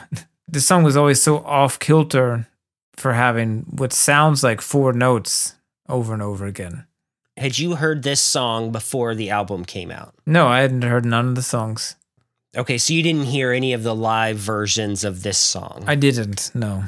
the 0.49 0.61
song 0.61 0.83
was 0.83 0.97
always 0.97 1.23
so 1.23 1.39
off 1.45 1.79
kilter 1.79 2.49
for 2.97 3.13
having 3.13 3.61
what 3.71 3.93
sounds 3.93 4.43
like 4.43 4.61
four 4.61 4.93
notes 4.93 5.55
over 5.89 6.13
and 6.13 6.23
over 6.23 6.47
again. 6.47 6.87
Had 7.37 7.59
you 7.59 7.75
heard 7.75 8.05
this 8.05 8.21
song 8.21 8.71
before 8.71 9.15
the 9.15 9.31
album 9.31 9.65
came 9.65 9.91
out? 9.91 10.15
No, 10.25 10.47
I 10.47 10.61
hadn't 10.61 10.83
heard 10.83 11.05
none 11.05 11.29
of 11.31 11.35
the 11.35 11.43
songs. 11.43 11.97
Okay, 12.57 12.79
so 12.79 12.93
you 12.93 13.03
didn't 13.03 13.25
hear 13.25 13.53
any 13.53 13.73
of 13.73 13.83
the 13.83 13.95
live 13.95 14.37
versions 14.37 15.05
of 15.05 15.23
this 15.23 15.39
song. 15.39 15.85
I 15.87 15.95
didn't. 15.95 16.51
No, 16.55 16.85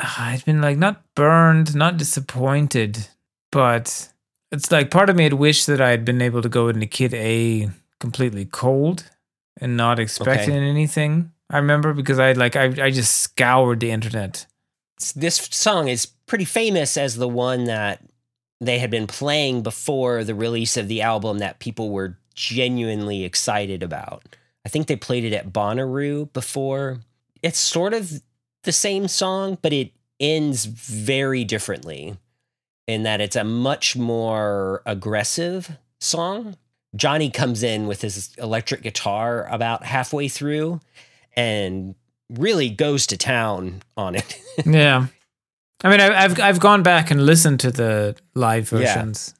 ah, 0.00 0.30
I'd 0.30 0.44
been 0.44 0.60
like 0.60 0.78
not 0.78 1.02
burned, 1.14 1.74
not 1.74 1.96
disappointed, 1.96 3.08
but 3.50 4.12
it's 4.52 4.70
like 4.70 4.90
part 4.90 5.10
of 5.10 5.16
me 5.16 5.24
had 5.24 5.34
wished 5.34 5.66
that 5.66 5.80
I 5.80 5.90
had 5.90 6.04
been 6.04 6.22
able 6.22 6.42
to 6.42 6.48
go 6.48 6.68
into 6.68 6.86
Kid 6.86 7.14
A 7.14 7.70
completely 8.00 8.44
cold 8.44 9.10
and 9.60 9.76
not 9.76 9.98
expecting 9.98 10.54
anything. 10.54 11.32
I 11.50 11.58
remember 11.58 11.92
because 11.92 12.18
I 12.18 12.32
like 12.32 12.56
I 12.56 12.64
I 12.64 12.90
just 12.90 13.18
scoured 13.18 13.80
the 13.80 13.90
internet. 13.90 14.46
this 15.14 15.36
song 15.52 15.88
is 15.88 16.06
pretty 16.06 16.44
famous 16.44 16.96
as 16.96 17.16
the 17.16 17.28
one 17.28 17.64
that 17.64 18.02
they 18.60 18.78
had 18.78 18.90
been 18.90 19.06
playing 19.06 19.62
before 19.62 20.24
the 20.24 20.34
release 20.34 20.76
of 20.76 20.88
the 20.88 21.02
album 21.02 21.38
that 21.38 21.58
people 21.58 21.90
were 21.90 22.18
genuinely 22.34 23.24
excited 23.24 23.82
about. 23.82 24.22
I 24.66 24.68
think 24.68 24.88
they 24.88 24.96
played 24.96 25.22
it 25.22 25.32
at 25.32 25.52
Bonnaroo 25.52 26.32
before. 26.32 26.98
It's 27.40 27.58
sort 27.58 27.94
of 27.94 28.20
the 28.64 28.72
same 28.72 29.06
song, 29.06 29.58
but 29.62 29.72
it 29.72 29.92
ends 30.18 30.64
very 30.64 31.44
differently 31.44 32.16
in 32.88 33.04
that 33.04 33.20
it's 33.20 33.36
a 33.36 33.44
much 33.44 33.94
more 33.96 34.82
aggressive 34.84 35.70
song. 36.00 36.56
Johnny 36.96 37.30
comes 37.30 37.62
in 37.62 37.86
with 37.86 38.02
his 38.02 38.34
electric 38.38 38.82
guitar 38.82 39.46
about 39.48 39.84
halfway 39.84 40.26
through 40.26 40.80
and 41.36 41.94
really 42.28 42.68
goes 42.68 43.06
to 43.06 43.16
town 43.16 43.82
on 43.96 44.16
it. 44.16 44.40
yeah. 44.66 45.06
I 45.84 45.90
mean, 45.90 46.00
I, 46.00 46.24
I've 46.24 46.40
I've 46.40 46.58
gone 46.60 46.82
back 46.82 47.12
and 47.12 47.24
listened 47.24 47.60
to 47.60 47.70
the 47.70 48.16
live 48.34 48.72
Yeah. 48.72 48.78
versions. 48.78 49.32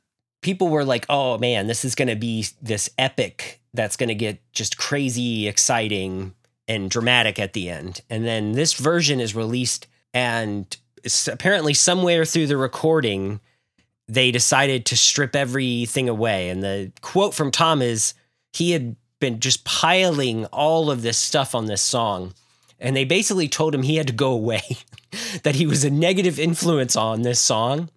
people 0.42 0.68
were 0.68 0.84
like, 0.84 1.04
"Oh 1.08 1.36
man, 1.38 1.66
this 1.66 1.84
is 1.84 1.96
going 1.96 2.08
to 2.08 2.14
be 2.16 2.46
this 2.62 2.88
epic 2.96 3.60
that's 3.76 3.96
going 3.96 4.08
to 4.08 4.14
get 4.14 4.40
just 4.52 4.78
crazy 4.78 5.46
exciting 5.46 6.34
and 6.66 6.90
dramatic 6.90 7.38
at 7.38 7.52
the 7.52 7.68
end." 7.68 8.00
And 8.10 8.24
then 8.24 8.52
this 8.52 8.74
version 8.74 9.20
is 9.20 9.34
released 9.34 9.86
and 10.12 10.76
apparently 11.28 11.74
somewhere 11.74 12.24
through 12.24 12.48
the 12.48 12.56
recording 12.56 13.40
they 14.08 14.30
decided 14.30 14.86
to 14.86 14.96
strip 14.96 15.34
everything 15.34 16.08
away. 16.08 16.48
And 16.48 16.62
the 16.62 16.92
quote 17.00 17.34
from 17.34 17.50
Thom 17.50 17.82
is 17.82 18.14
he 18.52 18.70
had 18.70 18.96
been 19.20 19.40
just 19.40 19.64
piling 19.64 20.46
all 20.46 20.90
of 20.90 21.02
this 21.02 21.18
stuff 21.18 21.54
on 21.54 21.66
this 21.66 21.82
song. 21.82 22.34
And 22.78 22.94
they 22.94 23.04
basically 23.04 23.48
told 23.48 23.74
him 23.74 23.82
he 23.82 23.96
had 23.96 24.06
to 24.06 24.12
go 24.12 24.30
away 24.32 24.62
that 25.42 25.56
he 25.56 25.66
was 25.66 25.84
a 25.84 25.90
negative 25.90 26.38
influence 26.38 26.94
on 26.94 27.22
this 27.22 27.40
song. 27.40 27.90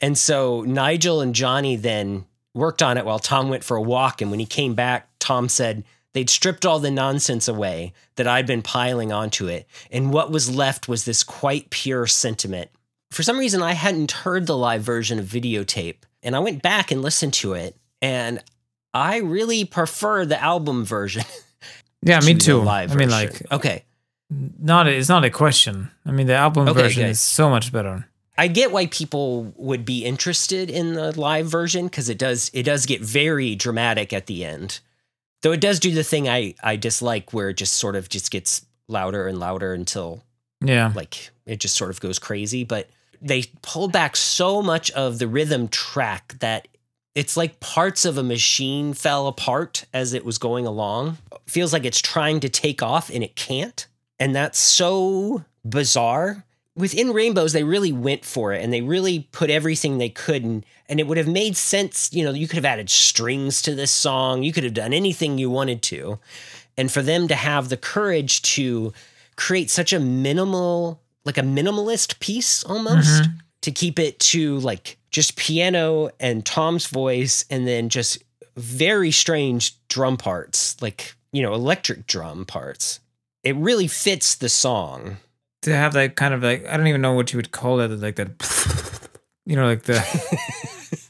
And 0.00 0.16
so 0.16 0.62
Nigel 0.62 1.20
and 1.20 1.34
Johnny 1.34 1.76
then 1.76 2.24
worked 2.54 2.82
on 2.82 2.96
it 2.98 3.04
while 3.04 3.18
Thom 3.18 3.48
went 3.48 3.64
for 3.64 3.76
a 3.76 3.82
walk. 3.82 4.20
And 4.20 4.30
when 4.30 4.40
he 4.40 4.46
came 4.46 4.74
back, 4.74 5.08
Thom 5.20 5.48
said 5.48 5.84
they'd 6.14 6.30
stripped 6.30 6.66
all 6.66 6.78
the 6.78 6.90
nonsense 6.90 7.46
away 7.48 7.92
that 8.16 8.26
I'd 8.26 8.46
been 8.46 8.62
piling 8.62 9.12
onto 9.12 9.46
it. 9.46 9.66
And 9.90 10.12
what 10.12 10.30
was 10.30 10.54
left 10.54 10.88
was 10.88 11.04
this 11.04 11.22
quite 11.22 11.70
pure 11.70 12.06
sentiment. 12.06 12.70
For 13.12 13.22
some 13.22 13.38
reason, 13.38 13.62
I 13.62 13.72
hadn't 13.72 14.12
heard 14.12 14.46
the 14.46 14.56
live 14.56 14.82
version 14.82 15.18
of 15.18 15.26
videotape. 15.26 15.96
And 16.22 16.36
I 16.36 16.38
went 16.40 16.62
back 16.62 16.90
and 16.90 17.02
listened 17.02 17.32
to 17.34 17.54
it. 17.54 17.76
And 18.02 18.42
I 18.94 19.18
really 19.18 19.64
prefer 19.64 20.24
the 20.26 20.40
album 20.42 20.84
version. 20.84 21.24
Yeah, 22.02 22.18
me 22.20 22.28
to 22.28 22.34
the 22.34 22.40
too. 22.40 22.60
live 22.62 22.92
I 22.92 22.94
mean, 22.94 23.10
like 23.10 23.42
okay. 23.52 23.84
not 24.30 24.86
a, 24.86 24.90
it's 24.96 25.10
not 25.10 25.22
a 25.22 25.28
question. 25.28 25.90
I 26.06 26.12
mean, 26.12 26.28
the 26.28 26.34
album 26.34 26.66
Okay, 26.66 26.80
version 26.84 27.02
good. 27.02 27.10
is 27.10 27.20
so 27.20 27.50
much 27.50 27.70
better. 27.72 28.08
I 28.40 28.48
get 28.48 28.72
why 28.72 28.86
people 28.86 29.52
would 29.56 29.84
be 29.84 30.02
interested 30.02 30.70
in 30.70 30.94
the 30.94 31.12
live 31.20 31.46
version 31.46 31.84
because 31.84 32.08
it 32.08 32.16
does 32.16 32.50
it 32.54 32.62
does 32.62 32.86
get 32.86 33.02
very 33.02 33.54
dramatic 33.54 34.14
at 34.14 34.28
the 34.28 34.46
end. 34.46 34.80
Though 35.42 35.52
it 35.52 35.60
does 35.60 35.78
do 35.78 35.92
the 35.92 36.02
thing 36.02 36.26
I 36.26 36.54
I 36.62 36.76
dislike 36.76 37.34
where 37.34 37.50
it 37.50 37.58
just 37.58 37.74
sort 37.74 37.96
of 37.96 38.08
just 38.08 38.30
gets 38.30 38.64
louder 38.88 39.26
and 39.26 39.38
louder 39.38 39.74
until 39.74 40.24
Yeah, 40.64 40.90
like 40.94 41.28
it 41.44 41.60
just 41.60 41.74
sort 41.74 41.90
of 41.90 42.00
goes 42.00 42.18
crazy. 42.18 42.64
But 42.64 42.88
they 43.20 43.44
pulled 43.60 43.92
back 43.92 44.16
so 44.16 44.62
much 44.62 44.90
of 44.92 45.18
the 45.18 45.28
rhythm 45.28 45.68
track 45.68 46.36
that 46.38 46.66
it's 47.14 47.36
like 47.36 47.60
parts 47.60 48.06
of 48.06 48.16
a 48.16 48.22
machine 48.22 48.94
fell 48.94 49.26
apart 49.26 49.84
as 49.92 50.14
it 50.14 50.24
was 50.24 50.38
going 50.38 50.64
along. 50.64 51.18
Feels 51.46 51.74
like 51.74 51.84
it's 51.84 52.00
trying 52.00 52.40
to 52.40 52.48
take 52.48 52.82
off 52.82 53.10
and 53.10 53.22
it 53.22 53.36
can't. 53.36 53.86
And 54.18 54.34
that's 54.34 54.58
so 54.58 55.44
bizarre. 55.62 56.46
Within 56.76 57.12
Rainbows, 57.12 57.52
they 57.52 57.64
really 57.64 57.92
went 57.92 58.24
for 58.24 58.52
it 58.52 58.62
and 58.62 58.72
they 58.72 58.80
really 58.80 59.28
put 59.32 59.50
everything 59.50 59.98
they 59.98 60.08
could. 60.08 60.44
And, 60.44 60.64
and 60.88 61.00
it 61.00 61.06
would 61.06 61.18
have 61.18 61.28
made 61.28 61.56
sense. 61.56 62.12
You 62.12 62.24
know, 62.24 62.30
you 62.30 62.48
could 62.48 62.56
have 62.56 62.64
added 62.64 62.88
strings 62.88 63.60
to 63.62 63.74
this 63.74 63.90
song, 63.90 64.42
you 64.42 64.52
could 64.52 64.64
have 64.64 64.74
done 64.74 64.92
anything 64.92 65.38
you 65.38 65.50
wanted 65.50 65.82
to. 65.82 66.18
And 66.76 66.90
for 66.90 67.02
them 67.02 67.28
to 67.28 67.34
have 67.34 67.68
the 67.68 67.76
courage 67.76 68.40
to 68.42 68.92
create 69.36 69.70
such 69.70 69.92
a 69.92 70.00
minimal, 70.00 71.00
like 71.24 71.38
a 71.38 71.42
minimalist 71.42 72.20
piece 72.20 72.62
almost, 72.64 73.22
mm-hmm. 73.22 73.32
to 73.62 73.70
keep 73.70 73.98
it 73.98 74.18
to 74.20 74.58
like 74.60 74.96
just 75.10 75.36
piano 75.36 76.10
and 76.20 76.44
Thom's 76.44 76.86
voice 76.86 77.44
and 77.50 77.66
then 77.66 77.88
just 77.88 78.22
very 78.56 79.10
strange 79.10 79.76
drum 79.88 80.16
parts, 80.16 80.80
like, 80.80 81.14
you 81.32 81.42
know, 81.42 81.54
electric 81.54 82.06
drum 82.06 82.44
parts. 82.44 83.00
It 83.42 83.56
really 83.56 83.88
fits 83.88 84.34
the 84.36 84.48
song. 84.48 85.16
To 85.62 85.74
have 85.74 85.92
that 85.94 86.16
kind 86.16 86.34
of 86.34 86.42
like 86.42 86.66
I 86.66 86.76
don't 86.76 86.86
even 86.86 87.00
know 87.00 87.12
what 87.12 87.32
you 87.32 87.36
would 87.36 87.52
call 87.52 87.80
it, 87.80 87.88
like 87.90 88.16
that. 88.16 88.30
You 89.46 89.56
know, 89.56 89.66
like 89.66 89.82
the 89.82 89.96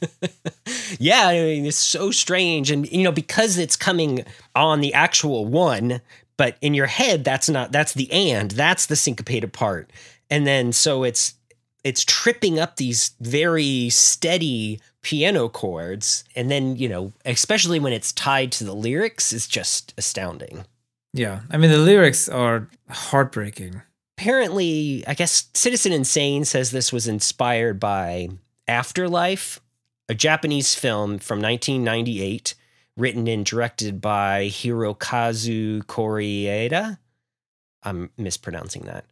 yeah, 0.99 1.27
I 1.27 1.33
mean, 1.33 1.65
it's 1.65 1.77
so 1.77 2.11
strange. 2.11 2.71
And, 2.71 2.91
you 2.91 3.03
know, 3.03 3.11
because 3.11 3.57
it's 3.57 3.75
coming 3.75 4.25
on 4.55 4.81
the 4.81 4.93
actual 4.93 5.45
one, 5.45 6.01
but 6.37 6.57
in 6.61 6.73
your 6.73 6.87
head, 6.87 7.23
that's 7.23 7.49
not, 7.49 7.71
that's 7.71 7.93
the 7.93 8.11
and, 8.11 8.51
that's 8.51 8.85
the 8.87 8.95
syncopated 8.95 9.53
part. 9.53 9.91
And 10.29 10.47
then 10.47 10.71
so 10.71 11.03
it's, 11.03 11.35
it's 11.83 12.05
tripping 12.05 12.59
up 12.59 12.75
these 12.75 13.11
very 13.19 13.89
steady 13.89 14.79
piano 15.01 15.49
chords. 15.49 16.23
And 16.35 16.49
then, 16.49 16.75
you 16.75 16.87
know, 16.87 17.13
especially 17.25 17.79
when 17.79 17.93
it's 17.93 18.11
tied 18.11 18.51
to 18.53 18.63
the 18.63 18.73
lyrics, 18.75 19.33
is 19.33 19.47
just 19.47 19.93
astounding. 19.97 20.65
yeah. 21.13 21.41
I 21.49 21.57
mean, 21.57 21.71
the 21.71 21.77
lyrics 21.77 22.29
are 22.29 22.69
heartbreaking. 22.89 23.81
Apparently, 24.21 25.03
I 25.07 25.15
guess 25.15 25.49
Citizen 25.55 25.91
Insane 25.91 26.45
says 26.45 26.69
this 26.69 26.93
was 26.93 27.07
inspired 27.07 27.79
by 27.79 28.29
Afterlife, 28.67 29.59
a 30.09 30.13
Japanese 30.13 30.75
film 30.75 31.17
from 31.17 31.41
1998, 31.41 32.53
written 32.95 33.27
and 33.27 33.43
directed 33.43 33.99
by 33.99 34.45
Hirokazu 34.45 35.87
Kore-eda. 35.87 36.99
I'm 37.81 38.11
mispronouncing 38.15 38.83
that. 38.83 39.05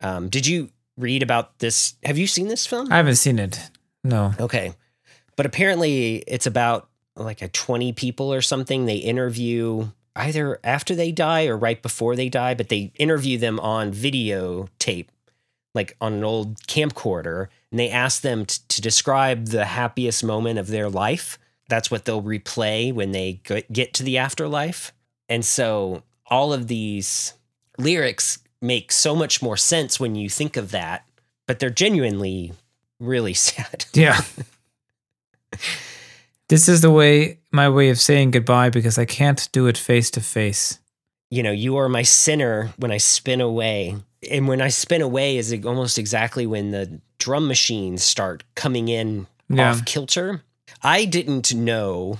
Um, 0.00 0.28
did 0.28 0.48
you 0.48 0.70
read 0.96 1.22
about 1.22 1.60
this? 1.60 1.94
Have 2.02 2.18
you 2.18 2.26
seen 2.26 2.48
this 2.48 2.66
film? 2.66 2.92
I 2.92 2.96
haven't 2.96 3.16
seen 3.16 3.38
it. 3.38 3.70
No. 4.02 4.34
Okay. 4.40 4.74
But 5.36 5.46
apparently 5.46 6.24
it's 6.26 6.46
about 6.46 6.88
like 7.14 7.40
a 7.40 7.46
20 7.46 7.92
people 7.92 8.34
or 8.34 8.42
something. 8.42 8.86
They 8.86 8.96
interview 8.96 9.90
either 10.16 10.58
after 10.64 10.94
they 10.94 11.12
die 11.12 11.46
or 11.46 11.56
right 11.56 11.80
before 11.80 12.16
they 12.16 12.28
die, 12.28 12.54
but 12.54 12.68
they 12.68 12.92
interview 12.96 13.38
them 13.38 13.60
on 13.60 13.92
videotape, 13.92 15.08
like 15.74 15.96
on 16.00 16.14
an 16.14 16.24
old 16.24 16.58
camcorder, 16.66 17.48
and 17.70 17.78
they 17.78 17.90
ask 17.90 18.22
them 18.22 18.46
t- 18.46 18.58
to 18.68 18.80
describe 18.80 19.46
the 19.46 19.64
happiest 19.64 20.24
moment 20.24 20.58
of 20.58 20.68
their 20.68 20.88
life. 20.88 21.38
That's 21.68 21.90
what 21.90 22.04
they'll 22.04 22.22
replay 22.22 22.92
when 22.92 23.12
they 23.12 23.40
g- 23.44 23.64
get 23.70 23.94
to 23.94 24.02
the 24.02 24.18
afterlife. 24.18 24.92
And 25.28 25.44
so 25.44 26.02
all 26.26 26.52
of 26.52 26.66
these 26.66 27.34
lyrics 27.78 28.38
make 28.60 28.92
so 28.92 29.14
much 29.14 29.40
more 29.40 29.56
sense 29.56 29.98
when 29.98 30.14
you 30.14 30.28
think 30.28 30.56
of 30.56 30.70
that, 30.72 31.04
but 31.46 31.58
they're 31.58 31.70
genuinely 31.70 32.52
really 32.98 33.34
sad. 33.48 33.86
Yeah. 33.92 34.20
this 36.48 36.68
is 36.68 36.80
the 36.80 36.90
way 36.90 37.39
my 37.52 37.68
way 37.68 37.90
of 37.90 37.98
saying 38.00 38.30
goodbye 38.32 38.70
because 38.70 38.98
I 38.98 39.04
can't 39.04 39.48
do 39.52 39.66
it 39.66 39.76
face 39.78 40.10
to 40.12 40.20
face. 40.20 40.78
You 41.30 41.42
know, 41.42 41.52
you 41.52 41.76
are 41.76 41.88
my 41.88 42.02
sinner 42.02 42.72
when 42.78 42.90
I 42.90 42.98
spin 42.98 43.40
away. 43.40 43.96
And 44.30 44.48
when 44.48 44.60
I 44.60 44.68
spin 44.68 45.00
away 45.02 45.36
is 45.36 45.52
almost 45.64 45.98
exactly 45.98 46.46
when 46.46 46.70
the 46.72 47.00
drum 47.18 47.46
machines 47.48 48.02
start 48.02 48.44
coming 48.54 48.88
in 48.88 49.26
Yeah. 49.48 49.70
off 49.70 49.84
kilter. 49.84 50.42
I 50.82 51.04
didn't 51.04 51.54
know 51.54 52.18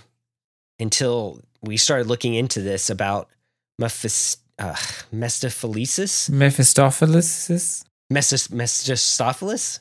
until 0.78 1.40
we 1.62 1.76
started 1.76 2.06
looking 2.06 2.34
into 2.34 2.60
this 2.60 2.88
about 2.90 3.28
Mephis, 3.80 4.36
uh, 4.58 4.74
Mephistopheles. 5.12 6.28
Mephistopheles? 6.30 7.84
Mephis- 8.12 8.50
Mephistopheles? 8.50 9.80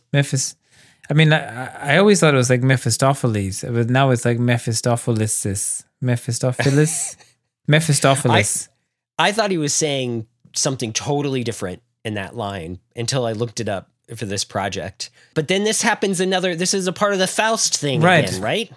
I 1.09 1.13
mean, 1.15 1.33
I, 1.33 1.93
I 1.93 1.97
always 1.97 2.19
thought 2.19 2.33
it 2.33 2.37
was 2.37 2.49
like 2.49 2.61
Mephistopheles, 2.61 3.63
but 3.67 3.89
now 3.89 4.11
it's 4.11 4.25
like 4.25 4.37
Mephistopheles. 4.39 5.83
Mephistopheles? 6.01 7.05
Mephistopheles. 7.67 8.69
I 9.17 9.31
thought 9.31 9.51
he 9.51 9.57
was 9.57 9.73
saying 9.73 10.27
something 10.55 10.93
totally 10.93 11.43
different 11.43 11.81
in 12.05 12.13
that 12.13 12.35
line 12.35 12.79
until 12.95 13.25
I 13.25 13.33
looked 13.33 13.59
it 13.59 13.67
up 13.69 13.89
for 14.15 14.25
this 14.25 14.43
project. 14.43 15.09
But 15.35 15.47
then 15.47 15.63
this 15.63 15.81
happens 15.81 16.19
another 16.19 16.55
this 16.55 16.73
is 16.73 16.87
a 16.87 16.93
part 16.93 17.13
of 17.13 17.19
the 17.19 17.27
Faust 17.27 17.77
thing 17.77 18.01
Right. 18.01 18.27
again, 18.27 18.41
right? 18.41 18.71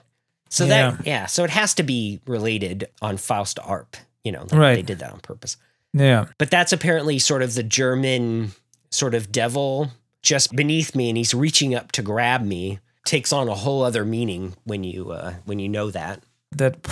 So 0.50 0.66
that 0.66 1.06
yeah, 1.06 1.26
so 1.26 1.44
it 1.44 1.50
has 1.50 1.72
to 1.74 1.82
be 1.82 2.20
related 2.26 2.88
on 3.00 3.16
Faust 3.16 3.58
ARP, 3.60 3.96
you 4.24 4.32
know, 4.32 4.42
like 4.42 4.52
Right. 4.52 4.74
they 4.74 4.82
did 4.82 4.98
that 4.98 5.12
on 5.12 5.20
purpose. 5.20 5.56
yeah. 5.94 6.26
But 6.38 6.50
that's 6.50 6.72
apparently 6.72 7.18
sort 7.18 7.42
of 7.42 7.54
the 7.54 7.62
German 7.62 8.52
sort 8.90 9.14
of 9.14 9.32
devil 9.32 9.90
just 10.22 10.54
beneath 10.54 10.94
me 10.94 11.08
and 11.08 11.16
he's 11.16 11.34
reaching 11.34 11.74
up 11.74 11.92
to 11.92 12.02
grab 12.02 12.42
me 12.42 12.78
takes 13.04 13.32
on 13.32 13.48
a 13.48 13.54
whole 13.54 13.82
other 13.82 14.04
meaning 14.04 14.54
when 14.64 14.84
you 14.84 15.10
uh, 15.10 15.34
when 15.44 15.58
you 15.58 15.68
know 15.68 15.90
that. 15.90 16.22
that 16.52 16.82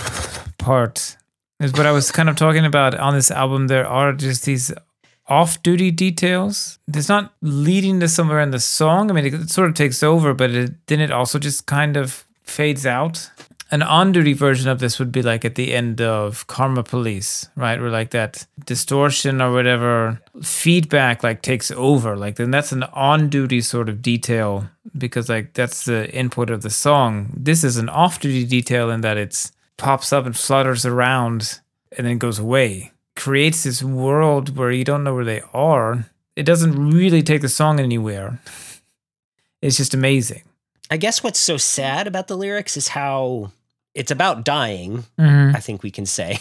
part 0.57 1.17
is 1.59 1.73
what 1.73 1.85
I 1.85 1.91
was 1.91 2.11
kind 2.11 2.29
of 2.29 2.35
talking 2.35 2.65
about 2.65 2.95
on 2.95 3.13
this 3.13 3.31
album. 3.31 3.67
There 3.67 3.87
are 3.87 4.13
just 4.13 4.45
these 4.45 4.73
off 5.27 5.61
duty 5.63 5.91
details. 5.91 6.79
It's 6.93 7.09
not 7.09 7.33
leading 7.41 7.99
to 8.01 8.07
somewhere 8.07 8.41
in 8.41 8.51
the 8.51 8.59
song. 8.59 9.09
I 9.09 9.13
mean, 9.13 9.25
it 9.25 9.49
sort 9.49 9.69
of 9.69 9.75
takes 9.75 10.03
over, 10.03 10.33
but 10.33 10.51
it, 10.51 10.87
then 10.87 10.99
it 10.99 11.11
also 11.11 11.39
just 11.39 11.65
kind 11.67 11.95
of 11.95 12.25
fades 12.43 12.85
out. 12.85 13.31
An 13.73 13.81
on 13.81 14.11
duty 14.11 14.33
version 14.33 14.69
of 14.69 14.79
this 14.79 14.99
would 14.99 15.13
be 15.13 15.21
like 15.21 15.45
at 15.45 15.55
the 15.55 15.73
end 15.73 16.01
of 16.01 16.45
Karma 16.47 16.83
Police, 16.83 17.47
right? 17.55 17.79
Where 17.79 17.89
like 17.89 18.09
that 18.09 18.45
distortion 18.65 19.41
or 19.41 19.53
whatever 19.53 20.21
feedback 20.41 21.23
like 21.23 21.41
takes 21.41 21.71
over. 21.71 22.17
Like 22.17 22.35
then 22.35 22.51
that's 22.51 22.73
an 22.73 22.83
on 22.83 23.29
duty 23.29 23.61
sort 23.61 23.87
of 23.87 24.01
detail 24.01 24.67
because 24.97 25.29
like 25.29 25.53
that's 25.53 25.85
the 25.85 26.13
input 26.13 26.49
of 26.49 26.63
the 26.63 26.69
song. 26.69 27.31
This 27.33 27.63
is 27.63 27.77
an 27.77 27.87
off 27.87 28.19
duty 28.19 28.45
detail 28.45 28.89
in 28.89 29.01
that 29.01 29.15
it's 29.15 29.53
pops 29.77 30.11
up 30.11 30.25
and 30.25 30.35
flutters 30.35 30.85
around 30.85 31.61
and 31.97 32.05
then 32.05 32.17
goes 32.17 32.39
away. 32.39 32.91
Creates 33.15 33.63
this 33.63 33.81
world 33.81 34.57
where 34.57 34.71
you 34.71 34.83
don't 34.83 35.05
know 35.05 35.15
where 35.15 35.25
they 35.25 35.41
are. 35.53 36.05
It 36.35 36.43
doesn't 36.43 36.91
really 36.91 37.23
take 37.23 37.41
the 37.41 37.49
song 37.49 37.79
anywhere. 37.79 38.39
It's 39.61 39.77
just 39.77 39.93
amazing. 39.93 40.43
I 40.89 40.97
guess 40.97 41.23
what's 41.23 41.39
so 41.39 41.55
sad 41.55 42.05
about 42.05 42.27
the 42.27 42.37
lyrics 42.37 42.75
is 42.75 42.89
how 42.89 43.51
it's 43.93 44.11
about 44.11 44.43
dying, 44.45 45.03
Mm-hmm. 45.19 45.55
I 45.55 45.59
think 45.59 45.83
we 45.83 45.91
can 45.91 46.05
say. 46.05 46.39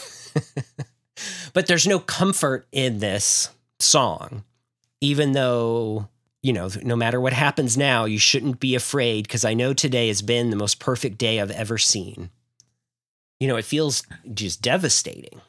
but 1.53 1.67
there's 1.67 1.87
no 1.87 1.99
comfort 1.99 2.67
in 2.73 2.99
this 2.99 3.51
song, 3.79 4.45
even 5.01 5.33
though, 5.33 6.09
you 6.43 6.53
know, 6.53 6.69
no 6.83 6.97
matter 6.97 7.21
what 7.21 7.33
happens 7.33 7.77
now, 7.77 8.05
you 8.05 8.19
shouldn't 8.19 8.61
be 8.61 8.75
afraid 8.75 9.25
because 9.25 9.45
I 9.45 9.55
know 9.55 9.75
today 9.75 10.09
has 10.09 10.23
been 10.23 10.51
the 10.51 10.57
most 10.57 10.79
perfect 10.79 11.19
day 11.19 11.41
I've 11.41 11.51
ever 11.51 11.79
seen. 11.79 12.31
You 13.39 13.49
know, 13.49 13.57
it 13.57 13.65
feels 13.65 14.03
just 14.35 14.63
devastating. 14.63 15.41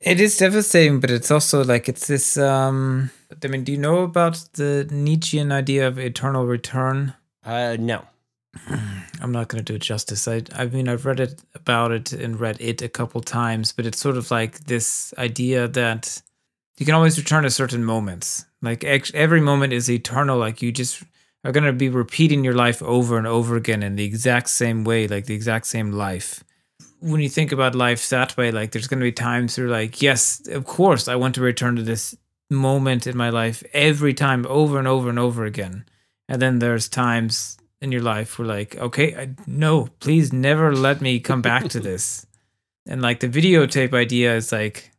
It 0.00 0.20
is 0.20 0.36
devastating, 0.36 0.98
but 0.98 1.10
it's 1.10 1.30
also 1.30 1.62
like 1.64 1.88
it's 1.88 2.08
this. 2.08 2.36
um 2.36 3.10
I 3.42 3.46
mean, 3.46 3.62
do 3.64 3.72
you 3.72 3.78
know 3.78 4.02
about 4.02 4.34
the 4.54 4.88
Nietzschean 4.90 5.52
idea 5.52 5.86
of 5.86 5.98
eternal 5.98 6.44
return? 6.46 7.14
Uh, 7.44 7.76
no. 7.78 8.04
I'm 9.20 9.32
not 9.32 9.48
going 9.48 9.64
to 9.64 9.72
do 9.72 9.76
it 9.76 9.82
justice. 9.82 10.28
I, 10.28 10.42
I 10.54 10.66
mean, 10.66 10.88
I've 10.88 11.06
read 11.06 11.20
it 11.20 11.42
about 11.54 11.92
it 11.92 12.12
and 12.12 12.38
read 12.38 12.56
it 12.60 12.82
a 12.82 12.88
couple 12.88 13.20
times, 13.20 13.72
but 13.72 13.86
it's 13.86 14.00
sort 14.00 14.16
of 14.16 14.30
like 14.30 14.64
this 14.64 15.14
idea 15.16 15.68
that 15.68 16.20
you 16.78 16.86
can 16.86 16.94
always 16.94 17.18
return 17.18 17.44
to 17.44 17.50
certain 17.50 17.84
moments. 17.84 18.44
Like 18.60 18.84
ex- 18.84 19.12
every 19.14 19.40
moment 19.40 19.72
is 19.72 19.90
eternal. 19.90 20.38
Like 20.38 20.60
you 20.62 20.72
just 20.72 21.02
are 21.44 21.52
going 21.52 21.64
to 21.64 21.72
be 21.72 21.88
repeating 21.88 22.44
your 22.44 22.54
life 22.54 22.82
over 22.82 23.18
and 23.18 23.26
over 23.26 23.56
again 23.56 23.82
in 23.82 23.96
the 23.96 24.04
exact 24.04 24.48
same 24.48 24.84
way, 24.84 25.08
like 25.08 25.26
the 25.26 25.34
exact 25.34 25.66
same 25.66 25.92
life. 25.92 26.44
When 27.00 27.20
you 27.20 27.28
think 27.28 27.50
about 27.50 27.74
life 27.74 28.08
that 28.10 28.36
way, 28.36 28.52
like 28.52 28.70
there's 28.70 28.86
going 28.86 29.00
to 29.00 29.04
be 29.04 29.12
times 29.12 29.58
where, 29.58 29.68
like, 29.68 30.00
yes, 30.00 30.46
of 30.48 30.64
course, 30.64 31.08
I 31.08 31.16
want 31.16 31.34
to 31.34 31.40
return 31.40 31.76
to 31.76 31.82
this 31.82 32.16
moment 32.48 33.06
in 33.06 33.16
my 33.16 33.30
life 33.30 33.64
every 33.72 34.14
time, 34.14 34.46
over 34.48 34.78
and 34.78 34.86
over 34.86 35.08
and 35.08 35.18
over 35.18 35.44
again. 35.44 35.84
And 36.28 36.40
then 36.40 36.60
there's 36.60 36.88
times 36.88 37.58
in 37.82 37.90
your 37.90 38.00
life 38.00 38.38
where 38.38 38.46
like 38.46 38.76
okay 38.76 39.14
I, 39.14 39.30
no 39.46 39.88
please 39.98 40.32
never 40.32 40.74
let 40.74 41.00
me 41.00 41.20
come 41.20 41.42
back 41.42 41.68
to 41.70 41.80
this. 41.80 42.26
And 42.84 43.00
like 43.00 43.20
the 43.20 43.28
videotape 43.28 43.94
idea 43.94 44.34
is 44.34 44.50
like 44.50 44.90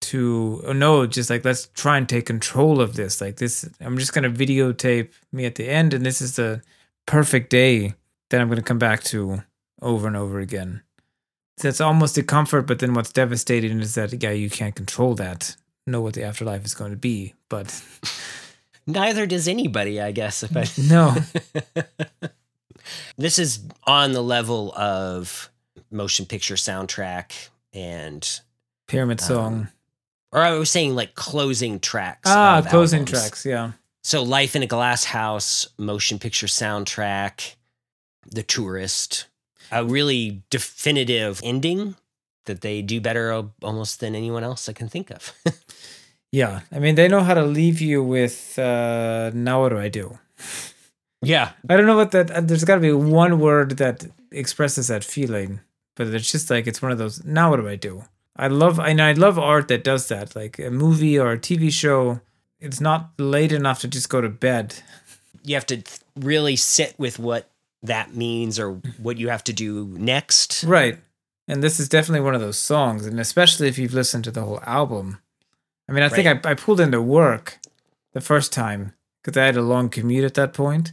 to 0.00 0.62
oh 0.66 0.72
no 0.72 1.06
just 1.06 1.30
like 1.30 1.44
let's 1.44 1.66
try 1.74 1.96
and 1.96 2.08
take 2.08 2.26
control 2.26 2.80
of 2.80 2.94
this. 2.94 3.20
Like 3.20 3.36
this 3.36 3.68
i'm 3.80 3.98
just 3.98 4.12
going 4.12 4.24
to 4.24 4.44
videotape 4.46 5.10
me 5.30 5.44
at 5.44 5.54
the 5.54 5.68
end 5.68 5.94
and 5.94 6.04
this 6.04 6.20
is 6.20 6.34
the 6.34 6.60
perfect 7.06 7.50
day 7.50 7.94
that 8.30 8.40
i'm 8.40 8.48
going 8.48 8.56
to 8.56 8.64
come 8.64 8.80
back 8.80 9.04
to 9.04 9.44
over 9.80 10.08
and 10.08 10.16
over 10.16 10.40
again. 10.40 10.82
So 11.58 11.68
it's 11.68 11.80
almost 11.80 12.18
a 12.18 12.24
comfort 12.24 12.62
but 12.62 12.80
then 12.80 12.94
what's 12.94 13.12
devastating 13.12 13.78
is 13.78 13.94
that 13.94 14.20
yeah 14.20 14.32
you 14.32 14.50
can't 14.50 14.74
control 14.74 15.14
that 15.14 15.54
know 15.86 16.00
what 16.00 16.14
the 16.14 16.24
afterlife 16.24 16.64
is 16.64 16.74
going 16.74 16.90
to 16.90 16.96
be 16.96 17.34
but 17.48 17.66
Neither 18.92 19.26
does 19.26 19.48
anybody, 19.48 20.00
I 20.00 20.12
guess. 20.12 20.42
If 20.42 20.56
I, 20.56 20.64
no 20.88 21.14
this 23.16 23.38
is 23.38 23.60
on 23.84 24.12
the 24.12 24.22
level 24.22 24.72
of 24.74 25.50
motion 25.90 26.26
picture 26.26 26.54
soundtrack 26.54 27.32
and 27.72 28.40
pyramid 28.88 29.20
song 29.20 29.68
or 30.32 30.40
I 30.40 30.52
was 30.52 30.70
saying 30.70 30.94
like 30.94 31.14
closing 31.14 31.80
tracks. 31.80 32.28
ah 32.30 32.62
closing 32.68 33.00
albums. 33.00 33.10
tracks 33.20 33.46
yeah 33.46 33.72
So 34.02 34.22
Life 34.22 34.56
in 34.56 34.62
a 34.62 34.66
Glass 34.66 35.04
House, 35.04 35.68
motion 35.78 36.18
picture 36.18 36.46
soundtrack, 36.46 37.54
The 38.26 38.42
Tourist, 38.42 39.26
a 39.70 39.84
really 39.84 40.42
definitive 40.50 41.40
ending 41.44 41.96
that 42.46 42.62
they 42.62 42.82
do 42.82 43.00
better 43.00 43.44
almost 43.62 44.00
than 44.00 44.14
anyone 44.14 44.42
else 44.42 44.68
I 44.68 44.72
can 44.72 44.88
think 44.88 45.10
of. 45.10 45.32
Yeah, 46.32 46.60
I 46.70 46.78
mean 46.78 46.94
they 46.94 47.08
know 47.08 47.22
how 47.22 47.34
to 47.34 47.44
leave 47.44 47.80
you 47.80 48.02
with 48.02 48.58
uh, 48.58 49.30
now 49.34 49.62
what 49.62 49.70
do 49.70 49.78
I 49.78 49.88
do? 49.88 50.18
yeah. 51.22 51.52
I 51.68 51.76
don't 51.76 51.86
know 51.86 51.96
what 51.96 52.12
that. 52.12 52.30
uh, 52.30 52.40
There's 52.40 52.64
got 52.64 52.76
to 52.76 52.80
be 52.80 52.92
one 52.92 53.40
word 53.40 53.72
that 53.78 54.06
expresses 54.30 54.88
that 54.88 55.04
feeling, 55.04 55.60
but 55.96 56.06
it's 56.08 56.30
just 56.30 56.50
like 56.50 56.66
it's 56.66 56.80
one 56.82 56.92
of 56.92 56.98
those. 56.98 57.24
Now 57.24 57.50
what 57.50 57.56
do 57.56 57.68
I 57.68 57.76
do? 57.76 58.04
I 58.36 58.46
love. 58.48 58.78
I 58.80 58.92
know 58.92 59.06
I 59.06 59.12
love 59.12 59.38
art 59.38 59.68
that 59.68 59.84
does 59.84 60.08
that, 60.08 60.34
like 60.36 60.58
a 60.58 60.70
movie 60.70 61.18
or 61.18 61.32
a 61.32 61.38
TV 61.38 61.70
show. 61.72 62.20
It's 62.60 62.80
not 62.80 63.10
late 63.18 63.52
enough 63.52 63.80
to 63.80 63.88
just 63.88 64.08
go 64.08 64.20
to 64.20 64.28
bed. 64.28 64.76
You 65.44 65.54
have 65.56 65.66
to 65.66 65.82
really 66.16 66.56
sit 66.56 66.94
with 66.98 67.18
what 67.18 67.50
that 67.82 68.14
means 68.14 68.58
or 68.58 68.80
what 69.02 69.16
you 69.18 69.30
have 69.30 69.42
to 69.44 69.52
do 69.52 69.86
next. 69.98 70.62
Right. 70.64 70.98
And 71.48 71.62
this 71.62 71.80
is 71.80 71.88
definitely 71.88 72.20
one 72.20 72.34
of 72.34 72.40
those 72.40 72.58
songs, 72.58 73.06
and 73.06 73.18
especially 73.18 73.66
if 73.68 73.78
you've 73.78 73.94
listened 73.94 74.24
to 74.24 74.30
the 74.30 74.42
whole 74.42 74.60
album. 74.64 75.18
I 75.90 75.92
mean, 75.92 76.04
I 76.04 76.08
think 76.08 76.46
I, 76.46 76.50
I 76.52 76.54
pulled 76.54 76.78
into 76.78 77.02
work 77.02 77.58
the 78.12 78.20
first 78.20 78.52
time 78.52 78.94
because 79.22 79.36
I 79.36 79.44
had 79.44 79.56
a 79.56 79.62
long 79.62 79.88
commute 79.88 80.22
at 80.22 80.34
that 80.34 80.52
point. 80.52 80.92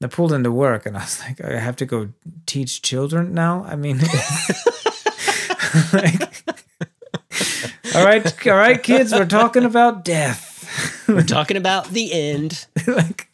I 0.00 0.06
pulled 0.06 0.32
into 0.32 0.52
work 0.52 0.86
and 0.86 0.96
I 0.96 1.00
was 1.00 1.20
like, 1.20 1.44
I 1.44 1.58
have 1.58 1.74
to 1.76 1.86
go 1.86 2.10
teach 2.46 2.82
children 2.82 3.34
now. 3.34 3.64
I 3.64 3.74
mean, 3.74 3.98
like, 5.92 6.22
all 7.96 8.04
right, 8.04 8.46
all 8.46 8.56
right, 8.56 8.80
kids, 8.80 9.12
we're 9.12 9.26
talking 9.26 9.64
about 9.64 10.04
death. 10.04 11.04
We're 11.08 11.22
talking 11.22 11.56
about 11.56 11.88
the 11.88 12.12
end. 12.12 12.66
like, 12.86 13.28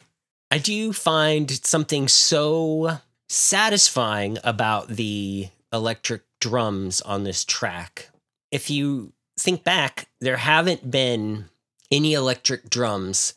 I 0.49 0.57
do 0.57 0.91
find 0.91 1.51
something 1.51 2.07
so 2.07 2.97
satisfying 3.27 4.39
about 4.43 4.87
the 4.87 5.49
electric 5.71 6.23
drums 6.41 7.01
on 7.01 7.25
this 7.25 7.45
track. 7.45 8.09
If 8.51 8.71
you 8.71 9.13
think 9.39 9.63
back, 9.63 10.07
there 10.19 10.37
haven't 10.37 10.89
been 10.91 11.45
any 11.91 12.13
electric 12.13 12.69
drums 12.69 13.33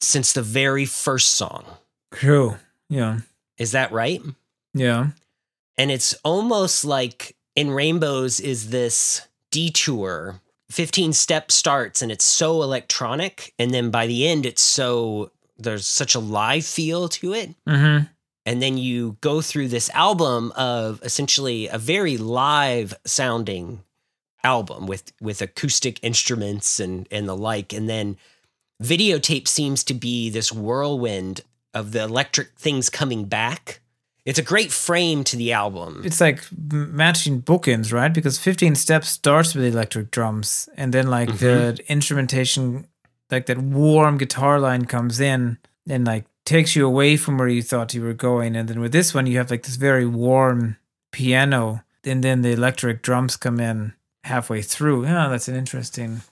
since 0.00 0.32
the 0.32 0.42
very 0.42 0.84
first 0.84 1.32
song. 1.32 1.64
true. 2.12 2.56
Yeah. 2.88 3.20
Is 3.58 3.72
that 3.72 3.92
right? 3.92 4.20
Yeah. 4.74 5.08
And 5.78 5.90
it's 5.90 6.14
almost 6.24 6.84
like 6.84 7.36
in 7.56 7.70
Rainbows 7.70 8.40
is 8.40 8.70
this 8.70 9.26
detour 9.50 10.40
15 10.70 11.12
step 11.12 11.52
starts 11.52 12.02
and 12.02 12.10
it's 12.10 12.24
so 12.24 12.62
electronic 12.62 13.54
and 13.58 13.72
then 13.72 13.90
by 13.90 14.06
the 14.08 14.26
end 14.26 14.44
it's 14.44 14.62
so 14.62 15.30
there's 15.56 15.86
such 15.86 16.14
a 16.16 16.18
live 16.20 16.64
feel 16.66 17.08
to 17.08 17.32
it 17.32 17.54
Mm-hmm. 17.68 18.06
and 18.46 18.60
then 18.62 18.76
you 18.76 19.16
go 19.20 19.40
through 19.40 19.68
this 19.68 19.88
album 19.90 20.52
of 20.56 21.00
essentially 21.04 21.68
a 21.68 21.78
very 21.78 22.16
live 22.16 22.92
sounding 23.06 23.84
album 24.44 24.86
with 24.86 25.12
with 25.20 25.42
acoustic 25.42 25.98
instruments 26.02 26.78
and 26.78 27.08
and 27.10 27.28
the 27.28 27.36
like. 27.36 27.72
And 27.72 27.88
then 27.88 28.16
videotape 28.82 29.48
seems 29.48 29.82
to 29.84 29.94
be 29.94 30.30
this 30.30 30.52
whirlwind 30.52 31.40
of 31.72 31.92
the 31.92 32.02
electric 32.02 32.50
things 32.56 32.90
coming 32.90 33.24
back. 33.24 33.80
It's 34.24 34.38
a 34.38 34.42
great 34.42 34.72
frame 34.72 35.22
to 35.24 35.36
the 35.36 35.52
album. 35.52 36.02
It's 36.04 36.20
like 36.20 36.44
matching 36.72 37.42
bookends, 37.42 37.92
right? 37.92 38.12
Because 38.12 38.38
15 38.38 38.74
Steps 38.74 39.08
starts 39.08 39.54
with 39.54 39.66
electric 39.66 40.10
drums, 40.10 40.68
and 40.76 40.94
then 40.94 41.08
like 41.08 41.38
the 41.38 41.74
mm-hmm. 41.76 41.92
instrumentation, 41.92 42.86
like 43.30 43.46
that 43.46 43.58
warm 43.58 44.16
guitar 44.16 44.58
line 44.58 44.86
comes 44.86 45.20
in 45.20 45.58
and 45.86 46.06
like 46.06 46.24
takes 46.46 46.74
you 46.74 46.86
away 46.86 47.18
from 47.18 47.36
where 47.36 47.48
you 47.48 47.62
thought 47.62 47.92
you 47.92 48.02
were 48.02 48.14
going. 48.14 48.56
And 48.56 48.66
then 48.66 48.80
with 48.80 48.92
this 48.92 49.12
one, 49.12 49.26
you 49.26 49.36
have 49.36 49.50
like 49.50 49.64
this 49.64 49.76
very 49.76 50.06
warm 50.06 50.78
piano, 51.12 51.84
and 52.02 52.24
then 52.24 52.40
the 52.40 52.52
electric 52.52 53.02
drums 53.02 53.36
come 53.36 53.60
in 53.60 53.92
halfway 54.24 54.62
through. 54.62 55.04
Yeah, 55.04 55.28
that's 55.28 55.48
an 55.48 55.56
interesting. 55.56 56.22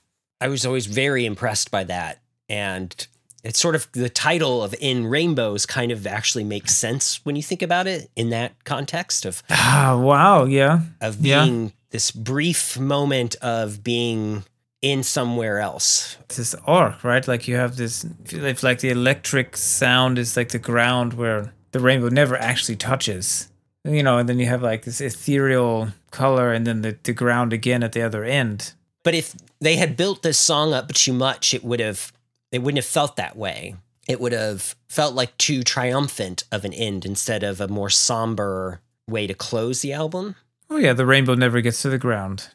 I 0.40 0.48
was 0.48 0.66
always 0.66 0.86
very 0.86 1.24
impressed 1.24 1.70
by 1.70 1.84
that. 1.84 2.20
And 2.48 3.06
it's 3.44 3.58
sort 3.60 3.74
of 3.74 3.88
the 3.92 4.08
title 4.08 4.62
of 4.62 4.74
In 4.80 5.06
Rainbows 5.06 5.66
kind 5.66 5.92
of 5.92 6.06
actually 6.06 6.44
makes 6.44 6.76
sense 6.76 7.24
when 7.24 7.36
you 7.36 7.42
think 7.42 7.62
about 7.62 7.86
it 7.86 8.10
in 8.16 8.30
that 8.30 8.64
context 8.64 9.24
of 9.24 9.42
Ah, 9.50 9.98
wow. 10.00 10.44
Yeah. 10.44 10.80
of 11.00 11.20
Yeah. 11.24 11.44
being 11.44 11.72
this 11.90 12.10
brief 12.10 12.78
moment 12.78 13.36
of 13.36 13.82
being 13.84 14.44
in 14.80 15.02
somewhere 15.04 15.60
else. 15.60 16.16
It's 16.22 16.36
this 16.38 16.54
arc, 16.66 17.04
right? 17.04 17.26
Like 17.28 17.46
you 17.46 17.54
have 17.56 17.76
this, 17.76 18.04
if 18.30 18.62
like 18.64 18.80
the 18.80 18.90
electric 18.90 19.56
sound 19.56 20.18
is 20.18 20.36
like 20.36 20.48
the 20.48 20.58
ground 20.58 21.14
where 21.14 21.52
the 21.70 21.78
rainbow 21.80 22.08
never 22.08 22.36
actually 22.36 22.76
touches, 22.76 23.48
you 23.84 24.02
know, 24.02 24.18
and 24.18 24.28
then 24.28 24.38
you 24.38 24.46
have 24.46 24.62
like 24.62 24.84
this 24.84 25.00
ethereal 25.00 25.88
color 26.10 26.52
and 26.52 26.66
then 26.66 26.82
the, 26.82 26.96
the 27.02 27.12
ground 27.12 27.52
again 27.52 27.82
at 27.82 27.92
the 27.92 28.02
other 28.02 28.24
end. 28.24 28.72
But 29.02 29.14
if 29.14 29.34
they 29.60 29.76
had 29.76 29.96
built 29.96 30.22
this 30.22 30.38
song 30.38 30.72
up 30.72 30.92
too 30.92 31.12
much, 31.12 31.52
it 31.54 31.64
would 31.64 31.80
have 31.80 32.12
it 32.52 32.62
wouldn't 32.62 32.78
have 32.82 32.90
felt 32.90 33.16
that 33.16 33.36
way. 33.36 33.76
It 34.08 34.20
would 34.20 34.32
have 34.32 34.74
felt 34.88 35.14
like 35.14 35.36
too 35.38 35.62
triumphant 35.62 36.44
of 36.52 36.64
an 36.64 36.72
end 36.72 37.04
instead 37.04 37.42
of 37.42 37.60
a 37.60 37.68
more 37.68 37.88
somber 37.90 38.80
way 39.08 39.26
to 39.26 39.34
close 39.34 39.80
the 39.80 39.92
album. 39.92 40.34
Oh, 40.68 40.76
yeah, 40.76 40.92
the 40.92 41.06
rainbow 41.06 41.34
never 41.34 41.60
gets 41.60 41.82
to 41.82 41.88
the 41.90 41.98
ground, 41.98 42.48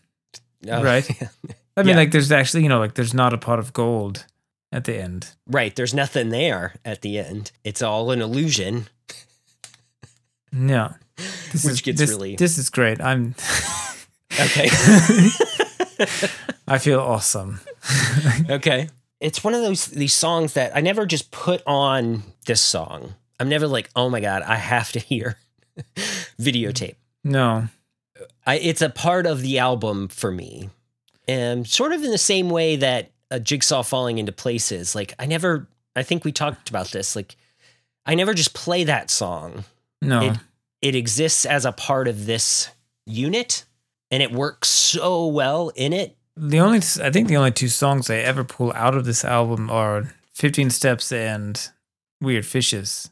Oh, 0.69 0.83
right? 0.83 1.09
I 1.77 1.83
mean, 1.83 1.89
Yeah. 1.89 1.95
like 1.97 2.11
there's 2.11 2.31
actually, 2.31 2.63
you 2.63 2.69
know, 2.69 2.79
like 2.79 2.95
there's 2.95 3.13
not 3.13 3.33
a 3.33 3.37
pot 3.37 3.59
of 3.59 3.73
gold 3.73 4.25
at 4.71 4.83
the 4.85 4.97
end. 4.97 5.33
Right. 5.47 5.75
There's 5.75 5.93
nothing 5.93 6.29
there 6.29 6.75
at 6.83 7.01
the 7.01 7.17
end. 7.19 7.51
It's 7.63 7.81
all 7.81 8.11
an 8.11 8.21
illusion. 8.21 8.87
Yeah. 10.51 10.93
This 11.51 11.63
Which 11.63 11.73
is, 11.73 11.81
gets 11.81 11.99
this, 11.99 12.09
really- 12.09 12.35
This 12.35 12.57
is 12.57 12.69
great. 12.69 13.01
I'm, 13.01 13.35
Okay. 14.39 14.69
I 16.67 16.77
feel 16.77 16.99
awesome. 16.99 17.59
okay. 18.49 18.89
It's 19.19 19.43
one 19.43 19.53
of 19.55 19.61
those 19.61 19.87
these 19.87 20.13
songs 20.13 20.53
that 20.53 20.75
I 20.75 20.81
never 20.81 21.05
just 21.05 21.31
put 21.31 21.63
on 21.65 22.23
this 22.45 22.61
song. 22.61 23.15
I'm 23.39 23.49
never 23.49 23.67
like, 23.67 23.89
oh 23.95 24.09
my 24.09 24.19
God, 24.19 24.43
I 24.43 24.55
have 24.55 24.91
to 24.91 24.99
hear 24.99 25.37
videotape. 26.39 26.95
No. 27.23 27.67
I, 28.45 28.57
it's 28.59 28.81
a 28.81 28.89
part 28.89 29.25
of 29.25 29.41
the 29.41 29.59
album 29.59 30.07
for 30.07 30.31
me. 30.31 30.69
And 31.27 31.67
sort 31.67 31.93
of 31.93 32.03
in 32.03 32.11
the 32.11 32.17
same 32.17 32.49
way 32.49 32.75
that 32.77 33.11
a 33.31 33.39
jigsaw 33.39 33.81
falling 33.83 34.17
into 34.17 34.31
places. 34.31 34.93
Like 34.93 35.13
I 35.17 35.25
never 35.25 35.67
I 35.95 36.03
think 36.03 36.23
we 36.23 36.31
talked 36.31 36.69
about 36.69 36.91
this. 36.91 37.15
Like 37.15 37.35
I 38.05 38.13
never 38.13 38.33
just 38.33 38.53
play 38.53 38.83
that 38.83 39.09
song. 39.09 39.63
No. 40.01 40.21
It 40.21 40.37
it 40.81 40.95
exists 40.95 41.45
as 41.45 41.65
a 41.65 41.71
part 41.71 42.07
of 42.07 42.25
this 42.25 42.69
unit 43.05 43.65
and 44.11 44.21
it 44.23 44.31
works 44.31 44.69
so 44.69 45.27
well 45.27 45.69
in 45.75 45.93
it. 45.93 46.15
The 46.35 46.59
only, 46.59 46.77
I 46.77 47.09
think 47.09 47.27
the 47.27 47.37
only 47.37 47.51
two 47.51 47.67
songs 47.67 48.09
I 48.09 48.17
ever 48.17 48.43
pull 48.43 48.71
out 48.73 48.95
of 48.95 49.05
this 49.05 49.25
album 49.25 49.69
are 49.69 50.13
15 50.33 50.69
Steps 50.69 51.11
and 51.11 51.69
Weird 52.21 52.45
Fishes. 52.45 53.09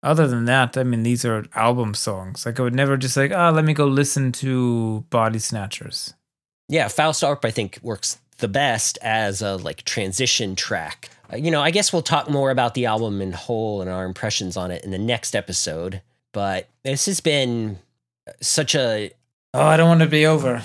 Other 0.00 0.28
than 0.28 0.44
that, 0.44 0.76
I 0.76 0.84
mean, 0.84 1.02
these 1.02 1.24
are 1.24 1.44
album 1.56 1.92
songs. 1.94 2.46
Like, 2.46 2.60
I 2.60 2.62
would 2.62 2.74
never 2.74 2.96
just 2.96 3.16
like, 3.16 3.32
ah, 3.32 3.50
let 3.50 3.64
me 3.64 3.74
go 3.74 3.86
listen 3.86 4.30
to 4.32 5.04
Body 5.10 5.40
Snatchers. 5.40 6.14
Yeah, 6.68 6.86
Faust 6.86 7.24
Arp 7.24 7.44
I 7.44 7.50
think 7.50 7.80
works 7.82 8.18
the 8.38 8.48
best 8.48 8.98
as 9.02 9.42
a 9.42 9.56
like 9.56 9.82
transition 9.84 10.54
track. 10.54 11.10
Uh, 11.32 11.36
you 11.36 11.50
know, 11.50 11.60
I 11.60 11.70
guess 11.70 11.92
we'll 11.92 12.02
talk 12.02 12.30
more 12.30 12.50
about 12.50 12.74
the 12.74 12.86
album 12.86 13.20
in 13.20 13.32
whole 13.32 13.80
and 13.80 13.90
our 13.90 14.04
impressions 14.04 14.56
on 14.56 14.70
it 14.70 14.84
in 14.84 14.90
the 14.90 14.98
next 14.98 15.34
episode. 15.34 16.00
But 16.32 16.68
this 16.84 17.06
has 17.06 17.20
been 17.20 17.78
such 18.40 18.74
a 18.74 19.10
Oh, 19.54 19.62
I 19.64 19.76
don't 19.76 19.88
want 19.88 20.00
to 20.00 20.06
be 20.06 20.26
over. 20.26 20.62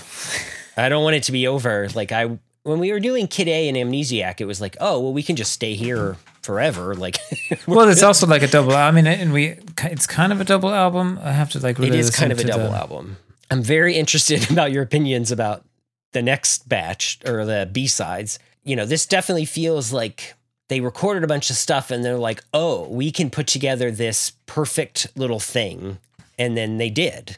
I 0.75 0.89
don't 0.89 1.03
want 1.03 1.15
it 1.15 1.23
to 1.23 1.31
be 1.31 1.47
over. 1.47 1.87
Like 1.95 2.11
I 2.11 2.37
when 2.63 2.79
we 2.79 2.91
were 2.91 2.99
doing 2.99 3.27
Kid 3.27 3.47
A 3.47 3.67
and 3.69 3.77
Amnesiac, 3.77 4.39
it 4.41 4.45
was 4.45 4.59
like, 4.61 4.75
oh 4.79 4.99
well, 4.99 5.13
we 5.13 5.23
can 5.23 5.35
just 5.35 5.53
stay 5.53 5.73
here 5.75 6.17
forever. 6.41 6.95
Like 6.95 7.17
Well, 7.67 7.87
it's 7.89 8.03
also 8.03 8.27
like 8.27 8.43
a 8.43 8.47
double. 8.47 8.73
I 8.73 8.91
mean, 8.91 9.07
and 9.07 9.31
we, 9.33 9.57
it's 9.83 10.07
kind 10.07 10.31
of 10.33 10.41
a 10.41 10.45
double 10.45 10.73
album. 10.73 11.19
I 11.23 11.31
have 11.31 11.49
to 11.51 11.59
like. 11.59 11.77
it 11.79 11.83
Really 11.83 11.99
is 11.99 12.07
listen 12.07 12.19
kind 12.19 12.31
of 12.31 12.39
a 12.39 12.43
double 12.43 12.69
the- 12.71 12.77
album. 12.77 13.17
I'm 13.51 13.61
very 13.63 13.95
interested 13.95 14.49
about 14.51 14.71
your 14.71 14.83
opinions 14.83 15.31
about 15.31 15.63
the 16.11 16.21
next 16.21 16.67
batch 16.67 17.19
or 17.25 17.45
the 17.45 17.69
B 17.71 17.87
sides. 17.87 18.39
You 18.63 18.75
know, 18.75 18.85
this 18.85 19.05
definitely 19.05 19.45
feels 19.45 19.91
like 19.93 20.35
they 20.69 20.79
recorded 20.79 21.23
a 21.23 21.27
bunch 21.27 21.49
of 21.49 21.55
stuff 21.55 21.91
and 21.91 22.03
they're 22.03 22.17
like, 22.17 22.43
oh, 22.53 22.87
we 22.89 23.11
can 23.11 23.29
put 23.29 23.47
together 23.47 23.91
this 23.91 24.31
perfect 24.45 25.07
little 25.15 25.39
thing. 25.39 25.97
And 26.39 26.57
then 26.57 26.77
they 26.77 26.89
did. 26.89 27.37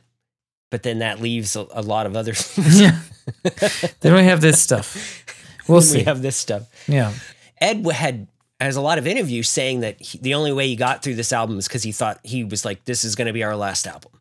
But 0.71 0.83
then 0.83 0.99
that 0.99 1.19
leaves 1.21 1.55
a, 1.55 1.67
a 1.71 1.81
lot 1.81 2.05
of 2.05 2.15
other 2.15 2.33
things. 2.35 2.79
Yeah. 2.81 2.99
then 4.01 4.13
we 4.13 4.23
have 4.23 4.41
this 4.41 4.61
stuff. 4.61 5.23
We'll 5.67 5.81
see. 5.81 5.97
we 5.97 6.03
have 6.03 6.21
this 6.21 6.37
stuff. 6.37 6.69
yeah. 6.87 7.11
Ed 7.59 7.87
had 7.87 8.27
has 8.59 8.75
a 8.75 8.81
lot 8.81 8.99
of 8.99 9.07
interviews 9.07 9.49
saying 9.49 9.79
that 9.79 9.99
he, 9.99 10.19
the 10.19 10.35
only 10.35 10.53
way 10.53 10.67
he 10.67 10.75
got 10.75 11.01
through 11.01 11.15
this 11.15 11.33
album 11.33 11.57
is 11.57 11.67
because 11.67 11.81
he 11.81 11.91
thought 11.91 12.19
he 12.23 12.43
was 12.43 12.63
like, 12.63 12.85
this 12.85 13.03
is 13.03 13.15
going 13.15 13.25
to 13.25 13.33
be 13.33 13.43
our 13.43 13.55
last 13.55 13.87
album. 13.87 14.11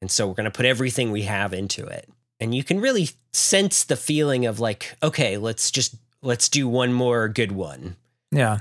And 0.00 0.10
so 0.10 0.26
we're 0.26 0.34
going 0.34 0.44
to 0.44 0.50
put 0.50 0.66
everything 0.66 1.10
we 1.12 1.22
have 1.22 1.54
into 1.54 1.86
it. 1.86 2.08
And 2.40 2.54
you 2.54 2.62
can 2.64 2.80
really 2.80 3.10
sense 3.32 3.84
the 3.84 3.96
feeling 3.96 4.44
of 4.44 4.60
like, 4.60 4.96
okay, 5.02 5.36
let's 5.36 5.70
just, 5.70 5.94
let's 6.20 6.48
do 6.48 6.68
one 6.68 6.92
more 6.92 7.28
good 7.28 7.52
one. 7.52 7.96
Yeah. 8.30 8.58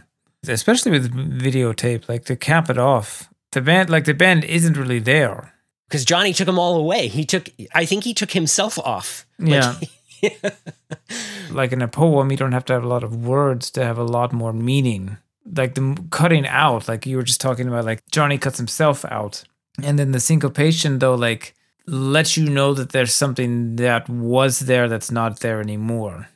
Especially 0.47 0.91
with 0.91 1.11
videotape, 1.13 2.07
like 2.07 2.26
to 2.26 2.36
cap 2.36 2.70
it 2.70 2.78
off. 2.78 3.30
The 3.51 3.61
band, 3.61 3.89
like 3.89 4.05
the 4.05 4.13
band 4.13 4.43
isn't 4.43 4.78
really 4.78 4.99
there. 4.99 5.53
Because 5.88 6.05
Johnny 6.05 6.34
took 6.34 6.45
them 6.45 6.59
all 6.59 6.76
away. 6.76 7.07
He 7.07 7.26
took, 7.26 7.49
I 7.74 7.86
think 7.86 8.03
he 8.03 8.13
took 8.13 8.32
himself 8.32 8.78
off. 8.80 9.26
Like, 9.39 9.49
Yeah. 9.49 9.80
like 11.51 11.72
in 11.72 11.82
a 11.82 11.88
poem, 11.88 12.32
you 12.32 12.38
don't 12.38 12.51
have 12.51 12.65
to 12.65 12.74
have 12.74 12.84
a 12.84 12.88
lot 12.88 13.03
of 13.03 13.26
words 13.26 13.72
to 13.72 13.86
have 13.86 13.97
a 13.97 14.03
lot 14.03 14.34
more 14.34 14.53
meaning. 14.53 15.18
Like 15.45 15.76
the 15.76 15.97
cutting 16.09 16.45
out, 16.45 16.88
like 16.88 17.05
you 17.05 17.18
were 17.18 17.24
just 17.24 17.39
talking 17.41 17.68
about, 17.68 17.86
like 17.86 18.03
Johnny 18.11 18.38
cuts 18.38 18.57
himself 18.57 19.05
out. 19.05 19.43
And 19.82 19.97
then 19.97 20.11
the 20.11 20.20
syncopation, 20.20 20.99
though, 20.99 21.15
like 21.15 21.55
lets 21.86 22.36
you 22.36 22.49
know 22.49 22.74
that 22.74 22.89
there's 22.89 23.13
something 23.13 23.78
that 23.78 24.09
was 24.09 24.59
there 24.59 24.89
that's 24.89 25.11
not 25.11 25.39
there 25.39 25.61
anymore. 25.61 26.28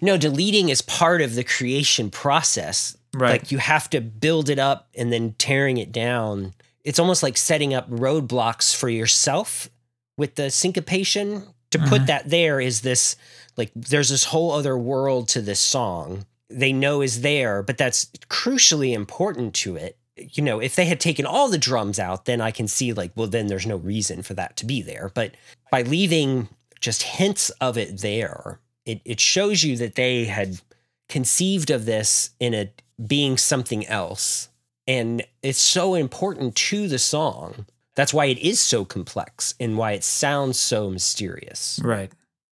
No, 0.00 0.16
deleting 0.16 0.68
is 0.68 0.82
part 0.82 1.22
of 1.22 1.34
the 1.34 1.44
creation 1.44 2.10
process. 2.10 2.96
Right. 3.12 3.32
Like 3.32 3.50
you 3.50 3.58
have 3.58 3.90
to 3.90 4.00
build 4.00 4.48
it 4.48 4.58
up 4.58 4.88
and 4.94 5.12
then 5.12 5.34
tearing 5.38 5.78
it 5.78 5.92
down. 5.92 6.54
It's 6.84 6.98
almost 6.98 7.22
like 7.22 7.36
setting 7.36 7.74
up 7.74 7.90
roadblocks 7.90 8.74
for 8.74 8.88
yourself 8.88 9.68
with 10.16 10.36
the 10.36 10.50
syncopation. 10.50 11.46
To 11.70 11.78
put 11.78 11.88
mm-hmm. 11.88 12.06
that 12.06 12.28
there 12.28 12.60
is 12.60 12.80
this 12.80 13.14
like 13.56 13.70
there's 13.76 14.08
this 14.08 14.24
whole 14.24 14.50
other 14.50 14.76
world 14.76 15.28
to 15.28 15.40
this 15.40 15.60
song 15.60 16.26
they 16.50 16.72
know 16.72 17.00
is 17.00 17.22
there, 17.22 17.62
but 17.62 17.78
that's 17.78 18.06
crucially 18.28 18.92
important 18.92 19.54
to 19.54 19.76
it. 19.76 19.96
You 20.16 20.42
know, 20.42 20.58
if 20.58 20.76
they 20.76 20.84
had 20.84 21.00
taken 21.00 21.24
all 21.24 21.48
the 21.48 21.56
drums 21.56 21.98
out, 21.98 22.26
then 22.26 22.40
I 22.40 22.50
can 22.50 22.68
see 22.68 22.92
like, 22.92 23.12
well, 23.14 23.28
then 23.28 23.46
there's 23.46 23.66
no 23.66 23.76
reason 23.76 24.22
for 24.22 24.34
that 24.34 24.56
to 24.58 24.66
be 24.66 24.82
there. 24.82 25.10
But 25.14 25.34
by 25.70 25.82
leaving 25.82 26.48
just 26.80 27.02
hints 27.02 27.50
of 27.60 27.78
it 27.78 28.00
there, 28.00 28.58
it, 28.90 29.00
it 29.04 29.20
shows 29.20 29.62
you 29.62 29.76
that 29.78 29.94
they 29.94 30.24
had 30.24 30.60
conceived 31.08 31.70
of 31.70 31.84
this 31.86 32.30
in 32.38 32.54
a 32.54 32.70
being 33.04 33.36
something 33.38 33.86
else. 33.86 34.48
And 34.86 35.22
it's 35.42 35.58
so 35.60 35.94
important 35.94 36.54
to 36.56 36.88
the 36.88 36.98
song. 36.98 37.66
That's 37.96 38.14
why 38.14 38.26
it 38.26 38.38
is 38.38 38.60
so 38.60 38.84
complex 38.84 39.54
and 39.60 39.76
why 39.76 39.92
it 39.92 40.04
sounds 40.04 40.58
so 40.58 40.90
mysterious. 40.90 41.80
Right. 41.82 42.10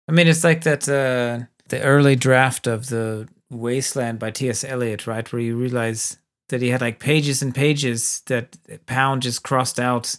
I 0.08 0.12
mean, 0.12 0.26
it's 0.28 0.44
like 0.44 0.62
that 0.64 0.88
uh, 0.88 1.46
the 1.68 1.82
early 1.82 2.16
draft 2.16 2.66
of 2.66 2.86
the 2.88 3.28
Waste 3.50 3.96
Land 3.96 4.18
by 4.18 4.30
T.S. 4.30 4.64
Eliot, 4.64 5.06
right, 5.06 5.30
where 5.32 5.40
you 5.40 5.56
realize 5.56 6.18
that 6.48 6.60
he 6.62 6.68
had 6.68 6.80
like 6.80 6.98
pages 6.98 7.42
and 7.42 7.54
pages 7.54 8.22
that 8.26 8.56
Pound 8.86 9.22
just 9.22 9.42
crossed 9.42 9.78
out, 9.80 10.16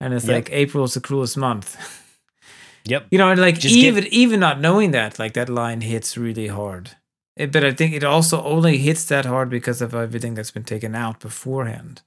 and 0.00 0.14
it's 0.14 0.26
Yep. 0.26 0.34
like 0.34 0.52
April's 0.52 0.94
the 0.94 1.00
cruelest 1.00 1.36
month. 1.36 1.76
Yep. 2.84 3.06
You 3.10 3.18
know, 3.18 3.30
and 3.30 3.40
like 3.40 3.58
Just 3.58 3.74
even 3.74 4.06
even 4.08 4.40
not 4.40 4.60
knowing 4.60 4.90
that, 4.92 5.18
like 5.18 5.34
that 5.34 5.48
line 5.48 5.80
hits 5.82 6.16
really 6.16 6.48
hard. 6.48 6.96
It, 7.36 7.52
but 7.52 7.64
I 7.64 7.72
think 7.72 7.94
it 7.94 8.04
also 8.04 8.42
only 8.42 8.78
hits 8.78 9.04
that 9.06 9.24
hard 9.24 9.48
because 9.50 9.80
of 9.80 9.94
everything 9.94 10.34
that's 10.34 10.50
been 10.50 10.64
taken 10.64 10.94
out 10.94 11.20
beforehand. 11.20 12.02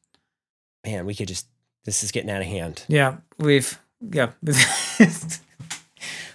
Man, 0.85 1.05
we 1.05 1.15
could 1.15 1.27
just. 1.27 1.47
This 1.85 2.03
is 2.03 2.11
getting 2.11 2.29
out 2.29 2.41
of 2.41 2.47
hand. 2.47 2.85
Yeah, 2.87 3.17
we've 3.37 3.77
yeah. 4.11 4.31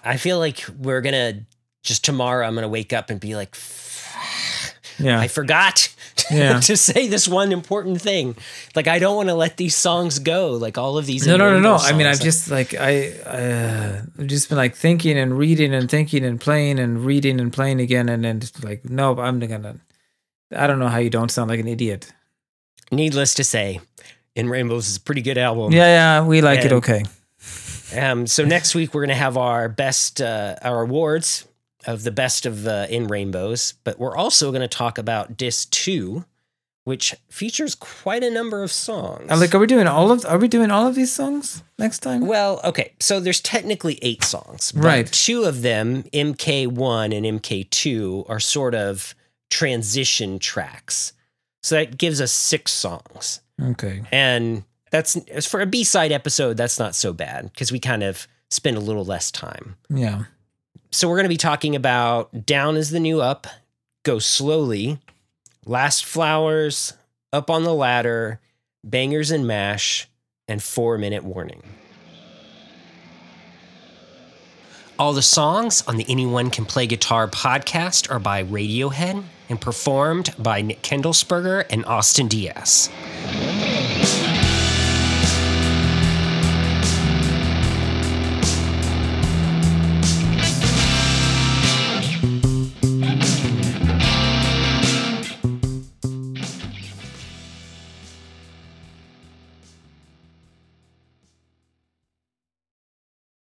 I 0.05 0.17
feel 0.17 0.39
like 0.39 0.65
we're 0.79 1.01
gonna 1.01 1.47
just 1.83 2.05
tomorrow. 2.05 2.47
I'm 2.47 2.55
gonna 2.55 2.69
wake 2.69 2.93
up 2.93 3.11
and 3.11 3.19
be 3.19 3.35
like, 3.35 3.55
yeah. 4.99 5.21
I 5.21 5.29
forgot 5.29 5.95
Yeah. 6.31 6.61
to 6.61 6.77
say 6.77 7.07
this 7.09 7.27
one 7.29 7.53
important 7.53 8.01
thing. 8.03 8.37
Like 8.75 8.87
I 8.89 8.99
don't 8.99 9.17
want 9.17 9.29
to 9.29 9.35
let 9.35 9.57
these 9.57 9.77
songs 9.77 10.19
go. 10.19 10.53
Like 10.53 10.77
all 10.77 10.99
of 10.99 11.07
these. 11.07 11.27
no, 11.27 11.37
no, 11.37 11.51
no, 11.53 11.61
no. 11.61 11.77
I 11.77 11.93
mean, 11.93 12.07
I've 12.07 12.21
just 12.21 12.51
like 12.51 12.75
I, 12.75 13.11
uh, 13.25 14.03
I've 14.19 14.27
just 14.27 14.49
been 14.49 14.59
like 14.59 14.75
thinking 14.75 15.17
and 15.19 15.39
reading 15.39 15.73
and 15.75 15.91
thinking 15.91 16.25
and 16.25 16.41
playing 16.41 16.79
and 16.79 17.05
reading 17.05 17.41
and 17.41 17.53
playing 17.53 17.81
again, 17.81 18.09
and 18.09 18.25
then 18.25 18.41
just 18.41 18.63
like, 18.65 18.85
no, 18.89 19.19
I'm 19.19 19.39
not 19.39 19.49
gonna. 19.49 19.77
I 20.55 20.67
don't 20.67 20.79
know 20.79 20.89
how 20.89 20.99
you 20.99 21.11
don't 21.11 21.31
sound 21.31 21.51
like 21.51 21.61
an 21.61 21.69
idiot. 21.69 22.13
Needless 22.91 23.35
to 23.35 23.45
say, 23.45 23.81
In 24.35 24.49
Rainbows 24.49 24.89
is 24.89 24.97
a 24.97 25.01
pretty 25.01 25.23
good 25.23 25.39
album. 25.39 25.73
Yeah, 25.73 25.87
yeah, 26.21 26.27
we 26.27 26.41
like 26.41 26.65
it. 26.65 26.73
Okay. 26.73 27.05
Um, 27.97 28.27
so 28.27 28.45
next 28.45 28.75
week 28.75 28.93
we're 28.93 29.03
gonna 29.03 29.15
have 29.15 29.37
our 29.39 29.69
best, 29.69 30.21
uh, 30.21 30.57
our 30.63 30.83
awards 30.83 31.47
of 31.89 32.03
the 32.05 32.11
best 32.11 32.45
of 32.47 32.67
uh, 32.67 32.87
In 32.91 33.07
Rainbows, 33.07 33.73
but 33.83 33.99
we're 33.99 34.17
also 34.17 34.53
gonna 34.53 34.69
talk 34.69 34.99
about 34.99 35.37
Disc 35.37 35.71
Two, 35.71 36.25
which 36.85 37.15
features 37.31 37.75
quite 37.75 38.23
a 38.23 38.31
number 38.31 38.63
of 38.63 38.71
songs. 38.71 39.31
Uh, 39.31 39.37
like, 39.39 39.55
are 39.55 39.59
we 39.59 39.67
doing 39.67 39.87
all 39.87 40.13
of? 40.13 40.25
Are 40.27 40.39
we 40.39 40.49
doing 40.49 40.71
all 40.71 40.87
of 40.87 40.95
these 40.95 41.11
songs 41.11 41.63
next 41.79 42.01
time? 42.01 42.27
Well, 42.27 42.61
okay. 42.63 42.93
So 43.01 43.21
there's 43.21 43.41
technically 43.41 43.99
eight 44.03 44.23
songs. 44.23 44.71
But 44.73 44.85
Right. 44.85 45.07
Two 45.13 45.45
of 45.45 45.63
them, 45.63 46.03
MK1 46.13 47.17
and 47.17 47.41
MK2, 47.41 48.29
are 48.29 48.41
sort 48.41 48.75
of 48.75 49.15
transition 49.51 50.39
tracks. 50.39 51.13
So 51.63 51.75
that 51.75 51.99
gives 51.99 52.21
us 52.21 52.33
six 52.33 52.71
songs. 52.73 53.41
Okay. 53.61 54.03
And 54.13 54.65
that's 54.91 55.17
for 55.47 55.61
a 55.61 55.67
B 55.67 55.85
side 55.85 56.13
episode, 56.13 56.57
that's 56.57 56.79
not 56.79 56.95
so 56.95 57.13
bad 57.13 57.51
because 57.53 57.73
we 57.73 57.81
kind 57.81 58.03
of 58.03 58.27
spend 58.51 58.77
a 58.77 58.81
little 58.81 59.05
less 59.05 59.31
time. 59.31 59.77
Yeah. 59.91 60.25
So 60.91 61.09
we're 61.09 61.17
going 61.17 61.25
to 61.25 61.29
be 61.29 61.37
talking 61.37 61.77
about 61.77 62.47
Down 62.47 62.77
is 62.77 62.91
the 62.91 63.01
New 63.01 63.21
Up, 63.21 63.47
Go 64.05 64.19
Slowly, 64.19 64.99
Last 65.67 66.05
Flowers, 66.05 66.95
Up 67.33 67.51
on 67.51 67.65
the 67.65 67.75
Ladder, 67.75 68.41
Bangers 68.83 69.31
and 69.31 69.47
Mash, 69.47 70.09
and 70.47 70.63
Four 70.63 70.97
Minute 70.97 71.25
Warning. 71.25 71.63
All 74.99 75.13
the 75.13 75.23
songs 75.23 75.85
on 75.87 75.97
the 75.97 76.07
Anyone 76.09 76.51
Can 76.51 76.65
Play 76.65 76.87
Guitar 76.87 77.29
podcast 77.29 78.11
are 78.11 78.19
by 78.19 78.43
Radiohead 78.43 79.23
and 79.49 79.61
performed 79.61 80.35
by 80.39 80.63
Nick 80.63 80.83
Kendallsberger 80.83 81.67
and 81.71 81.85
Austin 81.85 82.29
Diaz. 82.29 82.91